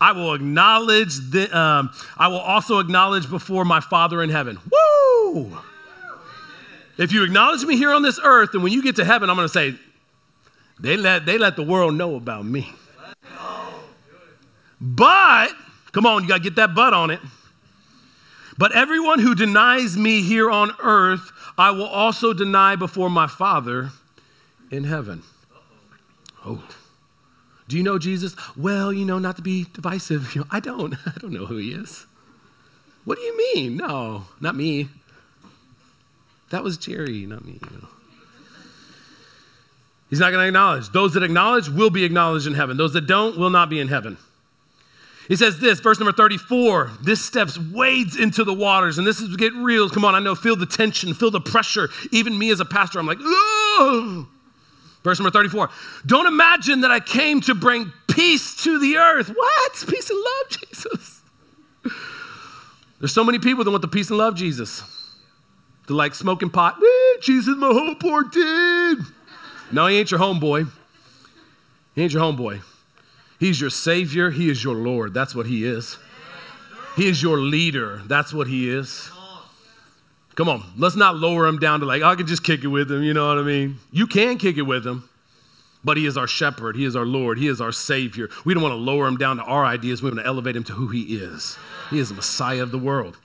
I 0.00 0.12
will 0.12 0.34
acknowledge, 0.34 1.18
the, 1.30 1.56
um, 1.56 1.90
I 2.16 2.28
will 2.28 2.38
also 2.38 2.78
acknowledge 2.78 3.28
before 3.28 3.64
my 3.64 3.80
Father 3.80 4.22
in 4.22 4.30
heaven. 4.30 4.58
Woo! 4.70 5.58
If 6.98 7.12
you 7.12 7.24
acknowledge 7.24 7.64
me 7.64 7.76
here 7.76 7.92
on 7.92 8.02
this 8.02 8.20
earth, 8.22 8.50
and 8.54 8.62
when 8.62 8.72
you 8.72 8.82
get 8.82 8.96
to 8.96 9.04
heaven, 9.04 9.30
I'm 9.30 9.36
going 9.36 9.48
to 9.48 9.52
say, 9.52 9.74
they 10.78 10.96
let, 10.96 11.24
they 11.24 11.38
let 11.38 11.56
the 11.56 11.62
world 11.62 11.94
know 11.94 12.16
about 12.16 12.44
me. 12.44 12.72
But, 14.80 15.52
come 15.92 16.06
on, 16.06 16.22
you 16.22 16.28
got 16.28 16.38
to 16.38 16.42
get 16.42 16.56
that 16.56 16.74
butt 16.74 16.92
on 16.92 17.10
it. 17.10 17.20
But 18.58 18.72
everyone 18.72 19.20
who 19.20 19.34
denies 19.34 19.96
me 19.96 20.22
here 20.22 20.50
on 20.50 20.72
earth, 20.82 21.32
I 21.56 21.70
will 21.70 21.86
also 21.86 22.32
deny 22.32 22.76
before 22.76 23.10
my 23.10 23.26
Father 23.26 23.90
in 24.70 24.84
heaven. 24.84 25.22
Oh. 26.44 26.62
Do 27.68 27.76
you 27.76 27.82
know 27.82 27.98
Jesus? 27.98 28.34
Well, 28.56 28.92
you 28.92 29.04
know, 29.04 29.18
not 29.18 29.36
to 29.36 29.42
be 29.42 29.66
divisive, 29.72 30.34
you 30.34 30.40
know, 30.42 30.46
I 30.50 30.60
don't. 30.60 30.94
I 31.06 31.12
don't 31.20 31.32
know 31.32 31.46
who 31.46 31.56
he 31.56 31.72
is. 31.72 32.06
What 33.04 33.18
do 33.18 33.24
you 33.24 33.36
mean? 33.54 33.76
No, 33.76 34.26
not 34.40 34.54
me. 34.54 34.88
That 36.50 36.62
was 36.62 36.76
Jerry, 36.76 37.26
not 37.26 37.44
me. 37.44 37.60
He's 40.10 40.20
not 40.20 40.30
going 40.30 40.42
to 40.42 40.48
acknowledge. 40.48 40.90
Those 40.90 41.14
that 41.14 41.22
acknowledge 41.22 41.70
will 41.70 41.88
be 41.88 42.04
acknowledged 42.04 42.46
in 42.46 42.52
heaven. 42.52 42.76
Those 42.76 42.92
that 42.92 43.06
don't 43.06 43.38
will 43.38 43.48
not 43.48 43.70
be 43.70 43.80
in 43.80 43.88
heaven. 43.88 44.18
He 45.32 45.36
says 45.36 45.58
this, 45.58 45.80
verse 45.80 45.98
number 45.98 46.12
34, 46.12 46.90
this 47.00 47.24
steps 47.24 47.58
wades 47.58 48.18
into 48.18 48.44
the 48.44 48.52
waters, 48.52 48.98
and 48.98 49.06
this 49.06 49.18
is 49.18 49.34
get 49.34 49.54
real. 49.54 49.88
Come 49.88 50.04
on, 50.04 50.14
I 50.14 50.18
know, 50.18 50.34
feel 50.34 50.56
the 50.56 50.66
tension, 50.66 51.14
feel 51.14 51.30
the 51.30 51.40
pressure. 51.40 51.88
Even 52.10 52.38
me 52.38 52.50
as 52.50 52.60
a 52.60 52.66
pastor, 52.66 52.98
I'm 52.98 53.06
like, 53.06 53.16
oh. 53.18 54.28
Verse 55.02 55.18
number 55.18 55.30
34, 55.30 55.70
don't 56.04 56.26
imagine 56.26 56.82
that 56.82 56.90
I 56.90 57.00
came 57.00 57.40
to 57.40 57.54
bring 57.54 57.90
peace 58.08 58.62
to 58.64 58.78
the 58.78 58.98
earth. 58.98 59.30
What? 59.30 59.84
Peace 59.88 60.10
and 60.10 60.18
love, 60.18 60.60
Jesus. 60.68 61.22
There's 63.00 63.14
so 63.14 63.24
many 63.24 63.38
people 63.38 63.64
that 63.64 63.70
want 63.70 63.80
the 63.80 63.88
peace 63.88 64.10
and 64.10 64.18
love, 64.18 64.34
Jesus. 64.34 64.82
They're 65.88 65.96
like 65.96 66.14
smoking 66.14 66.50
pot. 66.50 66.78
Jesus, 67.22 67.56
my 67.56 67.68
whole 67.68 67.94
poor 67.94 68.24
dude. 68.24 69.06
No, 69.72 69.86
he 69.86 69.96
ain't 69.96 70.10
your 70.10 70.20
homeboy. 70.20 70.68
He 71.94 72.02
ain't 72.02 72.12
your 72.12 72.20
homeboy. 72.20 72.60
He's 73.42 73.60
your 73.60 73.70
Savior. 73.70 74.30
He 74.30 74.48
is 74.48 74.62
your 74.62 74.76
Lord. 74.76 75.12
That's 75.12 75.34
what 75.34 75.46
He 75.46 75.64
is. 75.64 75.98
He 76.94 77.08
is 77.08 77.20
your 77.20 77.38
leader. 77.38 78.00
That's 78.06 78.32
what 78.32 78.46
He 78.46 78.70
is. 78.70 79.10
Come 80.36 80.48
on, 80.48 80.62
let's 80.78 80.94
not 80.94 81.16
lower 81.16 81.48
Him 81.48 81.58
down 81.58 81.80
to 81.80 81.86
like, 81.86 82.02
I 82.04 82.14
can 82.14 82.28
just 82.28 82.44
kick 82.44 82.62
it 82.62 82.68
with 82.68 82.88
Him. 82.88 83.02
You 83.02 83.12
know 83.12 83.26
what 83.26 83.38
I 83.38 83.42
mean? 83.42 83.80
You 83.90 84.06
can 84.06 84.38
kick 84.38 84.58
it 84.58 84.62
with 84.62 84.86
Him, 84.86 85.08
but 85.82 85.96
He 85.96 86.06
is 86.06 86.16
our 86.16 86.28
shepherd. 86.28 86.76
He 86.76 86.84
is 86.84 86.94
our 86.94 87.04
Lord. 87.04 87.36
He 87.36 87.48
is 87.48 87.60
our 87.60 87.72
Savior. 87.72 88.28
We 88.44 88.54
don't 88.54 88.62
want 88.62 88.74
to 88.74 88.76
lower 88.76 89.08
Him 89.08 89.16
down 89.16 89.38
to 89.38 89.42
our 89.42 89.64
ideas. 89.64 90.04
We 90.04 90.10
want 90.10 90.20
to 90.20 90.26
elevate 90.26 90.54
Him 90.54 90.62
to 90.62 90.74
who 90.74 90.86
He 90.86 91.16
is. 91.16 91.58
He 91.90 91.98
is 91.98 92.10
the 92.10 92.14
Messiah 92.14 92.62
of 92.62 92.70
the 92.70 92.78
world. 92.78 93.18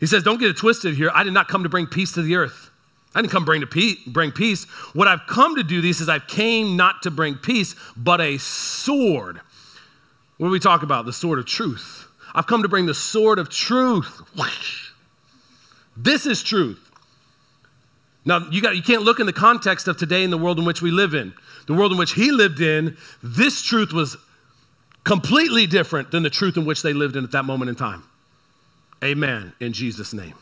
He 0.00 0.06
says, 0.06 0.22
Don't 0.22 0.40
get 0.40 0.48
it 0.48 0.56
twisted 0.56 0.94
here. 0.94 1.10
I 1.14 1.22
did 1.22 1.34
not 1.34 1.48
come 1.48 1.64
to 1.64 1.68
bring 1.68 1.86
peace 1.86 2.12
to 2.12 2.22
the 2.22 2.36
earth. 2.36 2.70
I 3.14 3.20
didn't 3.20 3.32
come 3.32 3.44
bring 3.44 3.60
to 3.60 3.66
peace, 3.66 3.98
bring 4.06 4.32
peace. 4.32 4.64
What 4.94 5.06
I've 5.06 5.26
come 5.26 5.56
to 5.56 5.62
do 5.62 5.80
this 5.80 6.00
is 6.00 6.08
I've 6.08 6.26
came 6.26 6.76
not 6.76 7.02
to 7.02 7.10
bring 7.10 7.34
peace, 7.34 7.74
but 7.96 8.20
a 8.20 8.38
sword. 8.38 9.40
What 10.38 10.48
do 10.48 10.52
we 10.52 10.60
talk 10.60 10.82
about? 10.82 11.04
The 11.04 11.12
sword 11.12 11.38
of 11.38 11.46
truth. 11.46 12.08
I've 12.34 12.46
come 12.46 12.62
to 12.62 12.68
bring 12.68 12.86
the 12.86 12.94
sword 12.94 13.38
of 13.38 13.48
truth. 13.48 14.22
This 15.94 16.24
is 16.24 16.42
truth. 16.42 16.90
Now, 18.24 18.48
you, 18.50 18.62
got, 18.62 18.76
you 18.76 18.82
can't 18.82 19.02
look 19.02 19.20
in 19.20 19.26
the 19.26 19.32
context 19.32 19.88
of 19.88 19.96
today 19.98 20.24
in 20.24 20.30
the 20.30 20.38
world 20.38 20.58
in 20.58 20.64
which 20.64 20.80
we 20.80 20.90
live 20.90 21.12
in. 21.12 21.34
The 21.66 21.74
world 21.74 21.92
in 21.92 21.98
which 21.98 22.14
he 22.14 22.30
lived 22.30 22.60
in, 22.60 22.96
this 23.22 23.62
truth 23.62 23.92
was 23.92 24.16
completely 25.04 25.66
different 25.66 26.10
than 26.10 26.22
the 26.22 26.30
truth 26.30 26.56
in 26.56 26.64
which 26.64 26.82
they 26.82 26.92
lived 26.92 27.16
in 27.16 27.24
at 27.24 27.32
that 27.32 27.44
moment 27.44 27.68
in 27.68 27.74
time. 27.74 28.04
Amen. 29.02 29.52
In 29.60 29.72
Jesus' 29.72 30.14
name. 30.14 30.34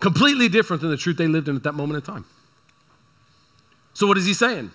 Completely 0.00 0.48
different 0.48 0.80
than 0.80 0.90
the 0.90 0.96
truth 0.96 1.18
they 1.18 1.28
lived 1.28 1.48
in 1.48 1.56
at 1.56 1.62
that 1.62 1.74
moment 1.74 1.96
in 1.96 2.14
time. 2.14 2.24
So, 3.92 4.06
what 4.06 4.16
is 4.16 4.24
he 4.24 4.34
saying? 4.34 4.70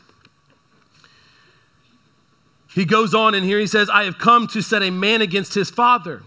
He 2.75 2.85
goes 2.85 3.15
on 3.15 3.33
in 3.33 3.43
here, 3.43 3.57
he 3.57 3.67
says, 3.67 3.89
I 3.89 4.03
have 4.03 4.17
come 4.17 4.47
to 4.47 4.61
set 4.61 4.83
a 4.83 4.91
man 4.91 5.21
against 5.21 5.53
his 5.53 5.69
father, 5.69 6.23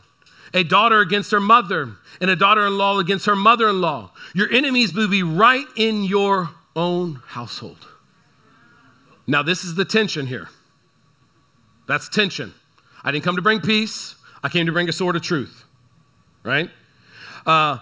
a 0.54 0.64
daughter 0.64 1.00
against 1.00 1.30
her 1.30 1.40
mother, 1.40 1.96
and 2.22 2.30
a 2.30 2.36
daughter 2.36 2.66
in 2.66 2.78
law 2.78 2.98
against 2.98 3.26
her 3.26 3.36
mother 3.36 3.68
in 3.68 3.82
law. 3.82 4.10
Your 4.34 4.50
enemies 4.50 4.94
will 4.94 5.08
be 5.08 5.22
right 5.22 5.66
in 5.76 6.04
your 6.04 6.50
own 6.74 7.20
household. 7.26 7.86
Now, 9.26 9.42
this 9.42 9.62
is 9.62 9.74
the 9.74 9.84
tension 9.84 10.26
here. 10.26 10.48
That's 11.86 12.08
tension. 12.08 12.54
I 13.04 13.12
didn't 13.12 13.24
come 13.24 13.36
to 13.36 13.42
bring 13.42 13.60
peace, 13.60 14.14
I 14.42 14.48
came 14.48 14.66
to 14.66 14.72
bring 14.72 14.88
a 14.88 14.92
sword 14.92 15.16
of 15.16 15.22
truth, 15.22 15.64
right? 16.42 16.70
Uh, 17.44 17.78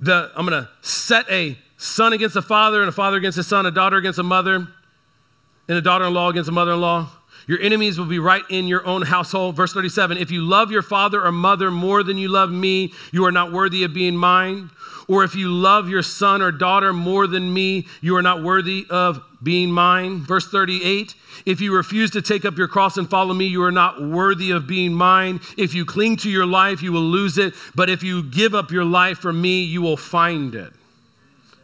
the, 0.00 0.30
I'm 0.36 0.46
going 0.46 0.62
to 0.62 0.68
set 0.80 1.30
a 1.30 1.58
son 1.76 2.12
against 2.12 2.36
a 2.36 2.42
father, 2.42 2.80
and 2.80 2.88
a 2.88 2.92
father 2.92 3.16
against 3.16 3.38
a 3.38 3.42
son, 3.42 3.66
a 3.66 3.70
daughter 3.70 3.96
against 3.96 4.18
a 4.18 4.22
mother, 4.22 4.56
and 4.56 5.78
a 5.78 5.80
daughter 5.80 6.04
in 6.04 6.14
law 6.14 6.30
against 6.30 6.48
a 6.48 6.52
mother 6.52 6.72
in 6.72 6.80
law. 6.80 7.08
Your 7.46 7.60
enemies 7.60 7.98
will 7.98 8.06
be 8.06 8.18
right 8.18 8.42
in 8.48 8.66
your 8.66 8.86
own 8.86 9.02
household. 9.02 9.56
Verse 9.56 9.72
37 9.72 10.18
If 10.18 10.30
you 10.30 10.42
love 10.42 10.70
your 10.70 10.82
father 10.82 11.22
or 11.22 11.32
mother 11.32 11.70
more 11.70 12.02
than 12.02 12.18
you 12.18 12.28
love 12.28 12.50
me, 12.50 12.92
you 13.12 13.24
are 13.24 13.32
not 13.32 13.52
worthy 13.52 13.84
of 13.84 13.92
being 13.92 14.16
mine. 14.16 14.70
Or 15.06 15.22
if 15.24 15.34
you 15.34 15.52
love 15.52 15.88
your 15.88 16.02
son 16.02 16.40
or 16.40 16.50
daughter 16.50 16.92
more 16.92 17.26
than 17.26 17.52
me, 17.52 17.86
you 18.00 18.16
are 18.16 18.22
not 18.22 18.42
worthy 18.42 18.86
of 18.88 19.20
being 19.42 19.70
mine. 19.70 20.20
Verse 20.20 20.48
38 20.48 21.14
If 21.44 21.60
you 21.60 21.74
refuse 21.74 22.10
to 22.12 22.22
take 22.22 22.44
up 22.44 22.56
your 22.56 22.68
cross 22.68 22.96
and 22.96 23.08
follow 23.08 23.34
me, 23.34 23.46
you 23.46 23.62
are 23.62 23.72
not 23.72 24.02
worthy 24.02 24.50
of 24.50 24.66
being 24.66 24.94
mine. 24.94 25.40
If 25.58 25.74
you 25.74 25.84
cling 25.84 26.16
to 26.18 26.30
your 26.30 26.46
life, 26.46 26.82
you 26.82 26.92
will 26.92 27.02
lose 27.02 27.36
it. 27.36 27.54
But 27.74 27.90
if 27.90 28.02
you 28.02 28.22
give 28.22 28.54
up 28.54 28.70
your 28.70 28.84
life 28.84 29.18
for 29.18 29.32
me, 29.32 29.62
you 29.62 29.82
will 29.82 29.98
find 29.98 30.54
it. 30.54 30.72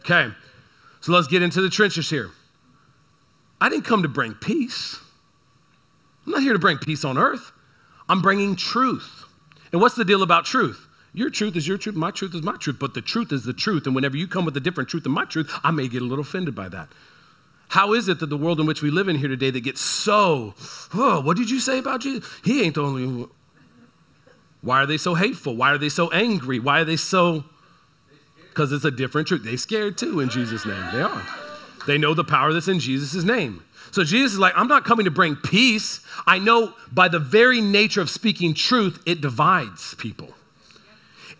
Okay, 0.01 0.31
so 0.99 1.11
let's 1.11 1.27
get 1.27 1.41
into 1.41 1.61
the 1.61 1.69
trenches 1.69 2.09
here. 2.09 2.31
I 3.59 3.69
didn't 3.69 3.85
come 3.85 4.01
to 4.03 4.09
bring 4.09 4.33
peace. 4.33 4.99
I'm 6.31 6.35
not 6.35 6.43
here 6.43 6.53
to 6.53 6.59
bring 6.59 6.77
peace 6.77 7.03
on 7.03 7.17
earth. 7.17 7.51
I'm 8.07 8.21
bringing 8.21 8.55
truth. 8.55 9.25
And 9.73 9.81
what's 9.81 9.95
the 9.95 10.05
deal 10.05 10.23
about 10.23 10.45
truth? 10.45 10.87
Your 11.13 11.29
truth 11.29 11.57
is 11.57 11.67
your 11.67 11.77
truth, 11.77 11.97
my 11.97 12.09
truth 12.09 12.33
is 12.33 12.41
my 12.41 12.55
truth, 12.55 12.77
but 12.79 12.93
the 12.93 13.01
truth 13.01 13.33
is 13.33 13.43
the 13.43 13.51
truth. 13.51 13.85
And 13.85 13.93
whenever 13.93 14.15
you 14.15 14.27
come 14.27 14.45
with 14.45 14.55
a 14.55 14.61
different 14.61 14.87
truth 14.87 15.03
than 15.03 15.11
my 15.11 15.25
truth, 15.25 15.51
I 15.61 15.71
may 15.71 15.89
get 15.89 16.01
a 16.01 16.05
little 16.05 16.23
offended 16.23 16.55
by 16.55 16.69
that. 16.69 16.87
How 17.67 17.91
is 17.91 18.07
it 18.07 18.19
that 18.19 18.29
the 18.29 18.37
world 18.37 18.61
in 18.61 18.65
which 18.65 18.81
we 18.81 18.89
live 18.89 19.09
in 19.09 19.17
here 19.17 19.27
today 19.27 19.49
that 19.49 19.59
gets 19.59 19.81
so, 19.81 20.55
oh, 20.93 21.19
what 21.19 21.35
did 21.35 21.49
you 21.49 21.59
say 21.59 21.79
about 21.79 21.99
Jesus? 21.99 22.25
He 22.45 22.63
ain't 22.63 22.75
the 22.75 22.83
only 22.83 23.27
Why 24.61 24.83
are 24.83 24.85
they 24.85 24.97
so 24.97 25.15
hateful? 25.15 25.57
Why 25.57 25.71
are 25.71 25.77
they 25.77 25.89
so 25.89 26.09
angry? 26.11 26.59
Why 26.59 26.79
are 26.79 26.85
they 26.85 26.95
so 26.95 27.43
because 28.51 28.71
it's 28.71 28.85
a 28.85 28.91
different 28.91 29.27
truth. 29.27 29.43
They 29.43 29.57
scared 29.57 29.97
too 29.97 30.21
in 30.21 30.29
Jesus' 30.29 30.65
name. 30.65 30.85
They 30.93 31.01
are. 31.01 31.25
They 31.87 31.97
know 31.97 32.13
the 32.13 32.23
power 32.23 32.53
that's 32.53 32.69
in 32.69 32.79
Jesus' 32.79 33.25
name. 33.25 33.63
So 33.91 34.03
Jesus 34.03 34.33
is 34.33 34.39
like, 34.39 34.53
I'm 34.55 34.67
not 34.67 34.85
coming 34.85 35.05
to 35.05 35.11
bring 35.11 35.35
peace. 35.35 35.99
I 36.25 36.39
know 36.39 36.73
by 36.91 37.09
the 37.09 37.19
very 37.19 37.61
nature 37.61 38.01
of 38.01 38.09
speaking 38.09 38.53
truth, 38.53 39.01
it 39.05 39.21
divides 39.21 39.95
people. 39.95 40.33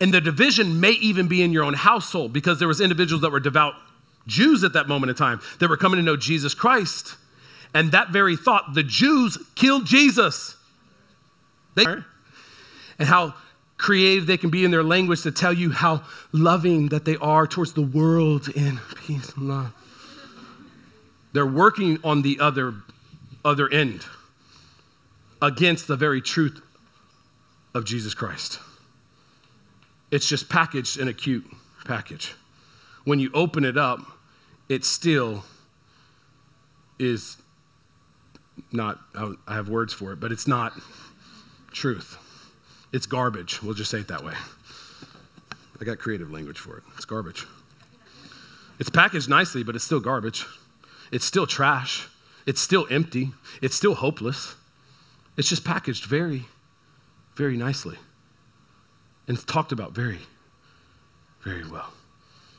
And 0.00 0.12
the 0.12 0.20
division 0.20 0.80
may 0.80 0.92
even 0.92 1.28
be 1.28 1.42
in 1.42 1.52
your 1.52 1.64
own 1.64 1.74
household 1.74 2.32
because 2.32 2.58
there 2.58 2.68
was 2.68 2.80
individuals 2.80 3.22
that 3.22 3.30
were 3.30 3.40
devout 3.40 3.74
Jews 4.26 4.64
at 4.64 4.74
that 4.74 4.88
moment 4.88 5.10
in 5.10 5.16
time 5.16 5.40
that 5.58 5.68
were 5.68 5.76
coming 5.76 5.96
to 5.96 6.02
know 6.02 6.16
Jesus 6.16 6.54
Christ. 6.54 7.16
And 7.74 7.92
that 7.92 8.10
very 8.10 8.36
thought, 8.36 8.74
the 8.74 8.82
Jews 8.82 9.38
killed 9.54 9.86
Jesus. 9.86 10.56
They, 11.74 11.84
and 12.98 13.08
how 13.08 13.34
creative 13.78 14.26
they 14.26 14.36
can 14.36 14.50
be 14.50 14.64
in 14.64 14.70
their 14.70 14.82
language 14.82 15.22
to 15.22 15.32
tell 15.32 15.52
you 15.52 15.70
how 15.70 16.02
loving 16.32 16.88
that 16.88 17.04
they 17.04 17.16
are 17.16 17.46
towards 17.46 17.72
the 17.72 17.82
world 17.82 18.48
in 18.48 18.78
peace 19.06 19.32
and 19.34 19.48
love. 19.48 19.72
They're 21.32 21.46
working 21.46 21.98
on 22.04 22.22
the 22.22 22.38
other, 22.40 22.74
other 23.44 23.68
end 23.70 24.04
against 25.40 25.86
the 25.88 25.96
very 25.96 26.20
truth 26.20 26.60
of 27.74 27.84
Jesus 27.84 28.14
Christ. 28.14 28.58
It's 30.10 30.28
just 30.28 30.48
packaged 30.48 30.98
in 30.98 31.08
a 31.08 31.14
cute 31.14 31.46
package. 31.84 32.34
When 33.04 33.18
you 33.18 33.30
open 33.32 33.64
it 33.64 33.78
up, 33.78 34.00
it 34.68 34.84
still 34.84 35.44
is 36.98 37.38
not, 38.70 38.98
I 39.14 39.54
have 39.54 39.68
words 39.68 39.92
for 39.92 40.12
it, 40.12 40.20
but 40.20 40.30
it's 40.30 40.46
not 40.46 40.74
truth. 41.72 42.18
It's 42.92 43.06
garbage. 43.06 43.62
We'll 43.62 43.74
just 43.74 43.90
say 43.90 43.98
it 43.98 44.08
that 44.08 44.22
way. 44.22 44.34
I 45.80 45.84
got 45.84 45.98
creative 45.98 46.30
language 46.30 46.58
for 46.58 46.76
it. 46.76 46.84
It's 46.94 47.06
garbage. 47.06 47.46
It's 48.78 48.90
packaged 48.90 49.28
nicely, 49.28 49.62
but 49.62 49.74
it's 49.74 49.84
still 49.84 50.00
garbage. 50.00 50.44
It's 51.12 51.24
still 51.24 51.46
trash. 51.46 52.08
It's 52.46 52.60
still 52.60 52.86
empty. 52.90 53.32
It's 53.60 53.76
still 53.76 53.94
hopeless. 53.94 54.56
It's 55.36 55.48
just 55.48 55.64
packaged 55.64 56.06
very, 56.06 56.46
very 57.36 57.56
nicely. 57.56 57.98
And 59.28 59.46
talked 59.46 59.70
about 59.70 59.92
very, 59.92 60.20
very 61.44 61.64
well. 61.68 61.92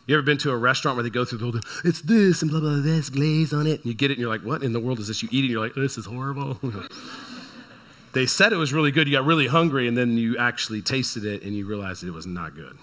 You 0.05 0.15
ever 0.15 0.21
been 0.21 0.37
to 0.39 0.51
a 0.51 0.57
restaurant 0.57 0.97
where 0.97 1.03
they 1.03 1.09
go 1.09 1.23
through 1.23 1.37
the 1.39 1.45
whole? 1.45 1.61
It's 1.83 2.01
this 2.01 2.41
and 2.41 2.51
blah, 2.51 2.59
blah, 2.59 2.71
blah, 2.71 2.81
this 2.81 3.09
glaze 3.09 3.53
on 3.53 3.67
it. 3.67 3.81
And 3.81 3.85
you 3.85 3.93
get 3.93 4.11
it 4.11 4.15
and 4.15 4.21
you're 4.21 4.29
like, 4.29 4.41
what 4.41 4.63
in 4.63 4.73
the 4.73 4.79
world 4.79 4.99
is 4.99 5.07
this? 5.07 5.23
You 5.23 5.29
eat 5.31 5.39
it 5.39 5.41
and 5.43 5.51
you're 5.51 5.61
like, 5.61 5.75
this 5.75 5.97
is 5.97 6.05
horrible. 6.05 6.59
they 8.13 8.25
said 8.25 8.53
it 8.53 8.57
was 8.57 8.73
really 8.73 8.91
good. 8.91 9.07
You 9.07 9.17
got 9.17 9.25
really 9.25 9.47
hungry 9.47 9.87
and 9.87 9.97
then 9.97 10.17
you 10.17 10.37
actually 10.37 10.81
tasted 10.81 11.25
it 11.25 11.43
and 11.43 11.55
you 11.55 11.65
realized 11.65 12.03
it 12.03 12.11
was 12.11 12.27
not 12.27 12.55
good. 12.55 12.77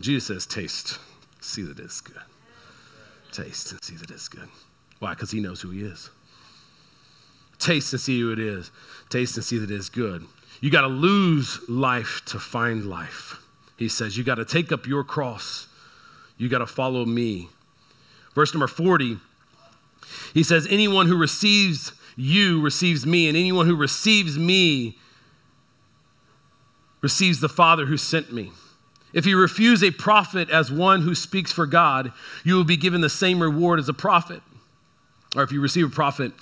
Jesus 0.00 0.26
says, 0.26 0.46
taste, 0.46 0.98
see 1.40 1.62
that 1.62 1.78
it's 1.78 2.00
good. 2.00 2.16
Taste 3.30 3.72
and 3.72 3.82
see 3.84 3.94
that 3.96 4.10
it's 4.10 4.28
good. 4.28 4.48
Why? 4.98 5.14
Because 5.14 5.30
he 5.30 5.40
knows 5.40 5.60
who 5.60 5.70
he 5.70 5.82
is. 5.82 6.10
Taste 7.58 7.92
and 7.92 8.00
see 8.00 8.20
who 8.20 8.32
it 8.32 8.38
is. 8.38 8.70
Taste 9.08 9.36
and 9.36 9.44
see 9.44 9.58
that 9.58 9.70
it 9.70 9.74
is 9.74 9.88
good. 9.88 10.26
You 10.60 10.70
got 10.70 10.82
to 10.82 10.88
lose 10.88 11.60
life 11.68 12.22
to 12.26 12.38
find 12.38 12.86
life. 12.86 13.42
He 13.76 13.88
says, 13.88 14.16
You 14.16 14.24
got 14.24 14.36
to 14.36 14.44
take 14.44 14.72
up 14.72 14.86
your 14.86 15.04
cross. 15.04 15.68
You 16.38 16.48
got 16.48 16.58
to 16.58 16.66
follow 16.66 17.04
me. 17.04 17.48
Verse 18.34 18.52
number 18.52 18.66
40, 18.66 19.18
he 20.34 20.42
says, 20.42 20.66
Anyone 20.68 21.06
who 21.06 21.16
receives 21.16 21.92
you 22.16 22.60
receives 22.60 23.06
me, 23.06 23.28
and 23.28 23.36
anyone 23.36 23.66
who 23.66 23.76
receives 23.76 24.38
me 24.38 24.98
receives 27.00 27.40
the 27.40 27.48
Father 27.48 27.86
who 27.86 27.96
sent 27.96 28.32
me. 28.32 28.52
If 29.12 29.24
you 29.24 29.38
refuse 29.38 29.82
a 29.82 29.90
prophet 29.90 30.50
as 30.50 30.70
one 30.70 31.02
who 31.02 31.14
speaks 31.14 31.52
for 31.52 31.64
God, 31.64 32.12
you 32.44 32.54
will 32.54 32.64
be 32.64 32.76
given 32.76 33.00
the 33.00 33.08
same 33.08 33.40
reward 33.40 33.78
as 33.78 33.88
a 33.88 33.94
prophet. 33.94 34.42
Or 35.36 35.42
if 35.42 35.52
you 35.52 35.60
receive 35.60 35.86
a 35.86 35.94
prophet 35.94 36.32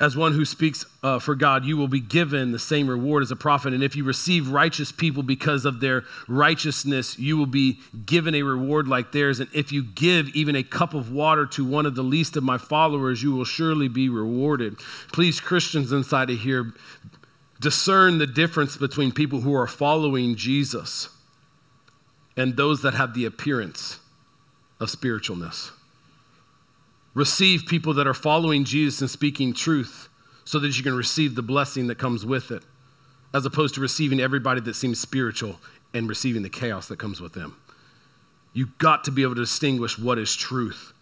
as 0.00 0.16
one 0.16 0.32
who 0.32 0.46
speaks 0.46 0.86
uh, 1.02 1.18
for 1.18 1.34
God, 1.34 1.66
you 1.66 1.76
will 1.76 1.86
be 1.86 2.00
given 2.00 2.52
the 2.52 2.58
same 2.58 2.88
reward 2.88 3.22
as 3.22 3.30
a 3.30 3.36
prophet. 3.36 3.74
And 3.74 3.84
if 3.84 3.94
you 3.94 4.02
receive 4.02 4.48
righteous 4.48 4.90
people 4.90 5.22
because 5.22 5.66
of 5.66 5.80
their 5.80 6.04
righteousness, 6.26 7.18
you 7.18 7.36
will 7.36 7.44
be 7.44 7.78
given 8.06 8.34
a 8.34 8.42
reward 8.42 8.88
like 8.88 9.12
theirs. 9.12 9.40
And 9.40 9.50
if 9.52 9.70
you 9.70 9.84
give 9.84 10.30
even 10.30 10.56
a 10.56 10.62
cup 10.62 10.94
of 10.94 11.12
water 11.12 11.44
to 11.48 11.64
one 11.66 11.84
of 11.84 11.94
the 11.94 12.02
least 12.02 12.34
of 12.38 12.42
my 12.42 12.56
followers, 12.56 13.22
you 13.22 13.32
will 13.32 13.44
surely 13.44 13.88
be 13.88 14.08
rewarded. 14.08 14.78
Please, 15.12 15.38
Christians 15.38 15.92
inside 15.92 16.30
of 16.30 16.40
here, 16.40 16.72
discern 17.60 18.16
the 18.16 18.26
difference 18.26 18.78
between 18.78 19.12
people 19.12 19.42
who 19.42 19.54
are 19.54 19.66
following 19.66 20.34
Jesus 20.34 21.10
and 22.38 22.56
those 22.56 22.80
that 22.80 22.94
have 22.94 23.12
the 23.12 23.26
appearance 23.26 23.98
of 24.80 24.88
spiritualness. 24.88 25.72
Receive 27.14 27.66
people 27.66 27.94
that 27.94 28.06
are 28.06 28.14
following 28.14 28.64
Jesus 28.64 29.00
and 29.00 29.10
speaking 29.10 29.52
truth 29.52 30.08
so 30.44 30.58
that 30.58 30.76
you 30.76 30.82
can 30.82 30.96
receive 30.96 31.34
the 31.34 31.42
blessing 31.42 31.88
that 31.88 31.98
comes 31.98 32.24
with 32.24 32.50
it, 32.50 32.62
as 33.34 33.44
opposed 33.44 33.74
to 33.74 33.80
receiving 33.80 34.20
everybody 34.20 34.60
that 34.60 34.74
seems 34.74 35.00
spiritual 35.00 35.56
and 35.92 36.08
receiving 36.08 36.42
the 36.42 36.48
chaos 36.48 36.88
that 36.88 36.98
comes 36.98 37.20
with 37.20 37.32
them. 37.32 37.56
You've 38.52 38.78
got 38.78 39.04
to 39.04 39.10
be 39.10 39.22
able 39.22 39.34
to 39.36 39.42
distinguish 39.42 39.98
what 39.98 40.18
is 40.18 40.34
truth. 40.34 40.92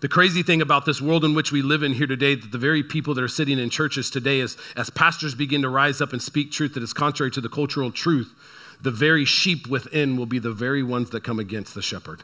The 0.00 0.08
crazy 0.08 0.42
thing 0.42 0.60
about 0.60 0.84
this 0.84 1.00
world 1.00 1.24
in 1.24 1.34
which 1.34 1.52
we 1.52 1.62
live 1.62 1.82
in 1.82 1.94
here 1.94 2.06
today, 2.06 2.34
that 2.34 2.52
the 2.52 2.58
very 2.58 2.82
people 2.82 3.14
that 3.14 3.24
are 3.24 3.28
sitting 3.28 3.58
in 3.58 3.70
churches 3.70 4.10
today, 4.10 4.40
as, 4.40 4.56
as 4.76 4.90
pastors 4.90 5.34
begin 5.34 5.62
to 5.62 5.68
rise 5.68 6.00
up 6.00 6.12
and 6.12 6.20
speak 6.20 6.52
truth 6.52 6.74
that 6.74 6.82
is 6.82 6.92
contrary 6.92 7.30
to 7.32 7.40
the 7.40 7.48
cultural 7.48 7.90
truth, 7.90 8.34
the 8.80 8.90
very 8.90 9.24
sheep 9.24 9.66
within 9.66 10.16
will 10.16 10.26
be 10.26 10.38
the 10.38 10.52
very 10.52 10.82
ones 10.82 11.10
that 11.10 11.24
come 11.24 11.38
against 11.38 11.74
the 11.74 11.82
shepherd. 11.82 12.22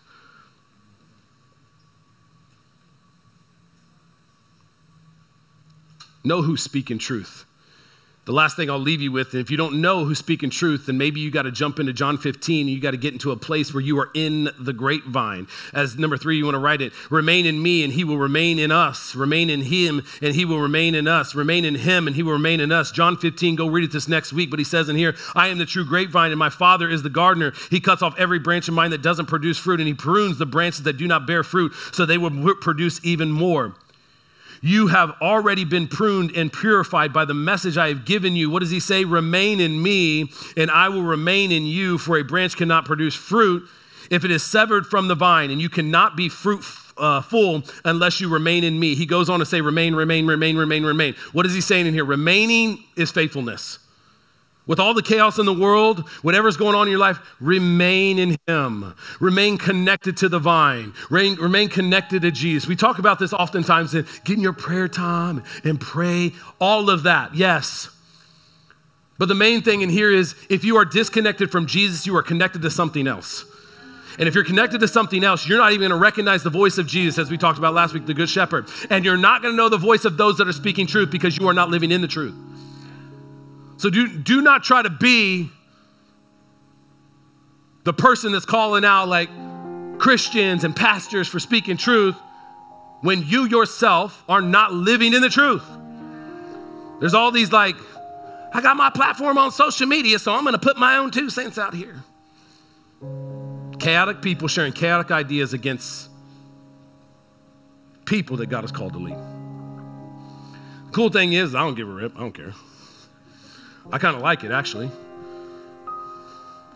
Know 6.25 6.43
who's 6.43 6.63
speaking 6.63 6.99
truth. 6.99 7.47
The 8.25 8.33
last 8.33 8.55
thing 8.55 8.71
I'll 8.71 8.79
leave 8.79 9.01
you 9.01 9.11
with, 9.11 9.33
and 9.33 9.41
if 9.41 9.51
you 9.51 9.57
don't 9.57 9.81
know 9.81 10.05
who's 10.05 10.21
speaking 10.21 10.49
truth, 10.49 10.87
then 10.87 10.97
maybe 10.97 11.19
you 11.19 11.33
got 11.33 11.43
to 11.43 11.51
jump 11.51 11.81
into 11.81 11.93
John 11.93 12.17
15 12.17 12.69
and 12.69 12.71
you 12.71 12.81
got 12.81 12.93
to 12.93 12.97
get 12.97 13.13
into 13.13 13.33
a 13.33 13.37
place 13.37 13.75
where 13.75 13.81
you 13.81 13.99
are 13.99 14.11
in 14.15 14.49
the 14.61 14.73
grapevine. 14.73 15.49
As 15.75 15.99
number 15.99 16.17
three, 16.17 16.37
you 16.37 16.45
want 16.45 16.55
to 16.55 16.61
write 16.61 16.81
it 16.81 16.93
remain 17.11 17.47
in 17.47 17.61
me 17.61 17.83
and 17.83 17.93
he 17.93 18.05
will 18.05 18.19
remain 18.19 18.61
in 18.61 18.71
us. 18.71 19.17
Remain 19.17 19.51
in 19.51 19.63
him 19.63 20.05
and 20.21 20.37
he 20.37 20.45
will 20.45 20.61
remain 20.61 20.95
in 20.95 21.09
us. 21.09 21.35
Remain 21.35 21.65
in 21.65 21.75
him 21.75 22.07
and 22.07 22.15
he 22.15 22.23
will 22.23 22.35
remain 22.35 22.61
in 22.61 22.71
us. 22.71 22.93
John 22.93 23.17
15, 23.17 23.57
go 23.57 23.67
read 23.67 23.83
it 23.83 23.93
this 23.93 24.07
next 24.07 24.33
week, 24.33 24.51
but 24.51 24.61
he 24.61 24.65
says 24.65 24.89
in 24.89 24.95
here, 24.95 25.17
I 25.35 25.49
am 25.49 25.59
the 25.59 25.67
true 25.67 25.85
grapevine 25.85 26.31
and 26.31 26.39
my 26.39 26.51
father 26.51 26.89
is 26.89 27.03
the 27.03 27.11
gardener. 27.11 27.53
He 27.71 27.81
cuts 27.81 28.03
off 28.03 28.17
every 28.21 28.39
branch 28.39 28.69
of 28.69 28.75
mine 28.75 28.93
that 28.93 29.03
doesn't 29.03 29.27
produce 29.27 29.59
fruit 29.59 29.81
and 29.81 29.89
he 29.89 29.95
prunes 29.95 30.39
the 30.39 30.47
branches 30.47 30.85
that 30.85 30.97
do 30.97 31.09
not 31.09 31.27
bear 31.27 31.43
fruit 31.43 31.73
so 31.91 32.07
they 32.07 32.19
will 32.19 32.55
produce 32.55 33.05
even 33.05 33.33
more. 33.33 33.75
You 34.65 34.87
have 34.87 35.11
already 35.21 35.65
been 35.65 35.89
pruned 35.89 36.37
and 36.37 36.53
purified 36.53 37.13
by 37.13 37.25
the 37.25 37.35
message 37.35 37.77
I 37.77 37.89
have 37.89 38.05
given 38.05 38.37
you. 38.37 38.49
What 38.49 38.61
does 38.61 38.71
he 38.71 38.79
say? 38.79 39.05
Remain 39.05 39.59
in 39.61 39.83
me, 39.83 40.31
and 40.57 40.71
I 40.71 40.89
will 40.89 41.03
remain 41.03 41.51
in 41.51 41.67
you, 41.67 41.99
for 41.99 42.17
a 42.17 42.23
branch 42.23 42.57
cannot 42.57 42.85
produce 42.85 43.15
fruit 43.15 43.69
if 44.09 44.25
it 44.25 44.31
is 44.31 44.45
severed 44.45 44.87
from 44.87 45.09
the 45.09 45.17
vine, 45.17 45.51
and 45.51 45.61
you 45.61 45.69
cannot 45.69 46.17
be 46.17 46.29
fruit 46.29 46.65
uh, 46.97 47.23
unless 47.85 48.21
you 48.21 48.29
remain 48.29 48.63
in 48.63 48.79
me. 48.79 48.95
He 48.95 49.05
goes 49.05 49.29
on 49.29 49.41
to 49.41 49.47
say, 49.47 49.61
remain, 49.61 49.97
remain, 49.97 50.27
remain, 50.27 50.57
remain, 50.57 50.85
remain. 50.85 51.15
What 51.33 51.45
is 51.45 51.55
he 51.55 51.61
saying 51.61 51.87
in 51.87 51.95
here? 51.95 52.05
Remaining 52.05 52.85
is 52.95 53.11
faithfulness. 53.11 53.81
With 54.67 54.79
all 54.79 54.95
the 54.95 55.03
chaos 55.03 55.39
in 55.39 55.47
the 55.47 55.53
world, 55.53 56.09
whatever's 56.23 56.57
going 56.57 56.77
on 56.77 56.87
in 56.87 56.91
your 56.91 57.01
life, 57.01 57.19
remain 57.41 58.19
in 58.19 58.37
Him. 58.47 58.95
Remain 59.19 59.59
connected 59.59 60.17
to 60.19 60.29
the 60.29 60.39
vine. 60.39 60.93
Remain, 61.11 61.37
remain 61.37 61.69
connected 61.69 62.23
to 62.23 62.31
Jesus. 62.31 62.69
We 62.69 62.77
talk 62.77 63.01
about 63.01 63.19
this 63.19 63.33
oftentimes 63.33 63.95
in 63.95 64.07
getting 64.25 64.43
your 64.43 64.53
prayer 64.53 64.87
time 64.87 65.43
and 65.65 65.81
pray, 65.81 66.33
all 66.61 66.91
of 66.91 67.03
that, 67.03 67.35
yes. 67.35 67.89
But 69.19 69.27
the 69.27 69.35
main 69.35 69.63
thing 69.63 69.83
in 69.83 69.89
here 69.89 70.11
is 70.11 70.37
if 70.49 70.65
you 70.65 70.77
are 70.77 70.85
disconnected 70.85 71.51
from 71.51 71.67
Jesus, 71.67 72.07
you 72.07 72.17
are 72.17 72.23
connected 72.23 72.63
to 72.63 72.71
something 72.71 73.09
else. 73.09 73.45
And 74.19 74.29
if 74.29 74.35
you're 74.35 74.45
connected 74.45 74.81
to 74.81 74.89
something 74.89 75.25
else, 75.25 75.49
you're 75.49 75.59
not 75.59 75.73
even 75.73 75.89
going 75.89 75.91
to 75.91 75.97
recognize 75.97 76.43
the 76.43 76.51
voice 76.51 76.79
of 76.79 76.87
Jesus, 76.87 77.19
as 77.19 77.31
we 77.31 77.39
talked 77.39 77.59
about 77.59 77.75
last 77.75 77.95
week, 77.95 78.07
the 78.07 78.15
Good 78.15 78.29
Shepherd. 78.29 78.69
And 78.91 79.05
you're 79.05 79.17
not 79.17 79.43
going 79.43 79.55
to 79.55 79.57
know 79.57 79.69
the 79.69 79.79
voice 79.79 80.05
of 80.05 80.17
those 80.17 80.39
that 80.39 80.47
are 80.47 80.53
speaking 80.53 80.87
truth 80.87 81.11
because 81.11 81.37
you 81.37 81.49
are 81.49 81.55
not 81.55 81.71
living 81.71 81.91
in 81.91 82.01
the 82.01 82.09
truth. 82.09 82.35
So 83.83 83.91
do, 83.91 84.07
do 84.07 84.43
not 84.43 84.63
try 84.63 84.81
to 84.81 84.91
be 84.91 85.51
the 87.83 87.93
person 87.93 88.31
that's 88.31 88.45
calling 88.45 88.85
out 88.85 89.09
like 89.09 89.29
Christians 89.99 90.63
and 90.63 90.77
pastors 90.77 91.27
for 91.27 91.41
speaking 91.41 91.77
truth 91.77 92.15
when 93.01 93.27
you 93.27 93.49
yourself 93.49 94.23
are 94.29 94.41
not 94.41 94.73
living 94.73 95.15
in 95.15 95.21
the 95.21 95.29
truth. 95.29 95.65
There's 97.01 97.13
all 97.13 97.33
these 97.33 97.51
like, 97.51 97.75
I 98.55 98.61
got 98.61 98.77
my 98.77 98.89
platform 98.89 99.37
on 99.37 99.51
social 99.51 99.89
media, 99.89 100.21
so 100.21 100.33
I'm 100.33 100.45
going 100.45 100.53
to 100.53 100.61
put 100.61 100.77
my 100.77 100.99
own 100.99 101.11
two 101.11 101.29
cents 101.29 101.59
out 101.59 101.75
here. 101.75 102.05
Chaotic 103.81 104.23
people 104.23 104.47
sharing 104.47 104.73
chaotic 104.73 105.11
ideas 105.11 105.55
against 105.55 106.09
people 108.05 108.37
that 108.37 108.47
God 108.47 108.61
has 108.61 108.71
called 108.71 108.93
to 108.93 109.01
lead. 109.01 109.19
Cool 110.93 111.11
thing 111.11 111.33
is, 111.33 111.57
I 111.57 111.65
don't 111.65 111.75
give 111.75 111.89
a 111.89 111.93
rip. 111.93 112.15
I 112.15 112.21
don't 112.21 112.33
care. 112.33 112.53
I 113.91 113.99
kind 113.99 114.15
of 114.15 114.23
like 114.23 114.45
it 114.45 114.53
actually 114.53 114.91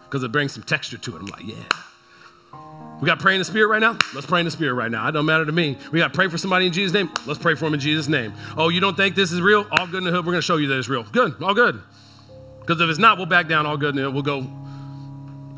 because 0.04 0.22
it 0.22 0.32
brings 0.32 0.52
some 0.52 0.62
texture 0.62 0.98
to 0.98 1.16
it. 1.16 1.20
I'm 1.20 1.26
like, 1.26 1.44
yeah. 1.44 1.54
We 3.00 3.07
got 3.07 3.18
pray 3.18 3.34
in 3.34 3.38
the 3.38 3.44
spirit 3.44 3.68
right 3.68 3.80
now? 3.80 3.98
Let's 4.14 4.26
pray 4.26 4.40
in 4.40 4.46
the 4.46 4.50
spirit 4.50 4.74
right 4.74 4.90
now. 4.90 5.07
It 5.07 5.12
don't 5.12 5.26
matter 5.26 5.44
to 5.44 5.52
me. 5.52 5.76
We 5.92 5.98
got 5.98 6.12
to 6.12 6.14
pray 6.14 6.28
for 6.28 6.38
somebody 6.38 6.66
in 6.66 6.72
Jesus' 6.72 6.94
name? 6.94 7.11
Let's 7.26 7.38
pray 7.38 7.54
for 7.54 7.66
them 7.66 7.74
in 7.74 7.80
Jesus' 7.80 8.09
name. 8.09 8.32
Oh, 8.57 8.70
you 8.70 8.80
don't 8.80 8.96
think 8.96 9.14
this 9.14 9.32
is 9.32 9.42
real? 9.42 9.66
All 9.70 9.86
good 9.86 9.98
in 9.98 10.04
the 10.04 10.11
hood. 10.11 10.24
We're 10.24 10.32
going 10.32 10.40
to 10.40 10.46
show 10.46 10.57
you 10.57 10.68
that 10.68 10.78
it's 10.78 10.88
real. 10.88 11.02
Good. 11.02 11.42
All 11.42 11.52
good. 11.52 11.82
Because 12.61 12.80
if 12.80 12.88
it's 12.88 12.98
not, 12.98 13.18
we'll 13.18 13.26
back 13.26 13.48
down. 13.48 13.66
All 13.66 13.76
good. 13.76 13.94
And 13.94 14.14
we'll 14.14 14.22
go. 14.22 14.50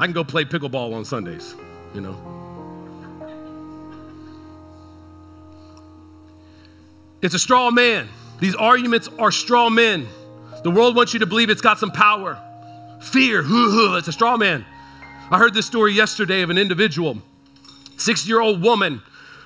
I 0.00 0.06
can 0.06 0.12
go 0.12 0.24
play 0.24 0.44
pickleball 0.44 0.92
on 0.94 1.04
Sundays, 1.04 1.54
you 1.94 2.00
know. 2.00 2.16
It's 7.22 7.34
a 7.34 7.38
straw 7.38 7.70
man. 7.70 8.08
These 8.40 8.54
arguments 8.56 9.08
are 9.18 9.30
straw 9.30 9.70
men. 9.70 10.08
The 10.62 10.70
world 10.70 10.96
wants 10.96 11.12
you 11.12 11.20
to 11.20 11.26
believe 11.26 11.50
it's 11.50 11.60
got 11.60 11.78
some 11.78 11.90
power. 11.90 12.38
Fear, 13.00 13.44
it's 13.46 14.08
a 14.08 14.12
straw 14.12 14.36
man. 14.36 14.64
I 15.30 15.38
heard 15.38 15.54
this 15.54 15.66
story 15.66 15.92
yesterday 15.92 16.42
of 16.42 16.50
an 16.50 16.58
individual, 16.58 17.18
six 17.96 18.26
year 18.26 18.40
old 18.40 18.62
woman. 18.62 19.02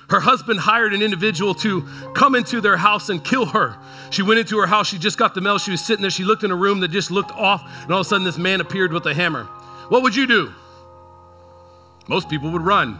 Her 0.09 0.19
husband 0.19 0.59
hired 0.59 0.93
an 0.93 1.01
individual 1.01 1.53
to 1.55 1.87
come 2.13 2.35
into 2.35 2.61
their 2.61 2.77
house 2.77 3.09
and 3.09 3.23
kill 3.23 3.45
her. 3.45 3.75
She 4.11 4.21
went 4.21 4.39
into 4.39 4.57
her 4.59 4.67
house. 4.67 4.87
She 4.87 4.97
just 4.97 5.17
got 5.17 5.33
the 5.33 5.41
mail. 5.41 5.57
She 5.57 5.71
was 5.71 5.83
sitting 5.83 6.01
there. 6.01 6.11
She 6.11 6.23
looked 6.23 6.43
in 6.43 6.51
a 6.51 6.55
room 6.55 6.81
that 6.81 6.89
just 6.89 7.09
looked 7.09 7.31
off, 7.31 7.63
and 7.83 7.91
all 7.91 8.01
of 8.01 8.05
a 8.05 8.09
sudden, 8.09 8.23
this 8.23 8.37
man 8.37 8.61
appeared 8.61 8.93
with 8.93 9.05
a 9.05 9.13
hammer. 9.13 9.45
What 9.89 10.03
would 10.03 10.15
you 10.15 10.27
do? 10.27 10.53
Most 12.07 12.29
people 12.29 12.51
would 12.51 12.61
run. 12.61 12.97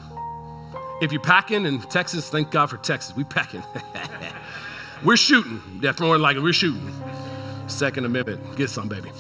If 1.02 1.12
you're 1.12 1.22
packing 1.22 1.66
in 1.66 1.82
Texas, 1.82 2.30
thank 2.30 2.52
God 2.52 2.70
for 2.70 2.78
Texas. 2.78 3.16
We 3.16 3.26
packing. 3.26 3.64
we're 5.04 5.18
shooting. 5.18 5.62
That's 5.82 6.00
more 6.00 6.18
like. 6.18 6.38
We're 6.38 6.54
shooting. 6.54 6.94
Second 7.68 8.06
Amendment. 8.06 8.56
Get 8.56 8.70
some, 8.70 8.88
baby. 8.88 9.12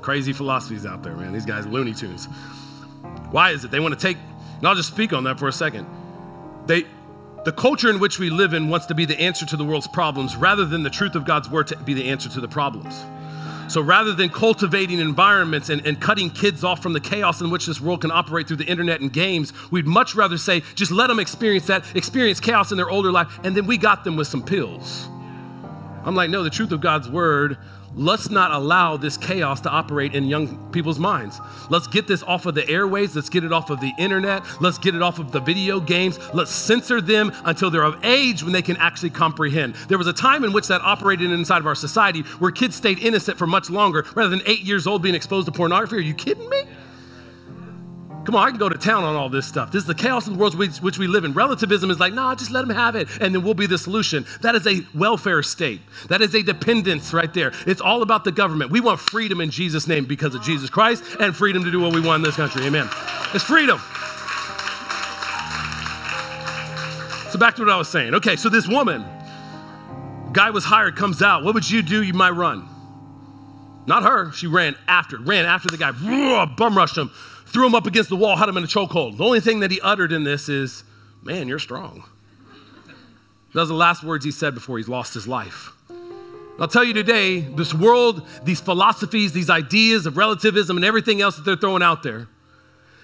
Crazy 0.00 0.32
philosophies 0.32 0.86
out 0.86 1.02
there, 1.02 1.16
man. 1.16 1.32
These 1.32 1.44
guys 1.44 1.66
Looney 1.66 1.92
Tunes. 1.92 2.26
Why 3.30 3.50
is 3.50 3.64
it? 3.64 3.70
They 3.70 3.80
want 3.80 3.94
to 3.94 4.00
take, 4.00 4.16
and 4.58 4.66
I'll 4.66 4.74
just 4.74 4.88
speak 4.88 5.12
on 5.12 5.24
that 5.24 5.38
for 5.38 5.48
a 5.48 5.52
second. 5.52 5.86
They, 6.66 6.86
the 7.44 7.52
culture 7.52 7.90
in 7.90 7.98
which 7.98 8.18
we 8.18 8.30
live 8.30 8.54
in 8.54 8.68
wants 8.68 8.86
to 8.86 8.94
be 8.94 9.04
the 9.04 9.18
answer 9.20 9.44
to 9.46 9.56
the 9.56 9.64
world's 9.64 9.88
problems 9.88 10.36
rather 10.36 10.64
than 10.64 10.82
the 10.82 10.90
truth 10.90 11.14
of 11.14 11.24
God's 11.24 11.50
word 11.50 11.66
to 11.68 11.76
be 11.76 11.94
the 11.94 12.08
answer 12.08 12.28
to 12.30 12.40
the 12.40 12.48
problems. 12.48 13.02
So 13.68 13.82
rather 13.82 14.14
than 14.14 14.30
cultivating 14.30 14.98
environments 14.98 15.68
and, 15.68 15.86
and 15.86 16.00
cutting 16.00 16.30
kids 16.30 16.64
off 16.64 16.82
from 16.82 16.94
the 16.94 17.00
chaos 17.00 17.42
in 17.42 17.50
which 17.50 17.66
this 17.66 17.80
world 17.80 18.00
can 18.00 18.10
operate 18.10 18.48
through 18.48 18.56
the 18.56 18.64
internet 18.64 19.02
and 19.02 19.12
games, 19.12 19.52
we'd 19.70 19.86
much 19.86 20.14
rather 20.14 20.38
say, 20.38 20.62
just 20.74 20.90
let 20.90 21.08
them 21.08 21.20
experience 21.20 21.66
that, 21.66 21.84
experience 21.94 22.40
chaos 22.40 22.70
in 22.70 22.78
their 22.78 22.88
older 22.88 23.12
life, 23.12 23.38
and 23.44 23.54
then 23.54 23.66
we 23.66 23.76
got 23.76 24.04
them 24.04 24.16
with 24.16 24.26
some 24.26 24.42
pills. 24.42 25.08
I'm 26.04 26.14
like, 26.14 26.30
no, 26.30 26.42
the 26.42 26.50
truth 26.50 26.72
of 26.72 26.80
God's 26.80 27.10
word 27.10 27.58
let's 27.94 28.30
not 28.30 28.52
allow 28.52 28.96
this 28.96 29.16
chaos 29.16 29.60
to 29.62 29.70
operate 29.70 30.14
in 30.14 30.24
young 30.24 30.70
people's 30.72 30.98
minds. 30.98 31.40
Let's 31.70 31.86
get 31.86 32.06
this 32.06 32.22
off 32.22 32.46
of 32.46 32.54
the 32.54 32.68
airways. 32.68 33.14
Let's 33.14 33.28
get 33.28 33.44
it 33.44 33.52
off 33.52 33.70
of 33.70 33.80
the 33.80 33.92
internet. 33.98 34.42
Let's 34.60 34.78
get 34.78 34.94
it 34.94 35.02
off 35.02 35.18
of 35.18 35.32
the 35.32 35.40
video 35.40 35.80
games. 35.80 36.18
Let's 36.34 36.50
censor 36.50 37.00
them 37.00 37.32
until 37.44 37.70
they're 37.70 37.82
of 37.82 38.04
age 38.04 38.42
when 38.42 38.52
they 38.52 38.62
can 38.62 38.76
actually 38.76 39.10
comprehend. 39.10 39.74
There 39.88 39.98
was 39.98 40.06
a 40.06 40.12
time 40.12 40.44
in 40.44 40.52
which 40.52 40.68
that 40.68 40.80
operated 40.82 41.30
inside 41.30 41.58
of 41.58 41.66
our 41.66 41.74
society 41.74 42.22
where 42.38 42.50
kids 42.50 42.76
stayed 42.76 42.98
innocent 43.00 43.38
for 43.38 43.46
much 43.46 43.70
longer 43.70 44.04
rather 44.14 44.30
than 44.30 44.42
eight 44.46 44.60
years 44.60 44.86
old 44.86 45.02
being 45.02 45.14
exposed 45.14 45.46
to 45.46 45.52
pornography. 45.52 45.96
Are 45.96 46.00
you 46.00 46.14
kidding 46.14 46.48
me? 46.48 46.64
Come 48.28 48.36
on, 48.36 48.46
I 48.46 48.50
can 48.50 48.58
go 48.58 48.68
to 48.68 48.76
town 48.76 49.04
on 49.04 49.16
all 49.16 49.30
this 49.30 49.46
stuff. 49.46 49.72
This 49.72 49.80
is 49.80 49.86
the 49.86 49.94
chaos 49.94 50.26
in 50.26 50.34
the 50.34 50.38
world 50.38 50.54
which, 50.54 50.82
which 50.82 50.98
we 50.98 51.06
live 51.06 51.24
in. 51.24 51.32
Relativism 51.32 51.90
is 51.90 51.98
like, 51.98 52.12
nah, 52.12 52.34
just 52.34 52.50
let 52.50 52.60
them 52.60 52.76
have 52.76 52.94
it, 52.94 53.08
and 53.22 53.34
then 53.34 53.42
we'll 53.42 53.54
be 53.54 53.66
the 53.66 53.78
solution. 53.78 54.26
That 54.42 54.54
is 54.54 54.66
a 54.66 54.84
welfare 54.94 55.42
state. 55.42 55.80
That 56.10 56.20
is 56.20 56.34
a 56.34 56.42
dependence 56.42 57.14
right 57.14 57.32
there. 57.32 57.54
It's 57.66 57.80
all 57.80 58.02
about 58.02 58.24
the 58.24 58.30
government. 58.30 58.70
We 58.70 58.80
want 58.80 59.00
freedom 59.00 59.40
in 59.40 59.48
Jesus' 59.48 59.88
name 59.88 60.04
because 60.04 60.34
of 60.34 60.42
Jesus 60.42 60.68
Christ 60.68 61.02
and 61.18 61.34
freedom 61.34 61.64
to 61.64 61.70
do 61.70 61.80
what 61.80 61.94
we 61.94 62.02
want 62.02 62.20
in 62.20 62.24
this 62.24 62.36
country. 62.36 62.66
Amen. 62.66 62.90
It's 63.32 63.44
freedom. 63.44 63.78
So 67.30 67.38
back 67.38 67.56
to 67.56 67.62
what 67.62 67.70
I 67.70 67.78
was 67.78 67.88
saying. 67.88 68.12
Okay, 68.12 68.36
so 68.36 68.50
this 68.50 68.68
woman, 68.68 69.06
guy 70.32 70.50
was 70.50 70.64
hired, 70.64 70.96
comes 70.96 71.22
out. 71.22 71.44
What 71.44 71.54
would 71.54 71.70
you 71.70 71.80
do? 71.80 72.02
You 72.02 72.12
might 72.12 72.32
run. 72.32 72.68
Not 73.86 74.02
her. 74.02 74.32
She 74.32 74.46
ran 74.46 74.76
after, 74.86 75.16
ran 75.16 75.46
after 75.46 75.68
the 75.68 75.78
guy, 75.78 75.92
bum 76.58 76.76
rushed 76.76 76.98
him, 76.98 77.10
threw 77.48 77.66
him 77.66 77.74
up 77.74 77.86
against 77.86 78.10
the 78.10 78.16
wall, 78.16 78.36
had 78.36 78.48
him 78.48 78.56
in 78.56 78.64
a 78.64 78.68
chokehold. 78.68 79.16
The 79.16 79.24
only 79.24 79.40
thing 79.40 79.60
that 79.60 79.70
he 79.70 79.80
uttered 79.80 80.12
in 80.12 80.24
this 80.24 80.48
is, 80.48 80.84
Man, 81.22 81.48
you're 81.48 81.58
strong. 81.58 82.04
Those 83.52 83.64
are 83.64 83.68
the 83.68 83.74
last 83.74 84.04
words 84.04 84.24
he 84.24 84.30
said 84.30 84.54
before 84.54 84.78
he's 84.78 84.88
lost 84.88 85.14
his 85.14 85.26
life. 85.26 85.72
I'll 86.60 86.68
tell 86.68 86.84
you 86.84 86.92
today, 86.92 87.40
this 87.40 87.72
world, 87.72 88.26
these 88.44 88.60
philosophies, 88.60 89.32
these 89.32 89.48
ideas 89.48 90.06
of 90.06 90.16
relativism, 90.16 90.76
and 90.76 90.84
everything 90.84 91.20
else 91.20 91.36
that 91.36 91.44
they're 91.44 91.56
throwing 91.56 91.82
out 91.82 92.02
there 92.02 92.28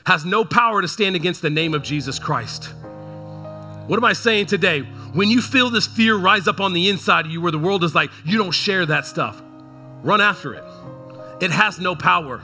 has 0.07 0.25
no 0.25 0.45
power 0.45 0.83
to 0.83 0.89
stand 0.89 1.17
against 1.17 1.41
the 1.41 1.51
name 1.51 1.73
of 1.73 1.83
Jesus 1.83 2.19
Christ. 2.19 2.67
What 3.87 3.97
am 3.97 4.05
I 4.05 4.13
saying 4.13 4.47
today? 4.47 4.81
When 4.81 5.31
you 5.31 5.41
feel 5.41 5.71
this 5.71 5.87
fear 5.87 6.17
rise 6.17 6.49
up 6.49 6.61
on 6.61 6.73
the 6.73 6.89
inside 6.89 7.27
of 7.27 7.31
you, 7.31 7.41
where 7.41 7.53
the 7.53 7.59
world 7.59 7.85
is 7.85 7.95
like, 7.95 8.11
you 8.25 8.37
don't 8.37 8.51
share 8.51 8.85
that 8.87 9.07
stuff, 9.07 9.41
run 10.03 10.21
after 10.21 10.55
it. 10.55 10.65
It 11.41 11.51
has 11.51 11.79
no 11.79 11.95
power. 11.95 12.43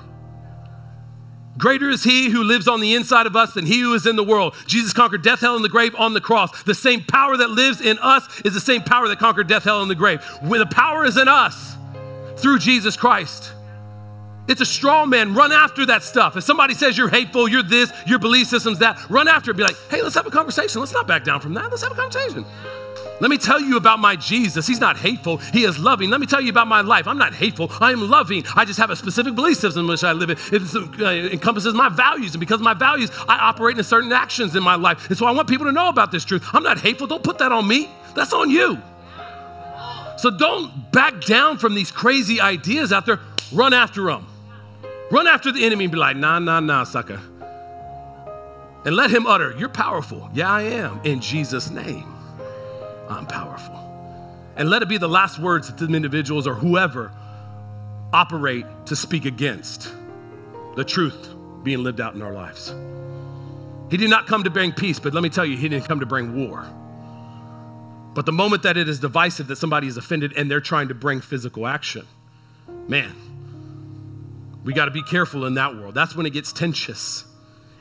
Greater 1.60 1.90
is 1.90 2.02
he 2.02 2.30
who 2.30 2.42
lives 2.42 2.66
on 2.66 2.80
the 2.80 2.94
inside 2.94 3.26
of 3.26 3.36
us 3.36 3.52
than 3.52 3.66
he 3.66 3.80
who 3.80 3.92
is 3.92 4.06
in 4.06 4.16
the 4.16 4.24
world. 4.24 4.54
Jesus 4.66 4.94
conquered 4.94 5.22
death, 5.22 5.40
hell, 5.40 5.56
and 5.56 5.64
the 5.64 5.68
grave 5.68 5.94
on 5.96 6.14
the 6.14 6.20
cross. 6.20 6.62
The 6.62 6.74
same 6.74 7.04
power 7.04 7.36
that 7.36 7.50
lives 7.50 7.82
in 7.82 7.98
us 7.98 8.40
is 8.40 8.54
the 8.54 8.60
same 8.60 8.82
power 8.82 9.06
that 9.08 9.18
conquered 9.18 9.46
death, 9.46 9.64
hell, 9.64 9.82
and 9.82 9.90
the 9.90 9.94
grave. 9.94 10.20
The 10.42 10.66
power 10.66 11.04
is 11.04 11.18
in 11.18 11.28
us 11.28 11.76
through 12.36 12.60
Jesus 12.60 12.96
Christ. 12.96 13.52
It's 14.48 14.62
a 14.62 14.66
strong 14.66 15.10
man. 15.10 15.34
Run 15.34 15.52
after 15.52 15.86
that 15.86 16.02
stuff. 16.02 16.36
If 16.36 16.44
somebody 16.44 16.74
says 16.74 16.96
you're 16.96 17.10
hateful, 17.10 17.46
you're 17.46 17.62
this, 17.62 17.92
your 18.06 18.18
belief 18.18 18.48
system's 18.48 18.78
that, 18.80 18.98
run 19.10 19.28
after 19.28 19.50
it. 19.50 19.56
Be 19.56 19.62
like, 19.62 19.76
hey, 19.90 20.02
let's 20.02 20.14
have 20.14 20.26
a 20.26 20.30
conversation. 20.30 20.80
Let's 20.80 20.92
not 20.92 21.06
back 21.06 21.24
down 21.24 21.40
from 21.40 21.54
that. 21.54 21.70
Let's 21.70 21.82
have 21.82 21.92
a 21.92 21.94
conversation. 21.94 22.44
Let 23.20 23.30
me 23.30 23.36
tell 23.36 23.60
you 23.60 23.76
about 23.76 23.98
my 23.98 24.16
Jesus. 24.16 24.66
He's 24.66 24.80
not 24.80 24.96
hateful, 24.96 25.36
He 25.36 25.64
is 25.64 25.78
loving. 25.78 26.10
Let 26.10 26.20
me 26.20 26.26
tell 26.26 26.40
you 26.40 26.50
about 26.50 26.66
my 26.66 26.80
life. 26.80 27.06
I'm 27.06 27.18
not 27.18 27.34
hateful, 27.34 27.70
I 27.80 27.92
am 27.92 28.08
loving. 28.08 28.44
I 28.56 28.64
just 28.64 28.78
have 28.78 28.90
a 28.90 28.96
specific 28.96 29.34
belief 29.34 29.58
system 29.58 29.84
in 29.84 29.90
which 29.90 30.02
I 30.02 30.12
live 30.12 30.30
in. 30.30 30.38
It 30.52 30.74
uh, 31.00 31.32
encompasses 31.32 31.74
my 31.74 31.88
values, 31.88 32.34
and 32.34 32.40
because 32.40 32.60
of 32.60 32.64
my 32.64 32.74
values, 32.74 33.10
I 33.28 33.36
operate 33.38 33.76
in 33.76 33.84
certain 33.84 34.12
actions 34.12 34.56
in 34.56 34.62
my 34.62 34.74
life. 34.74 35.08
And 35.08 35.18
so 35.18 35.26
I 35.26 35.32
want 35.32 35.48
people 35.48 35.66
to 35.66 35.72
know 35.72 35.88
about 35.88 36.10
this 36.10 36.24
truth. 36.24 36.44
I'm 36.52 36.62
not 36.62 36.78
hateful. 36.78 37.06
Don't 37.06 37.22
put 37.22 37.38
that 37.38 37.52
on 37.52 37.68
me, 37.68 37.90
that's 38.14 38.32
on 38.32 38.50
you. 38.50 38.80
So 40.16 40.30
don't 40.30 40.92
back 40.92 41.22
down 41.22 41.58
from 41.58 41.74
these 41.74 41.90
crazy 41.90 42.40
ideas 42.40 42.92
out 42.92 43.06
there. 43.06 43.20
Run 43.52 43.72
after 43.72 44.04
them. 44.04 44.26
Run 45.10 45.26
after 45.26 45.50
the 45.50 45.64
enemy 45.64 45.84
and 45.84 45.92
be 45.92 45.98
like, 45.98 46.16
nah, 46.16 46.38
nah, 46.38 46.60
nah, 46.60 46.84
sucker. 46.84 47.20
And 48.84 48.96
let 48.96 49.10
him 49.10 49.26
utter, 49.26 49.54
You're 49.58 49.68
powerful. 49.68 50.30
Yeah, 50.32 50.50
I 50.50 50.62
am. 50.62 51.00
In 51.04 51.20
Jesus' 51.20 51.70
name. 51.70 52.19
I'm 53.10 53.26
powerful. 53.26 53.76
And 54.56 54.70
let 54.70 54.82
it 54.82 54.88
be 54.88 54.98
the 54.98 55.08
last 55.08 55.38
words 55.38 55.68
that 55.68 55.76
the 55.78 55.92
individuals 55.94 56.46
or 56.46 56.54
whoever 56.54 57.12
operate 58.12 58.66
to 58.86 58.96
speak 58.96 59.24
against 59.24 59.92
the 60.76 60.84
truth 60.84 61.34
being 61.62 61.82
lived 61.82 62.00
out 62.00 62.14
in 62.14 62.22
our 62.22 62.32
lives. 62.32 62.74
He 63.90 63.96
did 63.96 64.10
not 64.10 64.26
come 64.26 64.44
to 64.44 64.50
bring 64.50 64.72
peace, 64.72 64.98
but 64.98 65.14
let 65.14 65.22
me 65.22 65.28
tell 65.28 65.44
you, 65.44 65.56
he 65.56 65.68
didn't 65.68 65.86
come 65.86 66.00
to 66.00 66.06
bring 66.06 66.46
war. 66.46 66.64
But 68.14 68.26
the 68.26 68.32
moment 68.32 68.62
that 68.62 68.76
it 68.76 68.88
is 68.88 69.00
divisive, 69.00 69.48
that 69.48 69.56
somebody 69.56 69.86
is 69.86 69.96
offended 69.96 70.32
and 70.36 70.50
they're 70.50 70.60
trying 70.60 70.88
to 70.88 70.94
bring 70.94 71.20
physical 71.20 71.66
action, 71.66 72.06
man, 72.88 73.14
we 74.64 74.72
got 74.72 74.86
to 74.86 74.90
be 74.90 75.02
careful 75.02 75.46
in 75.46 75.54
that 75.54 75.74
world. 75.74 75.94
That's 75.94 76.14
when 76.14 76.26
it 76.26 76.30
gets 76.30 76.52
tensious. 76.52 77.24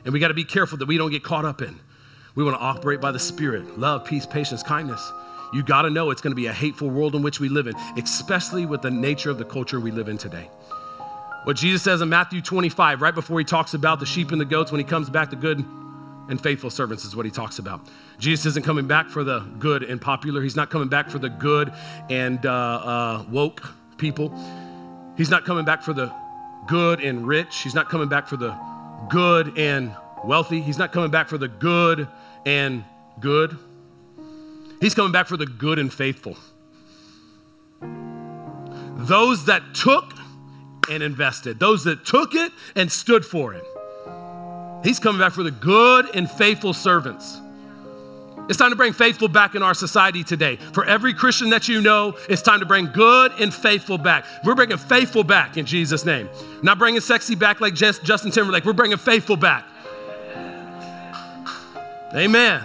And 0.04 0.12
we 0.12 0.20
got 0.20 0.28
to 0.28 0.34
be 0.34 0.44
careful 0.44 0.78
that 0.78 0.86
we 0.86 0.98
don't 0.98 1.10
get 1.10 1.22
caught 1.22 1.44
up 1.44 1.62
in. 1.62 1.78
We 2.34 2.44
want 2.44 2.56
to 2.56 2.62
operate 2.62 3.00
by 3.00 3.12
the 3.12 3.18
Spirit 3.18 3.78
love, 3.78 4.04
peace, 4.04 4.26
patience, 4.26 4.62
kindness. 4.62 5.12
You 5.52 5.62
got 5.62 5.82
to 5.82 5.90
know 5.90 6.10
it's 6.10 6.20
going 6.20 6.30
to 6.30 6.36
be 6.36 6.46
a 6.46 6.52
hateful 6.52 6.90
world 6.90 7.16
in 7.16 7.22
which 7.22 7.40
we 7.40 7.48
live 7.48 7.66
in, 7.66 7.74
especially 7.96 8.66
with 8.66 8.82
the 8.82 8.90
nature 8.90 9.30
of 9.30 9.38
the 9.38 9.44
culture 9.44 9.80
we 9.80 9.90
live 9.90 10.08
in 10.08 10.16
today. 10.16 10.48
What 11.44 11.56
Jesus 11.56 11.82
says 11.82 12.02
in 12.02 12.08
Matthew 12.08 12.40
25, 12.40 13.02
right 13.02 13.14
before 13.14 13.38
he 13.38 13.44
talks 13.44 13.74
about 13.74 13.98
the 13.98 14.06
sheep 14.06 14.30
and 14.30 14.40
the 14.40 14.44
goats, 14.44 14.70
when 14.70 14.78
he 14.78 14.84
comes 14.84 15.10
back, 15.10 15.30
the 15.30 15.36
good 15.36 15.64
and 16.28 16.40
faithful 16.40 16.70
servants 16.70 17.04
is 17.04 17.16
what 17.16 17.24
he 17.24 17.32
talks 17.32 17.58
about. 17.58 17.80
Jesus 18.18 18.46
isn't 18.46 18.64
coming 18.64 18.86
back 18.86 19.08
for 19.08 19.24
the 19.24 19.40
good 19.58 19.82
and 19.82 20.00
popular, 20.00 20.42
he's 20.42 20.54
not 20.54 20.70
coming 20.70 20.88
back 20.88 21.10
for 21.10 21.18
the 21.18 21.30
good 21.30 21.72
and 22.08 22.46
uh, 22.46 22.52
uh, 22.52 23.24
woke 23.30 23.68
people. 23.96 24.32
He's 25.16 25.30
not 25.30 25.44
coming 25.44 25.64
back 25.64 25.82
for 25.82 25.92
the 25.92 26.12
good 26.66 27.00
and 27.00 27.26
rich. 27.26 27.62
He's 27.62 27.74
not 27.74 27.88
coming 27.88 28.08
back 28.08 28.26
for 28.28 28.36
the 28.36 28.56
good 29.08 29.58
and 29.58 29.94
wealthy. 30.24 30.60
He's 30.60 30.78
not 30.78 30.92
coming 30.92 31.10
back 31.10 31.28
for 31.28 31.38
the 31.38 31.48
good 31.48 32.08
and 32.46 32.84
good. 33.20 33.56
He's 34.80 34.94
coming 34.94 35.12
back 35.12 35.26
for 35.26 35.36
the 35.36 35.46
good 35.46 35.78
and 35.78 35.92
faithful. 35.92 36.36
Those 38.96 39.46
that 39.46 39.74
took 39.74 40.14
and 40.90 41.02
invested, 41.02 41.58
those 41.58 41.84
that 41.84 42.04
took 42.04 42.34
it 42.34 42.52
and 42.74 42.90
stood 42.90 43.24
for 43.24 43.54
it. 43.54 43.64
He's 44.82 44.98
coming 44.98 45.20
back 45.20 45.32
for 45.32 45.42
the 45.42 45.50
good 45.50 46.14
and 46.14 46.30
faithful 46.30 46.72
servants. 46.72 47.40
It's 48.48 48.58
time 48.58 48.70
to 48.70 48.76
bring 48.76 48.92
faithful 48.92 49.28
back 49.28 49.54
in 49.54 49.62
our 49.62 49.74
society 49.74 50.24
today. 50.24 50.56
For 50.56 50.84
every 50.84 51.14
Christian 51.14 51.50
that 51.50 51.68
you 51.68 51.80
know, 51.80 52.16
it's 52.28 52.42
time 52.42 52.60
to 52.60 52.66
bring 52.66 52.86
good 52.86 53.32
and 53.38 53.54
faithful 53.54 53.96
back. 53.96 54.24
We're 54.44 54.56
bringing 54.56 54.78
faithful 54.78 55.22
back 55.22 55.56
in 55.56 55.66
Jesus' 55.66 56.04
name. 56.04 56.28
Not 56.62 56.78
bringing 56.78 57.00
sexy 57.00 57.36
back 57.36 57.60
like 57.60 57.74
Justin 57.74 58.32
Timberlake. 58.32 58.64
We're 58.64 58.72
bringing 58.72 58.98
faithful 58.98 59.36
back. 59.36 59.66
Amen. 62.14 62.62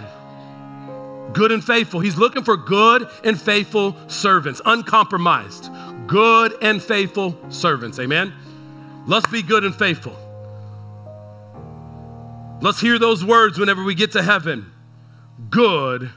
Good 1.32 1.52
and 1.52 1.64
faithful. 1.64 2.00
He's 2.00 2.16
looking 2.16 2.44
for 2.44 2.56
good 2.56 3.08
and 3.24 3.40
faithful 3.40 3.96
servants, 4.08 4.60
uncompromised. 4.64 5.70
Good 6.06 6.56
and 6.62 6.82
faithful 6.82 7.36
servants. 7.48 7.98
Amen. 7.98 8.32
Let's 9.06 9.28
be 9.28 9.42
good 9.42 9.64
and 9.64 9.74
faithful. 9.74 10.16
Let's 12.60 12.80
hear 12.80 12.98
those 12.98 13.24
words 13.24 13.58
whenever 13.58 13.84
we 13.84 13.94
get 13.94 14.12
to 14.12 14.22
heaven 14.22 14.72
good 15.50 16.10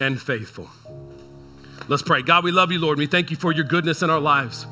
and 0.00 0.20
faithful. 0.20 0.68
Let's 1.88 2.02
pray. 2.02 2.22
God, 2.22 2.44
we 2.44 2.52
love 2.52 2.72
you, 2.72 2.78
Lord. 2.78 2.98
We 2.98 3.06
thank 3.06 3.30
you 3.30 3.36
for 3.36 3.52
your 3.52 3.64
goodness 3.64 4.02
in 4.02 4.10
our 4.10 4.20
lives. 4.20 4.66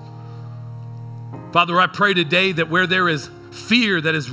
Father, 1.53 1.81
I 1.81 1.87
pray 1.87 2.15
today 2.15 2.53
that 2.53 2.69
where 2.69 2.87
there 2.87 3.09
is 3.09 3.31
fear 3.51 4.01
that 4.01 4.15
is 4.15 4.31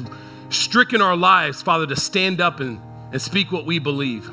stricken 0.49 1.01
our 1.01 1.15
lives, 1.15 1.61
Father, 1.61 1.87
to 1.87 1.95
stand 1.95 2.41
up 2.41 2.59
and, 2.59 2.79
and 3.11 3.21
speak 3.21 3.51
what 3.51 3.65
we 3.65 3.79
believe. 3.79 4.29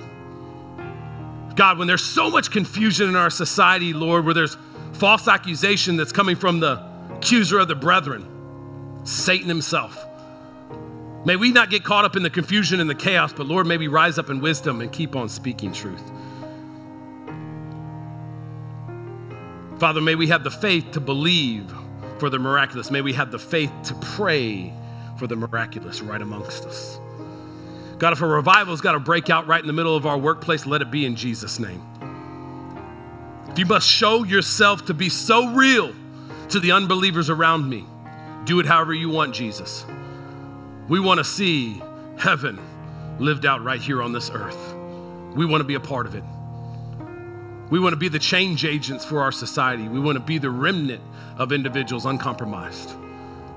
God, 1.54 1.78
when 1.78 1.86
there's 1.86 2.04
so 2.04 2.30
much 2.30 2.50
confusion 2.50 3.08
in 3.08 3.16
our 3.16 3.30
society, 3.30 3.92
Lord, 3.92 4.24
where 4.24 4.34
there's 4.34 4.56
false 4.94 5.28
accusation 5.28 5.96
that's 5.96 6.12
coming 6.12 6.36
from 6.36 6.60
the 6.60 6.84
accuser 7.10 7.58
of 7.58 7.68
the 7.68 7.74
brethren, 7.74 8.26
Satan 9.04 9.48
himself. 9.48 10.04
May 11.24 11.36
we 11.36 11.52
not 11.52 11.70
get 11.70 11.84
caught 11.84 12.04
up 12.04 12.16
in 12.16 12.22
the 12.22 12.30
confusion 12.30 12.80
and 12.80 12.90
the 12.90 12.94
chaos, 12.94 13.32
but 13.32 13.46
Lord, 13.46 13.66
may 13.66 13.78
we 13.78 13.88
rise 13.88 14.18
up 14.18 14.28
in 14.28 14.40
wisdom 14.40 14.80
and 14.80 14.92
keep 14.92 15.16
on 15.16 15.28
speaking 15.28 15.72
truth. 15.72 16.02
Father, 19.78 20.00
may 20.00 20.14
we 20.14 20.28
have 20.28 20.44
the 20.44 20.50
faith 20.50 20.92
to 20.92 21.00
believe 21.00 21.72
for 22.18 22.30
the 22.30 22.38
miraculous. 22.38 22.90
May 22.90 23.00
we 23.00 23.12
have 23.14 23.30
the 23.30 23.38
faith 23.38 23.72
to 23.84 23.94
pray 23.94 24.72
for 25.18 25.26
the 25.26 25.36
miraculous 25.36 26.00
right 26.00 26.20
amongst 26.20 26.64
us. 26.64 26.98
God, 27.98 28.12
if 28.12 28.20
a 28.22 28.26
revival's 28.26 28.80
got 28.80 28.92
to 28.92 29.00
break 29.00 29.30
out 29.30 29.46
right 29.46 29.60
in 29.60 29.66
the 29.66 29.72
middle 29.72 29.96
of 29.96 30.06
our 30.06 30.18
workplace, 30.18 30.66
let 30.66 30.82
it 30.82 30.90
be 30.90 31.06
in 31.06 31.16
Jesus' 31.16 31.58
name. 31.58 31.82
If 33.48 33.58
you 33.58 33.66
must 33.66 33.88
show 33.88 34.24
yourself 34.24 34.86
to 34.86 34.94
be 34.94 35.08
so 35.08 35.48
real 35.50 35.92
to 36.48 36.60
the 36.60 36.72
unbelievers 36.72 37.30
around 37.30 37.68
me, 37.68 37.84
do 38.44 38.58
it 38.60 38.66
however 38.66 38.92
you 38.92 39.08
want, 39.08 39.34
Jesus. 39.34 39.84
We 40.88 40.98
want 41.00 41.18
to 41.18 41.24
see 41.24 41.80
heaven 42.18 42.58
lived 43.18 43.46
out 43.46 43.62
right 43.62 43.80
here 43.80 44.02
on 44.02 44.12
this 44.12 44.30
earth. 44.30 44.74
We 45.34 45.46
want 45.46 45.60
to 45.60 45.64
be 45.64 45.74
a 45.74 45.80
part 45.80 46.06
of 46.06 46.14
it. 46.14 46.24
We 47.70 47.78
want 47.78 47.92
to 47.92 47.96
be 47.96 48.08
the 48.08 48.18
change 48.18 48.64
agents 48.64 49.04
for 49.04 49.20
our 49.20 49.32
society. 49.32 49.88
We 49.88 50.00
want 50.00 50.16
to 50.16 50.24
be 50.24 50.38
the 50.38 50.50
remnant 50.50 51.02
of 51.38 51.52
individuals 51.52 52.06
uncompromised. 52.06 52.90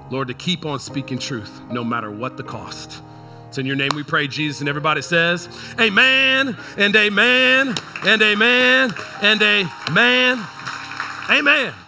Lord, 0.10 0.30
to 0.30 0.34
keep 0.34 0.66
on 0.66 0.80
speaking 0.80 1.20
truth 1.20 1.62
no 1.70 1.84
matter 1.84 2.10
what 2.10 2.38
the 2.38 2.44
cost. 2.44 3.02
It's 3.58 3.62
in 3.62 3.66
your 3.66 3.76
name 3.76 3.90
we 3.96 4.04
pray, 4.04 4.28
Jesus. 4.28 4.60
And 4.60 4.70
everybody 4.70 5.02
says, 5.02 5.50
Amen, 5.80 6.56
and 6.78 6.96
Amen, 6.96 7.74
and 8.04 8.22
Amen, 8.22 8.94
and 9.24 9.42
Amen. 9.42 10.46
Amen. 11.28 11.87